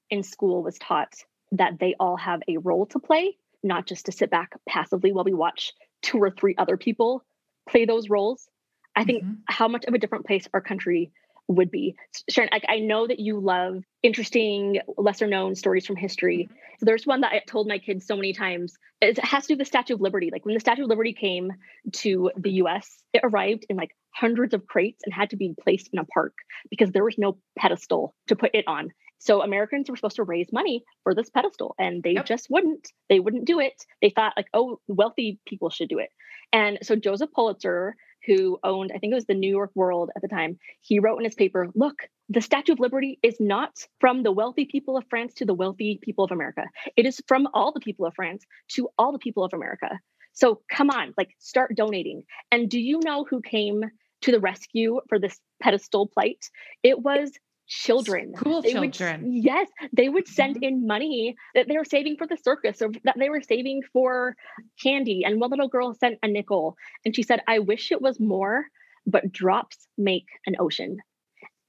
in 0.10 0.24
school 0.24 0.64
was 0.64 0.78
taught 0.78 1.14
that 1.54 1.80
they 1.80 1.96
all 2.00 2.18
have 2.18 2.42
a 2.48 2.58
role 2.58 2.86
to 2.88 3.00
play, 3.00 3.38
not 3.64 3.88
just 3.88 4.06
to 4.06 4.12
sit 4.12 4.30
back 4.30 4.54
passively 4.68 5.12
while 5.12 5.24
we 5.24 5.34
watch 5.34 5.74
two 6.02 6.18
or 6.18 6.32
three 6.32 6.56
other 6.58 6.78
people 6.78 7.24
play 7.68 7.86
those 7.86 8.10
roles, 8.10 8.48
I 8.96 9.06
think 9.06 9.24
mm-hmm. 9.24 9.34
how 9.48 9.68
much 9.68 9.86
of 9.86 9.94
a 9.94 9.98
different 9.98 10.26
place 10.26 10.48
our 10.54 10.62
country 10.62 11.12
would 11.50 11.72
be. 11.72 11.96
Sharon, 12.30 12.50
I, 12.54 12.62
I 12.70 12.80
know 12.80 13.08
that 13.08 13.20
you 13.20 13.40
love 13.40 13.84
interesting, 14.04 14.80
lesser 14.98 15.28
known 15.28 15.56
stories 15.56 15.86
from 15.86 15.96
history. 15.96 16.48
Mm-hmm. 16.50 16.56
So 16.80 16.86
there's 16.86 17.06
one 17.06 17.22
that 17.22 17.34
I 17.34 17.42
told 17.46 17.68
my 17.68 17.80
kids 17.80 18.06
so 18.06 18.16
many 18.16 18.34
times. 18.34 18.76
It 19.02 19.18
has 19.20 19.44
to 19.44 19.48
do 19.50 19.54
with 19.54 19.60
the 19.60 19.66
Statue 19.66 19.96
of 19.96 20.02
Liberty. 20.02 20.30
Like 20.32 20.46
when 20.46 20.54
the 20.54 20.60
Statue 20.60 20.84
of 20.84 20.90
Liberty 20.90 21.14
came 21.14 21.52
to 21.94 22.32
the 22.38 22.52
US, 22.52 23.04
it 23.14 23.22
arrived 23.24 23.66
in 23.68 23.76
like 23.76 23.90
hundreds 24.16 24.54
of 24.54 24.66
crates 24.68 25.02
and 25.04 25.14
had 25.14 25.32
to 25.32 25.38
be 25.38 25.56
placed 25.60 25.90
in 25.92 26.00
a 26.00 26.06
park 26.06 26.34
because 26.70 26.92
there 26.92 27.04
was 27.04 27.18
no 27.18 27.38
pedestal 27.58 28.16
to 28.28 28.36
put 28.36 28.52
it 28.54 28.66
on. 28.68 28.90
So 29.18 29.42
Americans 29.42 29.90
were 29.90 29.98
supposed 29.98 30.16
to 30.16 30.24
raise 30.24 30.54
money 30.54 30.84
for 31.04 31.14
this 31.14 31.30
pedestal 31.30 31.76
and 31.78 32.02
they 32.04 32.14
yep. 32.14 32.26
just 32.26 32.48
wouldn't. 32.50 32.88
They 33.10 33.20
wouldn't 33.20 33.46
do 33.46 33.60
it. 33.60 33.74
They 34.02 34.12
thought 34.12 34.34
like, 34.38 34.48
oh, 34.54 34.80
wealthy 34.88 35.40
people 35.46 35.70
should 35.70 35.90
do 35.90 36.00
it. 36.00 36.10
And 36.54 36.80
so 36.84 36.96
Joseph 36.96 37.32
Pulitzer 37.34 37.96
who 38.26 38.60
owned, 38.64 38.92
I 38.94 39.00
think 39.00 39.12
it 39.12 39.16
was 39.16 39.26
the 39.26 39.34
New 39.34 39.50
York 39.50 39.72
World 39.76 40.10
at 40.16 40.22
the 40.22 40.28
time, 40.28 40.60
he 40.82 41.00
wrote 41.00 41.18
in 41.18 41.26
his 41.26 41.36
paper, 41.36 41.70
look, 41.76 41.96
the 42.30 42.42
Statue 42.42 42.74
of 42.74 42.80
Liberty 42.80 43.20
is 43.24 43.38
not 43.40 43.72
from 44.00 44.24
the 44.24 44.32
wealthy 44.32 44.66
people 44.66 44.98
of 44.98 45.06
France 45.10 45.34
to 45.36 45.46
the 45.46 45.54
wealthy 45.54 46.00
people 46.02 46.26
of 46.26 46.32
America. 46.32 46.64
It 46.96 47.06
is 47.06 47.22
from 47.28 47.48
all 47.54 47.72
the 47.72 47.80
people 47.80 48.06
of 48.06 48.14
France 48.14 48.46
to 48.70 48.90
all 48.98 49.12
the 49.12 49.20
people 49.20 49.44
of 49.44 49.54
America. 49.54 50.00
So 50.34 50.62
come 50.70 50.90
on, 50.90 51.14
like 51.18 51.36
start 51.40 51.76
donating. 51.76 52.24
And 52.52 52.70
do 52.70 52.80
you 52.80 53.00
know 53.04 53.26
who 53.30 53.42
came 53.42 53.84
to 54.22 54.32
the 54.32 54.40
rescue 54.40 55.00
for 55.10 55.20
this 55.20 55.40
pedestal 55.62 56.08
plight? 56.08 56.50
It 56.84 57.02
was 57.02 57.32
children. 57.70 58.34
School 58.36 58.62
they 58.62 58.74
children. 58.74 59.24
Would, 59.24 59.44
yes, 59.44 59.70
they 59.94 60.10
would 60.10 60.28
send 60.28 60.56
mm-hmm. 60.56 60.64
in 60.64 60.88
money 60.88 61.36
that 61.56 61.68
they 61.68 61.78
were 61.78 61.86
saving 61.86 62.18
for 62.18 62.28
the 62.28 62.38
circus 62.38 62.82
or 62.82 62.90
that 63.06 63.16
they 63.18 63.30
were 63.30 63.42
saving 63.42 63.84
for 63.94 64.36
candy. 64.82 65.24
And 65.24 65.40
one 65.40 65.52
little 65.52 65.70
girl 65.70 65.94
sent 65.94 66.20
a 66.22 66.28
nickel 66.28 66.76
and 67.06 67.16
she 67.16 67.24
said, 67.24 67.42
I 67.48 67.60
wish 67.60 67.92
it 67.92 68.02
was 68.02 68.20
more, 68.20 68.66
but 69.06 69.32
drops 69.32 69.88
make 69.98 70.26
an 70.46 70.56
ocean. 70.60 70.98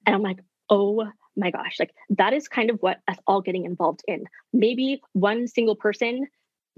And 0.06 0.16
I'm 0.16 0.22
like, 0.22 0.40
oh 0.68 1.06
my 1.36 1.50
gosh, 1.50 1.76
like 1.78 1.92
that 2.10 2.32
is 2.32 2.48
kind 2.48 2.70
of 2.70 2.78
what 2.80 2.98
us 3.06 3.18
all 3.26 3.42
getting 3.42 3.64
involved 3.64 4.02
in. 4.08 4.24
Maybe 4.52 5.00
one 5.12 5.46
single 5.46 5.76
person 5.76 6.26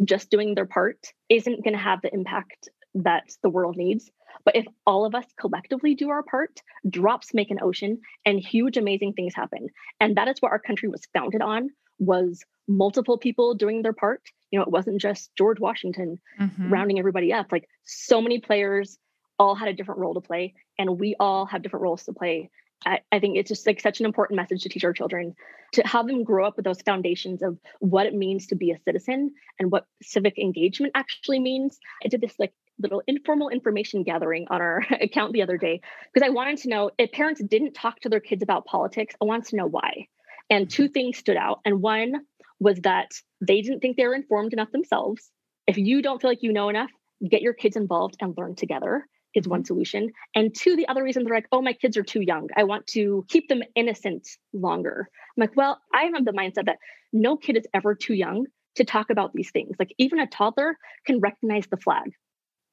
just 0.04 0.30
doing 0.30 0.54
their 0.54 0.66
part 0.66 0.98
isn't 1.28 1.64
going 1.64 1.74
to 1.74 1.82
have 1.82 2.02
the 2.02 2.12
impact 2.12 2.68
that 2.94 3.24
the 3.42 3.48
world 3.48 3.76
needs. 3.76 4.10
But 4.44 4.56
if 4.56 4.66
all 4.86 5.04
of 5.04 5.14
us 5.14 5.26
collectively 5.38 5.94
do 5.94 6.10
our 6.10 6.22
part, 6.22 6.60
drops 6.88 7.34
make 7.34 7.50
an 7.50 7.62
ocean 7.62 8.00
and 8.24 8.38
huge 8.38 8.76
amazing 8.76 9.12
things 9.14 9.34
happen. 9.34 9.68
And 10.00 10.16
that 10.16 10.28
is 10.28 10.36
what 10.40 10.52
our 10.52 10.58
country 10.58 10.88
was 10.88 11.06
founded 11.12 11.42
on 11.42 11.70
was 11.98 12.44
multiple 12.68 13.18
people 13.18 13.54
doing 13.54 13.82
their 13.82 13.92
part. 13.92 14.22
You 14.50 14.58
know, 14.58 14.64
it 14.64 14.70
wasn't 14.70 15.00
just 15.00 15.34
George 15.36 15.60
Washington 15.60 16.20
mm-hmm. 16.40 16.72
rounding 16.72 16.98
everybody 16.98 17.32
up. 17.32 17.52
Like 17.52 17.68
so 17.84 18.20
many 18.20 18.40
players 18.40 18.98
all 19.38 19.54
had 19.54 19.68
a 19.68 19.72
different 19.72 20.00
role 20.00 20.14
to 20.14 20.20
play 20.20 20.54
and 20.78 20.98
we 20.98 21.16
all 21.18 21.46
have 21.46 21.62
different 21.62 21.82
roles 21.82 22.04
to 22.04 22.12
play. 22.12 22.50
I, 22.84 23.00
I 23.10 23.18
think 23.18 23.36
it's 23.36 23.48
just 23.48 23.66
like 23.66 23.80
such 23.80 24.00
an 24.00 24.06
important 24.06 24.36
message 24.36 24.62
to 24.62 24.68
teach 24.68 24.84
our 24.84 24.92
children 24.92 25.34
to 25.72 25.82
have 25.86 26.06
them 26.06 26.24
grow 26.24 26.46
up 26.46 26.56
with 26.56 26.64
those 26.64 26.82
foundations 26.82 27.42
of 27.42 27.58
what 27.78 28.06
it 28.06 28.14
means 28.14 28.46
to 28.48 28.54
be 28.54 28.70
a 28.72 28.78
citizen 28.84 29.32
and 29.58 29.70
what 29.70 29.86
civic 30.02 30.38
engagement 30.38 30.92
actually 30.94 31.38
means. 31.38 31.78
I 32.04 32.08
did 32.08 32.20
this 32.20 32.38
like 32.38 32.52
little 32.82 33.02
informal 33.06 33.48
information 33.48 34.02
gathering 34.02 34.46
on 34.50 34.60
our 34.60 34.84
account 35.00 35.32
the 35.32 35.42
other 35.42 35.56
day 35.56 35.80
because 36.12 36.26
I 36.26 36.30
wanted 36.30 36.58
to 36.58 36.68
know 36.68 36.90
if 36.98 37.12
parents 37.12 37.42
didn't 37.42 37.74
talk 37.74 38.00
to 38.00 38.08
their 38.08 38.20
kids 38.20 38.42
about 38.42 38.66
politics, 38.66 39.14
I 39.20 39.24
wanted 39.24 39.46
to 39.50 39.56
know 39.56 39.66
why. 39.66 40.08
And 40.50 40.68
two 40.68 40.88
things 40.88 41.18
stood 41.18 41.36
out. 41.36 41.60
And 41.64 41.80
one 41.80 42.12
was 42.60 42.78
that 42.80 43.10
they 43.40 43.62
didn't 43.62 43.80
think 43.80 43.96
they 43.96 44.06
were 44.06 44.14
informed 44.14 44.52
enough 44.52 44.70
themselves. 44.70 45.30
If 45.66 45.78
you 45.78 46.02
don't 46.02 46.20
feel 46.20 46.30
like 46.30 46.42
you 46.42 46.52
know 46.52 46.68
enough, 46.68 46.90
get 47.28 47.42
your 47.42 47.54
kids 47.54 47.76
involved 47.76 48.16
and 48.20 48.34
learn 48.36 48.54
together 48.54 49.06
is 49.34 49.48
one 49.48 49.60
mm-hmm. 49.60 49.66
solution. 49.66 50.10
And 50.34 50.54
two, 50.54 50.76
the 50.76 50.88
other 50.88 51.02
reason 51.02 51.24
they're 51.24 51.34
like, 51.34 51.48
oh, 51.52 51.62
my 51.62 51.72
kids 51.72 51.96
are 51.96 52.02
too 52.02 52.20
young. 52.20 52.48
I 52.56 52.64
want 52.64 52.86
to 52.88 53.24
keep 53.28 53.48
them 53.48 53.62
innocent 53.74 54.28
longer. 54.52 55.08
I'm 55.36 55.40
like, 55.40 55.56
well, 55.56 55.80
I 55.94 56.04
have 56.04 56.24
the 56.24 56.32
mindset 56.32 56.66
that 56.66 56.78
no 57.12 57.36
kid 57.36 57.56
is 57.56 57.66
ever 57.74 57.94
too 57.94 58.14
young 58.14 58.46
to 58.76 58.84
talk 58.84 59.10
about 59.10 59.32
these 59.32 59.50
things. 59.50 59.76
Like 59.78 59.94
even 59.98 60.18
a 60.18 60.26
toddler 60.26 60.76
can 61.06 61.20
recognize 61.20 61.66
the 61.66 61.76
flag 61.76 62.12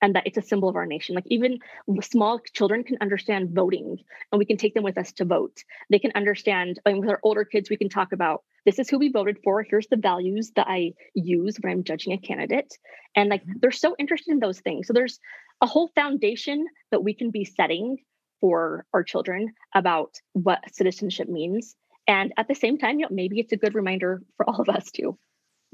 and 0.01 0.15
that 0.15 0.25
it's 0.25 0.37
a 0.37 0.41
symbol 0.41 0.69
of 0.69 0.75
our 0.75 0.85
nation. 0.85 1.15
Like 1.15 1.25
even 1.27 1.59
small 2.01 2.39
children 2.53 2.83
can 2.83 2.97
understand 3.01 3.51
voting 3.51 3.97
and 4.31 4.39
we 4.39 4.45
can 4.45 4.57
take 4.57 4.73
them 4.73 4.83
with 4.83 4.97
us 4.97 5.11
to 5.13 5.25
vote. 5.25 5.63
They 5.89 5.99
can 5.99 6.11
understand, 6.15 6.79
and 6.85 6.99
with 6.99 7.09
our 7.09 7.19
older 7.23 7.45
kids, 7.45 7.69
we 7.69 7.77
can 7.77 7.89
talk 7.89 8.11
about 8.11 8.43
this 8.65 8.79
is 8.79 8.89
who 8.89 8.99
we 8.99 9.11
voted 9.11 9.39
for. 9.43 9.63
Here's 9.63 9.87
the 9.87 9.97
values 9.97 10.51
that 10.55 10.67
I 10.67 10.91
use 11.13 11.57
when 11.59 11.71
I'm 11.71 11.83
judging 11.83 12.13
a 12.13 12.17
candidate. 12.17 12.77
And 13.15 13.29
like 13.29 13.41
mm-hmm. 13.41 13.59
they're 13.61 13.71
so 13.71 13.95
interested 13.97 14.31
in 14.31 14.39
those 14.39 14.59
things. 14.59 14.87
So 14.87 14.93
there's 14.93 15.19
a 15.61 15.67
whole 15.67 15.89
foundation 15.95 16.65
that 16.91 17.03
we 17.03 17.13
can 17.13 17.31
be 17.31 17.45
setting 17.45 17.97
for 18.39 18.85
our 18.93 19.03
children 19.03 19.53
about 19.75 20.15
what 20.33 20.63
citizenship 20.73 21.27
means. 21.27 21.75
And 22.07 22.33
at 22.37 22.47
the 22.47 22.55
same 22.55 22.77
time, 22.77 22.99
you 22.99 23.05
know, 23.05 23.09
maybe 23.11 23.39
it's 23.39 23.51
a 23.51 23.57
good 23.57 23.75
reminder 23.75 24.21
for 24.37 24.49
all 24.49 24.61
of 24.61 24.69
us 24.69 24.91
too. 24.91 25.17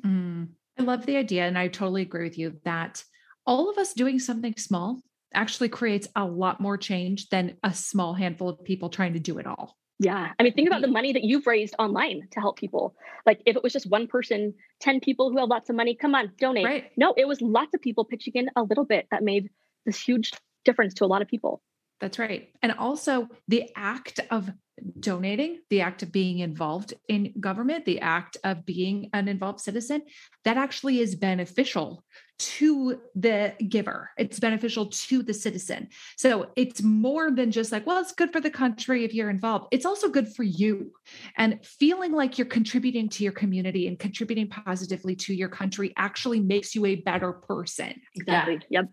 Mm, 0.04 0.50
I 0.78 0.84
love 0.84 1.06
the 1.06 1.18
idea. 1.18 1.46
And 1.48 1.58
I 1.58 1.68
totally 1.68 2.02
agree 2.02 2.24
with 2.24 2.38
you 2.38 2.60
that 2.64 3.04
all 3.46 3.70
of 3.70 3.78
us 3.78 3.94
doing 3.94 4.20
something 4.20 4.56
small 4.58 5.02
actually 5.34 5.70
creates 5.70 6.08
a 6.16 6.26
lot 6.26 6.62
more 6.62 6.78
change 6.78 7.30
than 7.30 7.58
a 7.64 7.74
small 7.74 8.14
handful 8.14 8.50
of 8.50 8.64
people 8.64 8.90
trying 8.90 9.14
to 9.14 9.20
do 9.20 9.38
it 9.38 9.46
all. 9.46 9.76
Yeah. 10.00 10.32
I 10.38 10.44
mean, 10.44 10.54
think 10.54 10.68
about 10.68 10.82
the 10.82 10.88
mm-hmm. 10.88 10.94
money 10.94 11.14
that 11.14 11.24
you've 11.24 11.48
raised 11.48 11.76
online 11.80 12.28
to 12.32 12.40
help 12.40 12.58
people. 12.58 12.96
Like 13.26 13.42
if 13.46 13.56
it 13.56 13.64
was 13.64 13.72
just 13.72 13.90
one 13.90 14.08
person, 14.08 14.54
10 14.82 15.00
people 15.00 15.32
who 15.32 15.38
have 15.40 15.50
lots 15.50 15.70
of 15.70 15.76
money, 15.76 15.96
come 15.96 16.16
on, 16.16 16.32
donate. 16.38 16.66
Right. 16.66 16.92
No, 16.98 17.14
it 17.18 17.28
was 17.28 17.42
lots 17.42 17.74
of 17.74 17.82
people 17.82 18.04
pitching 18.04 18.34
in 18.36 18.50
a 18.56 18.64
little 18.64 18.86
bit 18.86 19.08
that 19.12 19.24
made 19.24 19.50
this 19.86 20.00
huge 20.00 20.32
difference 20.66 20.94
to 20.96 21.06
a 21.06 21.08
lot 21.08 21.22
of 21.22 21.28
people. 21.28 21.62
That's 22.02 22.20
right. 22.20 22.50
And 22.62 22.74
also 22.74 23.30
the 23.48 23.70
act 23.76 24.20
of 24.30 24.52
donating, 25.00 25.60
the 25.70 25.82
act 25.82 26.04
of 26.04 26.12
being 26.12 26.40
involved 26.40 26.94
in 27.08 27.34
government, 27.40 27.86
the 27.86 28.02
act 28.02 28.36
of 28.44 28.66
being 28.66 29.10
an 29.14 29.30
involved 29.30 29.62
citizen, 29.62 30.02
that 30.44 30.58
actually 30.58 31.00
is 31.00 31.16
beneficial 31.16 32.04
to 32.38 33.00
the 33.16 33.54
giver. 33.70 34.10
It's 34.18 34.40
beneficial 34.40 34.88
to 34.88 35.24
the 35.24 35.34
citizen. 35.34 35.90
So 36.18 36.52
it's 36.56 36.82
more 36.82 37.32
than 37.32 37.52
just 37.52 37.72
like, 37.72 37.86
well, 37.86 38.02
it's 38.02 38.12
good 38.12 38.34
for 38.34 38.42
the 38.42 38.50
country 38.50 39.06
if 39.06 39.14
you're 39.14 39.30
involved. 39.30 39.68
It's 39.72 39.86
also 39.86 40.10
good 40.10 40.34
for 40.36 40.44
you. 40.44 40.92
And 41.38 41.66
feeling 41.66 42.12
like 42.12 42.38
you're 42.38 42.48
contributing 42.48 43.10
to 43.10 43.24
your 43.24 43.34
community 43.34 43.88
and 43.88 43.98
contributing 43.98 44.50
positively 44.50 45.16
to 45.18 45.34
your 45.34 45.50
country 45.50 45.94
actually 45.98 46.40
makes 46.40 46.76
you 46.76 46.86
a 46.86 46.96
better 46.96 47.32
person. 47.32 47.94
Exactly. 48.16 48.60
Yeah. 48.70 48.82
Yep. 48.82 48.90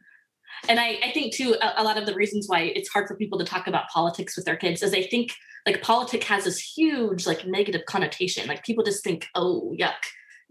And 0.68 0.78
I, 0.78 0.98
I 1.02 1.10
think 1.12 1.34
too, 1.34 1.56
a, 1.60 1.74
a, 1.78 1.84
lot 1.84 1.98
of 1.98 2.06
the 2.06 2.14
reasons 2.14 2.46
why 2.46 2.60
it's 2.60 2.90
hard 2.90 3.08
for 3.08 3.16
people 3.16 3.38
to 3.38 3.44
talk 3.44 3.66
about 3.66 3.88
politics 3.88 4.36
with 4.36 4.44
their 4.44 4.56
kids 4.56 4.82
is 4.82 4.90
they 4.90 5.04
think 5.04 5.32
like 5.66 5.82
politics 5.82 6.26
has 6.26 6.44
this 6.44 6.60
huge 6.60 7.26
like 7.26 7.46
negative 7.46 7.82
connotation. 7.86 8.46
Like 8.46 8.64
people 8.64 8.84
just 8.84 9.02
think, 9.02 9.26
oh, 9.34 9.74
yuck 9.80 9.94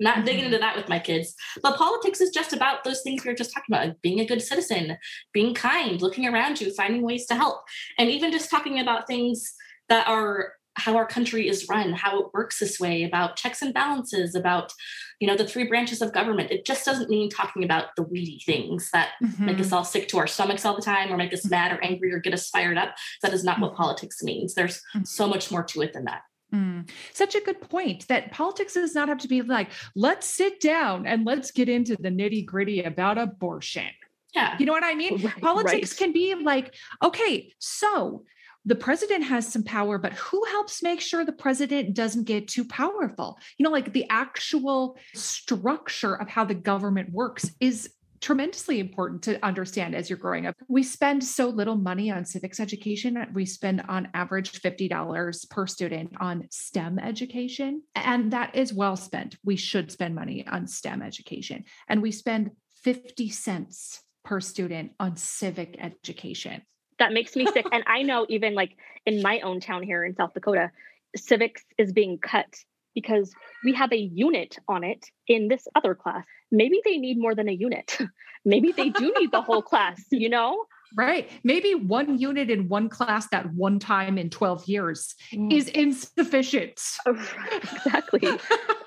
not 0.01 0.15
mm-hmm. 0.15 0.25
digging 0.25 0.45
into 0.45 0.57
that 0.57 0.75
with 0.75 0.89
my 0.89 0.99
kids. 0.99 1.33
But 1.61 1.77
politics 1.77 2.19
is 2.19 2.31
just 2.31 2.51
about 2.51 2.83
those 2.83 3.01
things 3.01 3.23
we 3.23 3.29
were 3.29 3.37
just 3.37 3.53
talking 3.53 3.73
about 3.73 3.87
like 3.87 4.01
being 4.01 4.19
a 4.19 4.25
good 4.25 4.41
citizen, 4.41 4.97
being 5.31 5.53
kind, 5.53 6.01
looking 6.01 6.27
around 6.27 6.59
you, 6.59 6.73
finding 6.73 7.03
ways 7.03 7.25
to 7.27 7.35
help, 7.35 7.61
and 7.97 8.09
even 8.09 8.31
just 8.31 8.49
talking 8.49 8.79
about 8.79 9.07
things 9.07 9.53
that 9.87 10.07
are 10.07 10.53
how 10.75 10.95
our 10.95 11.05
country 11.05 11.49
is 11.49 11.67
run, 11.67 11.91
how 11.91 12.21
it 12.21 12.27
works 12.33 12.59
this 12.59 12.79
way, 12.79 13.03
about 13.03 13.35
checks 13.35 13.61
and 13.61 13.73
balances, 13.73 14.35
about 14.35 14.71
you 15.19 15.27
know 15.27 15.35
the 15.35 15.47
three 15.47 15.67
branches 15.67 16.01
of 16.01 16.13
government. 16.13 16.51
It 16.51 16.65
just 16.65 16.85
doesn't 16.85 17.09
mean 17.09 17.29
talking 17.29 17.63
about 17.63 17.87
the 17.95 18.03
weedy 18.03 18.41
things 18.45 18.89
that 18.93 19.11
mm-hmm. 19.21 19.45
make 19.45 19.59
us 19.59 19.71
all 19.71 19.83
sick 19.83 20.07
to 20.09 20.17
our 20.17 20.27
stomachs 20.27 20.65
all 20.65 20.75
the 20.75 20.81
time, 20.81 21.11
or 21.11 21.17
make 21.17 21.33
us 21.33 21.45
mad 21.45 21.71
or 21.71 21.83
angry 21.83 22.11
or 22.11 22.19
get 22.19 22.33
us 22.33 22.49
fired 22.49 22.77
up. 22.77 22.95
That 23.21 23.33
is 23.33 23.43
not 23.43 23.59
what 23.59 23.71
mm-hmm. 23.71 23.83
politics 23.83 24.23
means. 24.23 24.53
There's 24.53 24.77
mm-hmm. 24.95 25.03
so 25.03 25.27
much 25.27 25.51
more 25.51 25.63
to 25.63 25.81
it 25.81 25.93
than 25.93 26.05
that. 26.05 26.21
Mm, 26.53 26.89
such 27.13 27.35
a 27.35 27.41
good 27.41 27.61
point 27.61 28.07
that 28.09 28.31
politics 28.31 28.73
does 28.73 28.93
not 28.93 29.07
have 29.07 29.19
to 29.19 29.27
be 29.27 29.41
like, 29.41 29.69
let's 29.95 30.27
sit 30.27 30.59
down 30.59 31.05
and 31.05 31.25
let's 31.25 31.51
get 31.51 31.69
into 31.69 31.95
the 31.95 32.09
nitty 32.09 32.45
gritty 32.45 32.83
about 32.83 33.17
abortion. 33.17 33.87
Yeah. 34.33 34.55
You 34.59 34.65
know 34.65 34.73
what 34.73 34.83
I 34.83 34.93
mean? 34.93 35.21
Right, 35.21 35.41
politics 35.41 35.91
right. 35.91 35.97
can 35.97 36.13
be 36.13 36.35
like, 36.35 36.73
okay, 37.03 37.53
so 37.59 38.23
the 38.65 38.75
president 38.75 39.23
has 39.23 39.51
some 39.51 39.63
power, 39.63 39.97
but 39.97 40.13
who 40.13 40.43
helps 40.45 40.83
make 40.83 41.01
sure 41.01 41.25
the 41.25 41.31
president 41.31 41.95
doesn't 41.95 42.25
get 42.25 42.47
too 42.47 42.65
powerful? 42.65 43.37
You 43.57 43.63
know, 43.63 43.71
like 43.71 43.91
the 43.91 44.05
actual 44.09 44.97
structure 45.13 46.15
of 46.15 46.29
how 46.29 46.45
the 46.45 46.53
government 46.53 47.11
works 47.11 47.51
is 47.59 47.89
tremendously 48.21 48.79
important 48.79 49.23
to 49.23 49.43
understand 49.43 49.95
as 49.95 50.09
you're 50.09 50.17
growing 50.17 50.45
up. 50.45 50.55
We 50.67 50.83
spend 50.83 51.23
so 51.23 51.49
little 51.49 51.75
money 51.75 52.11
on 52.11 52.23
civics 52.23 52.59
education. 52.59 53.17
We 53.33 53.45
spend 53.45 53.83
on 53.89 54.09
average 54.13 54.61
$50 54.61 55.49
per 55.49 55.67
student 55.67 56.13
on 56.19 56.47
STEM 56.51 56.99
education, 56.99 57.81
and 57.95 58.31
that 58.31 58.55
is 58.55 58.73
well 58.73 58.95
spent. 58.95 59.37
We 59.43 59.55
should 59.55 59.91
spend 59.91 60.15
money 60.15 60.45
on 60.47 60.67
STEM 60.67 61.01
education, 61.01 61.65
and 61.89 62.01
we 62.01 62.11
spend 62.11 62.51
50 62.83 63.29
cents 63.29 64.03
per 64.23 64.39
student 64.39 64.91
on 64.99 65.17
civic 65.17 65.75
education. 65.79 66.61
That 66.99 67.13
makes 67.13 67.35
me 67.35 67.47
sick. 67.47 67.65
and 67.71 67.83
I 67.87 68.03
know 68.03 68.27
even 68.29 68.53
like 68.53 68.77
in 69.05 69.21
my 69.23 69.39
own 69.39 69.59
town 69.59 69.81
here 69.81 70.05
in 70.05 70.15
South 70.15 70.33
Dakota, 70.33 70.71
civics 71.15 71.63
is 71.77 71.91
being 71.91 72.19
cut 72.19 72.63
because 72.95 73.33
we 73.63 73.73
have 73.73 73.91
a 73.91 73.97
unit 73.97 74.57
on 74.67 74.83
it 74.83 75.05
in 75.27 75.47
this 75.47 75.67
other 75.75 75.95
class. 75.95 76.23
Maybe 76.51 76.81
they 76.83 76.97
need 76.97 77.17
more 77.17 77.35
than 77.35 77.49
a 77.49 77.53
unit. 77.53 77.97
Maybe 78.45 78.71
they 78.71 78.89
do 78.89 79.13
need 79.19 79.31
the 79.31 79.41
whole 79.41 79.61
class, 79.61 80.03
you 80.11 80.29
know? 80.29 80.65
Right. 80.97 81.29
Maybe 81.45 81.73
one 81.73 82.17
unit 82.17 82.49
in 82.49 82.67
one 82.67 82.89
class 82.89 83.27
that 83.29 83.53
one 83.53 83.79
time 83.79 84.17
in 84.17 84.29
12 84.29 84.65
years 84.65 85.15
mm. 85.33 85.49
is 85.49 85.69
insufficient. 85.69 86.81
exactly. 87.07 88.27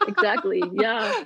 exactly. 0.07 0.63
Yeah. 0.75 1.25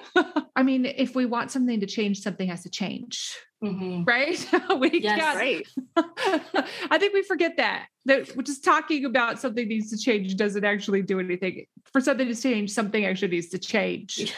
I 0.55 0.63
mean, 0.63 0.87
if 0.87 1.17
we 1.17 1.27
want 1.27 1.51
something 1.51 1.81
to 1.81 1.87
change, 1.87 2.21
something 2.21 2.49
has 2.49 2.63
to 2.63 2.71
change. 2.71 3.35
Mm-hmm. 3.63 4.05
Right? 4.05 4.49
we 4.79 5.01
yes, 5.01 5.19
can't. 5.19 5.37
right. 5.37 5.67
I 6.91 6.99
think 6.99 7.13
we 7.13 7.23
forget 7.23 7.57
that. 7.57 7.89
That 8.05 8.45
just 8.45 8.65
talking 8.65 9.05
about 9.05 9.41
something 9.41 9.67
needs 9.67 9.91
to 9.91 9.99
change 9.99 10.37
doesn't 10.37 10.65
actually 10.65 11.03
do 11.03 11.19
anything. 11.19 11.67
For 11.93 12.01
something 12.01 12.29
to 12.29 12.35
change, 12.35 12.71
something 12.71 13.05
actually 13.05 13.29
needs 13.29 13.49
to 13.49 13.59
change. 13.59 14.33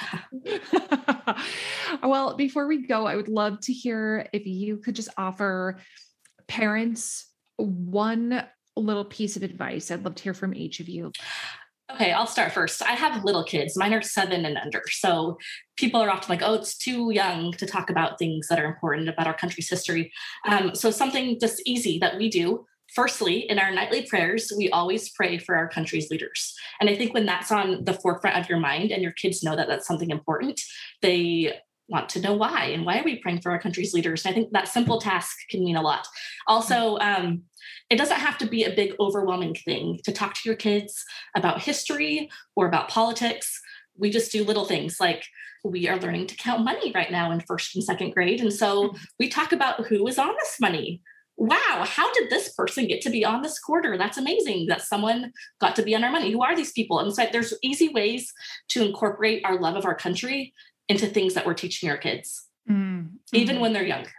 Yeah. 0.45 1.45
well, 2.03 2.35
before 2.35 2.67
we 2.67 2.87
go, 2.87 3.07
I 3.07 3.17
would 3.17 3.29
love 3.29 3.61
to 3.63 3.73
hear 3.73 4.29
if 4.33 4.47
you 4.47 4.79
could 4.79 4.97
just 4.97 5.11
offer 5.19 5.79
parents 6.49 7.27
one 7.57 8.45
little 8.77 9.05
piece 9.05 9.37
of 9.37 9.43
advice. 9.43 9.91
I'd 9.91 10.05
love 10.05 10.15
to 10.15 10.23
hear 10.23 10.35
from 10.35 10.55
each 10.55 10.81
of 10.81 10.89
you. 10.89 11.13
Okay, 11.95 12.13
I'll 12.13 12.27
start 12.27 12.53
first. 12.53 12.83
I 12.83 12.93
have 12.93 13.25
little 13.25 13.45
kids. 13.45 13.77
Mine 13.77 13.95
are 13.95 14.03
seven 14.03 14.45
and 14.45 14.57
under. 14.57 14.83
So 14.91 15.39
people 15.77 16.01
are 16.01 16.11
often 16.11 16.29
like, 16.29 16.43
oh, 16.43 16.55
it's 16.55 16.77
too 16.77 17.11
young 17.11 17.53
to 17.53 17.67
talk 17.67 17.91
about 17.91 18.19
things 18.19 18.49
that 18.49 18.61
are 18.61 18.65
important 18.65 19.09
about 19.09 19.27
our 19.27 19.37
country's 19.37 19.69
history. 19.69 20.13
Um, 20.49 20.75
so 20.75 20.91
something 20.91 21.39
just 21.41 21.63
easy 21.67 21.99
that 21.99 22.17
we 22.17 22.29
do. 22.29 22.67
Firstly, 22.95 23.49
in 23.49 23.59
our 23.59 23.71
nightly 23.71 24.03
prayers, 24.03 24.53
we 24.57 24.69
always 24.71 25.11
pray 25.11 25.39
for 25.39 25.55
our 25.57 25.69
country's 25.69 26.11
leaders. 26.11 26.55
And 26.81 26.91
I 26.91 26.97
think 26.97 27.15
when 27.15 27.27
that's 27.27 27.53
on 27.53 27.85
the 27.85 27.95
forefront 27.95 28.37
of 28.37 28.49
your 28.49 28.59
mind 28.59 28.91
and 28.91 29.03
your 29.03 29.13
kids 29.13 29.43
know 29.43 29.55
that 29.55 29.69
that's 29.69 29.87
something 29.87 30.11
important, 30.11 30.61
they 31.01 31.55
want 31.91 32.09
to 32.11 32.21
know 32.21 32.35
why 32.35 32.67
and 32.67 32.87
why 32.87 32.99
are 32.99 33.05
we 33.05 33.19
praying 33.19 33.41
for 33.41 33.51
our 33.51 33.61
country's 33.61 33.93
leaders? 33.93 34.25
And 34.25 34.33
i 34.33 34.35
think 34.35 34.53
that 34.53 34.69
simple 34.69 35.01
task 35.01 35.37
can 35.51 35.65
mean 35.65 35.77
a 35.77 35.83
lot. 35.83 36.07
Also 36.47 36.97
um, 36.99 37.43
it 37.91 37.97
doesn't 37.97 38.21
have 38.21 38.39
to 38.39 38.47
be 38.47 38.65
a 38.65 38.75
big 38.75 38.95
overwhelming 39.01 39.55
thing 39.55 39.99
to 40.05 40.13
talk 40.13 40.35
to 40.35 40.41
your 40.45 40.57
kids 40.57 41.05
about 41.35 41.63
history 41.63 42.31
or 42.57 42.67
about 42.67 42.89
politics. 42.89 43.61
We 43.97 44.11
just 44.11 44.33
do 44.33 44.45
little 44.45 44.65
things 44.65 44.97
like 45.01 45.25
we 45.65 45.89
are 45.89 45.99
learning 45.99 46.29
to 46.29 46.37
count 46.37 46.65
money 46.65 46.93
right 46.95 47.11
now 47.11 47.31
in 47.33 47.41
first 47.41 47.75
and 47.75 47.85
second 47.85 48.13
grade 48.13 48.41
and 48.41 48.53
so 48.53 48.85
mm-hmm. 48.85 48.97
we 49.19 49.29
talk 49.29 49.53
about 49.53 49.87
who 49.87 50.07
is 50.07 50.19
on 50.19 50.35
this 50.39 50.57
money. 50.61 51.03
Wow 51.37 51.85
how 51.87 52.13
did 52.13 52.31
this 52.31 52.53
person 52.53 52.87
get 52.87 53.01
to 53.03 53.11
be 53.11 53.25
on 53.25 53.43
this 53.43 53.59
quarter? 53.59 53.99
That's 53.99 54.19
amazing 54.19 54.67
that 54.67 54.83
someone 54.83 55.33
got 55.61 55.75
to 55.77 55.83
be 55.83 55.95
on 55.95 56.05
our 56.05 56.13
money. 56.13 56.31
Who 56.31 56.43
are 56.43 56.57
these 56.57 56.73
people? 56.73 57.01
And 57.01 57.15
so 57.15 57.27
there's 57.31 57.55
easy 57.63 57.89
ways 57.89 58.33
to 58.69 58.85
incorporate 58.85 59.45
our 59.45 59.61
love 59.61 59.77
of 59.77 59.85
our 59.85 59.95
country 59.95 60.55
into 60.91 61.07
things 61.07 61.35
that 61.35 61.47
we're 61.47 61.55
teaching 61.55 61.89
our 61.89 61.97
kids, 61.97 62.47
mm-hmm. 62.69 63.07
even 63.33 63.61
when 63.61 63.73
they're 63.73 63.87
younger. 63.87 64.11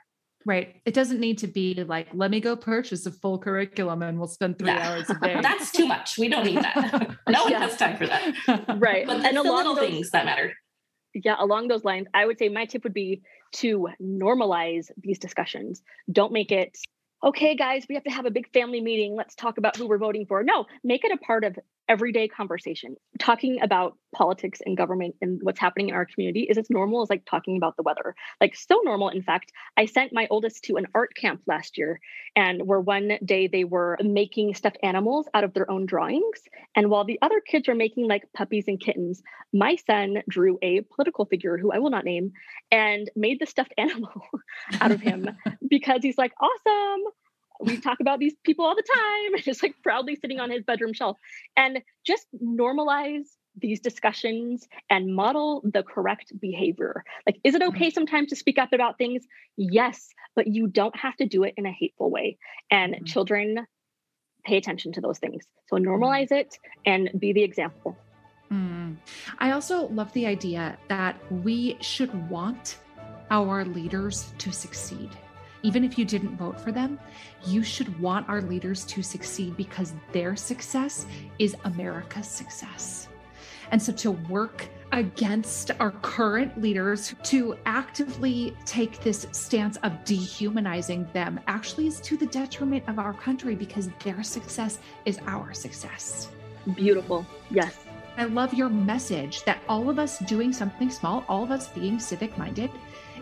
Right. 0.46 0.82
It 0.86 0.94
doesn't 0.96 1.20
need 1.20 1.38
to 1.40 1.48
be 1.48 1.76
like, 1.84 2.08
let 2.14 2.32
me 2.32 2.40
go 2.40 2.56
purchase 2.56 3.06
a 3.06 3.12
full 3.12 3.38
curriculum 3.38 4.02
and 4.02 4.18
we'll 4.18 4.28
spend 4.28 4.58
three 4.58 4.70
yeah. 4.70 4.90
hours 4.90 5.10
a 5.10 5.14
day. 5.20 5.40
That's 5.42 5.72
too 5.72 5.86
much. 5.86 6.18
We 6.18 6.30
don't 6.30 6.46
need 6.46 6.58
that. 6.58 7.16
no 7.30 7.44
one 7.44 7.54
has 7.54 7.78
time 7.78 7.98
for 7.98 8.08
that. 8.08 8.34
Right. 8.80 9.06
But 9.06 9.24
and 9.24 9.38
the 9.38 9.44
little 9.44 9.76
those, 9.76 9.88
things 9.88 10.10
that 10.12 10.26
matter. 10.26 10.54
Yeah. 11.14 11.36
Along 11.38 11.68
those 11.68 11.84
lines, 11.84 12.08
I 12.14 12.26
would 12.26 12.40
say 12.40 12.50
my 12.50 12.66
tip 12.66 12.84
would 12.84 12.94
be 12.94 13.22
to 13.58 13.90
normalize 14.02 14.90
these 14.98 15.20
discussions. 15.20 15.84
Don't 16.12 16.32
make 16.32 16.52
it 16.52 16.76
okay, 17.24 17.56
guys, 17.56 17.86
we 17.88 17.94
have 17.94 18.04
to 18.04 18.10
have 18.10 18.26
a 18.26 18.32
big 18.32 18.52
family 18.52 18.82
meeting. 18.82 19.16
Let's 19.16 19.36
talk 19.36 19.60
about 19.60 19.76
who 19.76 19.88
we're 19.88 20.00
voting 20.00 20.26
for. 20.26 20.42
No, 20.44 20.66
make 20.84 21.04
it 21.04 21.12
a 21.12 21.18
part 21.18 21.44
of 21.44 21.56
everyday 21.92 22.26
conversation. 22.26 22.96
Talking 23.20 23.60
about 23.62 23.98
politics 24.16 24.62
and 24.66 24.78
government 24.78 25.14
and 25.22 25.42
what's 25.44 25.60
happening 25.60 25.89
in 25.89 25.94
our 25.96 26.06
community 26.06 26.48
is 26.50 26.58
as 26.58 26.70
normal 26.70 27.02
as 27.02 27.10
like 27.10 27.26
talking 27.26 27.58
about 27.58 27.76
the 27.76 27.84
weather. 27.84 28.16
Like 28.39 28.56
so 28.56 28.80
normal. 28.86 29.10
In 29.10 29.22
fact, 29.22 29.52
I 29.76 29.86
sent 29.88 30.14
my 30.14 30.26
oldest 30.30 30.64
to 30.64 30.78
an 30.78 30.88
art 30.96 31.14
camp 31.16 31.42
last 31.48 31.78
year 31.78 32.00
and 32.34 32.66
where 32.66 32.80
one 32.80 33.18
day 33.26 33.48
they 33.48 33.66
were 33.66 33.98
making 34.02 34.54
stuffed 34.54 34.78
animals 34.82 35.28
out 35.34 35.44
of 35.44 35.54
their 35.54 35.70
own 35.70 35.86
drawings. 35.86 36.39
And 36.78 36.89
while 36.89 37.04
the 37.04 37.20
other 37.22 37.42
kids 37.42 37.68
were 37.68 37.76
making 37.76 38.08
like 38.08 38.24
puppies 38.34 38.70
and 38.70 38.80
kittens, 38.80 39.22
my 39.52 39.76
son 39.76 40.24
drew 40.30 40.58
a 40.62 40.82
political 40.96 41.26
figure 41.26 41.58
who 41.58 41.74
I 41.74 41.80
will 41.80 41.89
not 41.89 42.06
name 42.06 42.32
and 42.72 43.12
made 43.18 43.42
the 43.42 43.46
stuffed 43.46 43.74
animal 43.78 44.24
out 44.80 44.92
of 44.92 45.02
him 45.02 45.28
because 45.70 46.00
he's 46.04 46.18
like, 46.18 46.32
awesome 46.39 47.12
we 47.64 47.80
talk 47.80 47.99
about 47.99 48.20
these 48.20 48.34
people 48.43 48.66
all 48.66 48.76
the 48.76 48.84
time 48.84 49.34
and 49.36 49.43
just 49.43 49.64
like 49.64 49.76
proudly 49.84 50.16
sitting 50.16 50.39
on 50.39 50.49
his 50.49 50.64
bedroom 50.64 50.93
shelf 50.93 51.18
and 51.55 51.82
just 52.05 52.28
normalize 52.43 53.28
these 53.57 53.80
discussions 53.82 54.68
and 54.89 55.14
model 55.14 55.62
the 55.66 55.84
correct 55.84 56.32
behavior 56.39 57.03
like 57.26 57.38
is 57.43 57.53
it 57.53 57.62
okay 57.62 57.88
mm-hmm. 57.88 57.93
sometimes 57.93 58.30
to 58.30 58.36
speak 58.36 58.57
up 58.57 58.72
about 58.72 58.97
things 58.97 59.26
yes 59.57 60.09
but 60.36 60.47
you 60.47 60.68
don't 60.68 60.95
have 60.95 61.16
to 61.18 61.26
do 61.26 61.43
it 61.43 61.53
in 61.57 61.66
a 61.66 61.72
hateful 61.72 62.09
way 62.09 62.38
and 62.70 62.93
mm-hmm. 62.93 63.05
children 63.05 63.68
pay 64.45 64.57
attention 64.57 64.93
to 64.93 65.01
those 65.01 65.20
things 65.20 65.43
so 65.68 65.76
mm-hmm. 65.76 65.86
normalize 65.86 66.32
it 66.32 66.57
and 66.86 67.09
be 67.20 67.34
the 67.34 67.43
example 67.43 67.97
mm. 68.49 68.95
i 69.39 69.51
also 69.51 69.88
love 69.89 70.12
the 70.14 70.26
idea 70.26 70.78
that 70.88 71.20
we 71.43 71.78
should 71.82 72.30
want 72.30 72.78
our 73.30 73.66
leaders 73.66 74.34
to 74.38 74.51
succeed 74.51 75.09
even 75.64 75.84
if 75.84 75.97
you 75.97 76.05
didn't 76.05 76.38
vote 76.38 76.59
for 76.59 76.72
them, 76.72 76.99
you 77.45 77.64
should 77.64 77.99
want 77.99 78.28
our 78.30 78.41
leaders 78.41 78.84
to 78.86 79.01
succeed 79.01 79.55
because 79.57 79.93
their 80.12 80.36
success 80.36 81.05
is 81.39 81.55
America's 81.66 82.28
success. 82.28 83.07
And 83.72 83.82
so 83.82 83.93
to 83.93 84.12
work 84.12 84.68
against 84.91 85.72
our 85.80 85.91
current 85.91 86.62
leaders 86.62 87.16
to 87.24 87.57
actively 87.66 88.55
take 88.66 88.99
this 89.01 89.26
stance 89.32 89.78
of 89.78 90.03
dehumanizing 90.03 91.07
them 91.14 91.39
actually 91.47 91.88
is 91.88 92.01
to 92.01 92.18
the 92.18 92.26
detriment 92.26 92.84
of 92.89 92.99
our 92.99 93.14
country 93.14 93.55
because 93.55 93.89
their 94.03 94.22
success 94.24 94.80
is 95.05 95.20
our 95.28 95.53
success. 95.53 96.30
Beautiful. 96.76 97.26
Yes. 97.49 97.78
I 98.18 98.26
love 98.26 98.53
your 98.53 98.68
message 98.68 99.43
that 99.45 99.59
all 99.70 99.89
of 99.89 99.97
us 99.97 100.20
doing 100.20 100.51
something 100.51 100.89
small, 100.89 101.24
all 101.30 101.43
of 101.43 101.51
us 101.51 101.70
being 101.70 101.97
civic 101.97 102.38
minded, 102.38 102.70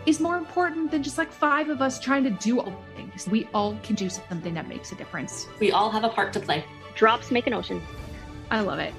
is 0.06 0.20
more 0.20 0.38
important 0.38 0.92
than 0.92 1.04
just 1.04 1.18
like 1.18 1.32
five 1.32 1.70
of 1.70 1.82
us 1.82 2.00
trying 2.00 2.24
to 2.24 2.30
do 2.30 2.60
all 2.60 2.84
things. 2.96 3.28
We 3.28 3.48
all 3.54 3.78
can 3.84 3.96
do 3.96 4.10
something 4.10 4.54
that 4.54 4.68
makes 4.68 4.92
a 4.92 4.96
difference. 4.96 5.48
We 5.60 5.72
all 5.72 5.90
have 5.90 6.04
a 6.04 6.10
part 6.10 6.34
to 6.34 6.40
play. 6.40 6.66
Drops 6.96 7.32
make 7.32 7.48
an 7.48 7.54
ocean. 7.54 7.82
I 8.52 8.62
love 8.62 8.80
it. 8.80 8.94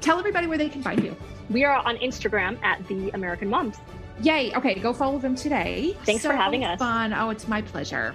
Tell 0.00 0.18
everybody 0.18 0.46
where 0.46 0.58
they 0.58 0.68
can 0.68 0.82
find 0.82 1.02
you. 1.02 1.16
We 1.50 1.64
are 1.64 1.76
on 1.76 1.96
Instagram 1.98 2.62
at 2.62 2.86
the 2.88 3.10
American 3.10 3.48
Moms. 3.48 3.76
Yay. 4.22 4.54
Okay, 4.54 4.74
go 4.76 4.92
follow 4.92 5.18
them 5.18 5.34
today. 5.34 5.96
Thanks 6.04 6.22
so 6.22 6.30
for 6.30 6.36
having 6.36 6.64
us. 6.64 6.78
Fun. 6.78 7.12
Oh, 7.12 7.30
it's 7.30 7.48
my 7.48 7.60
pleasure. 7.62 8.14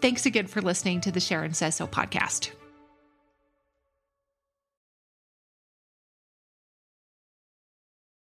Thanks 0.00 0.24
again 0.26 0.46
for 0.46 0.62
listening 0.62 1.00
to 1.02 1.12
the 1.12 1.20
Sharon 1.20 1.52
Says 1.54 1.76
So 1.76 1.86
podcast. 1.86 2.50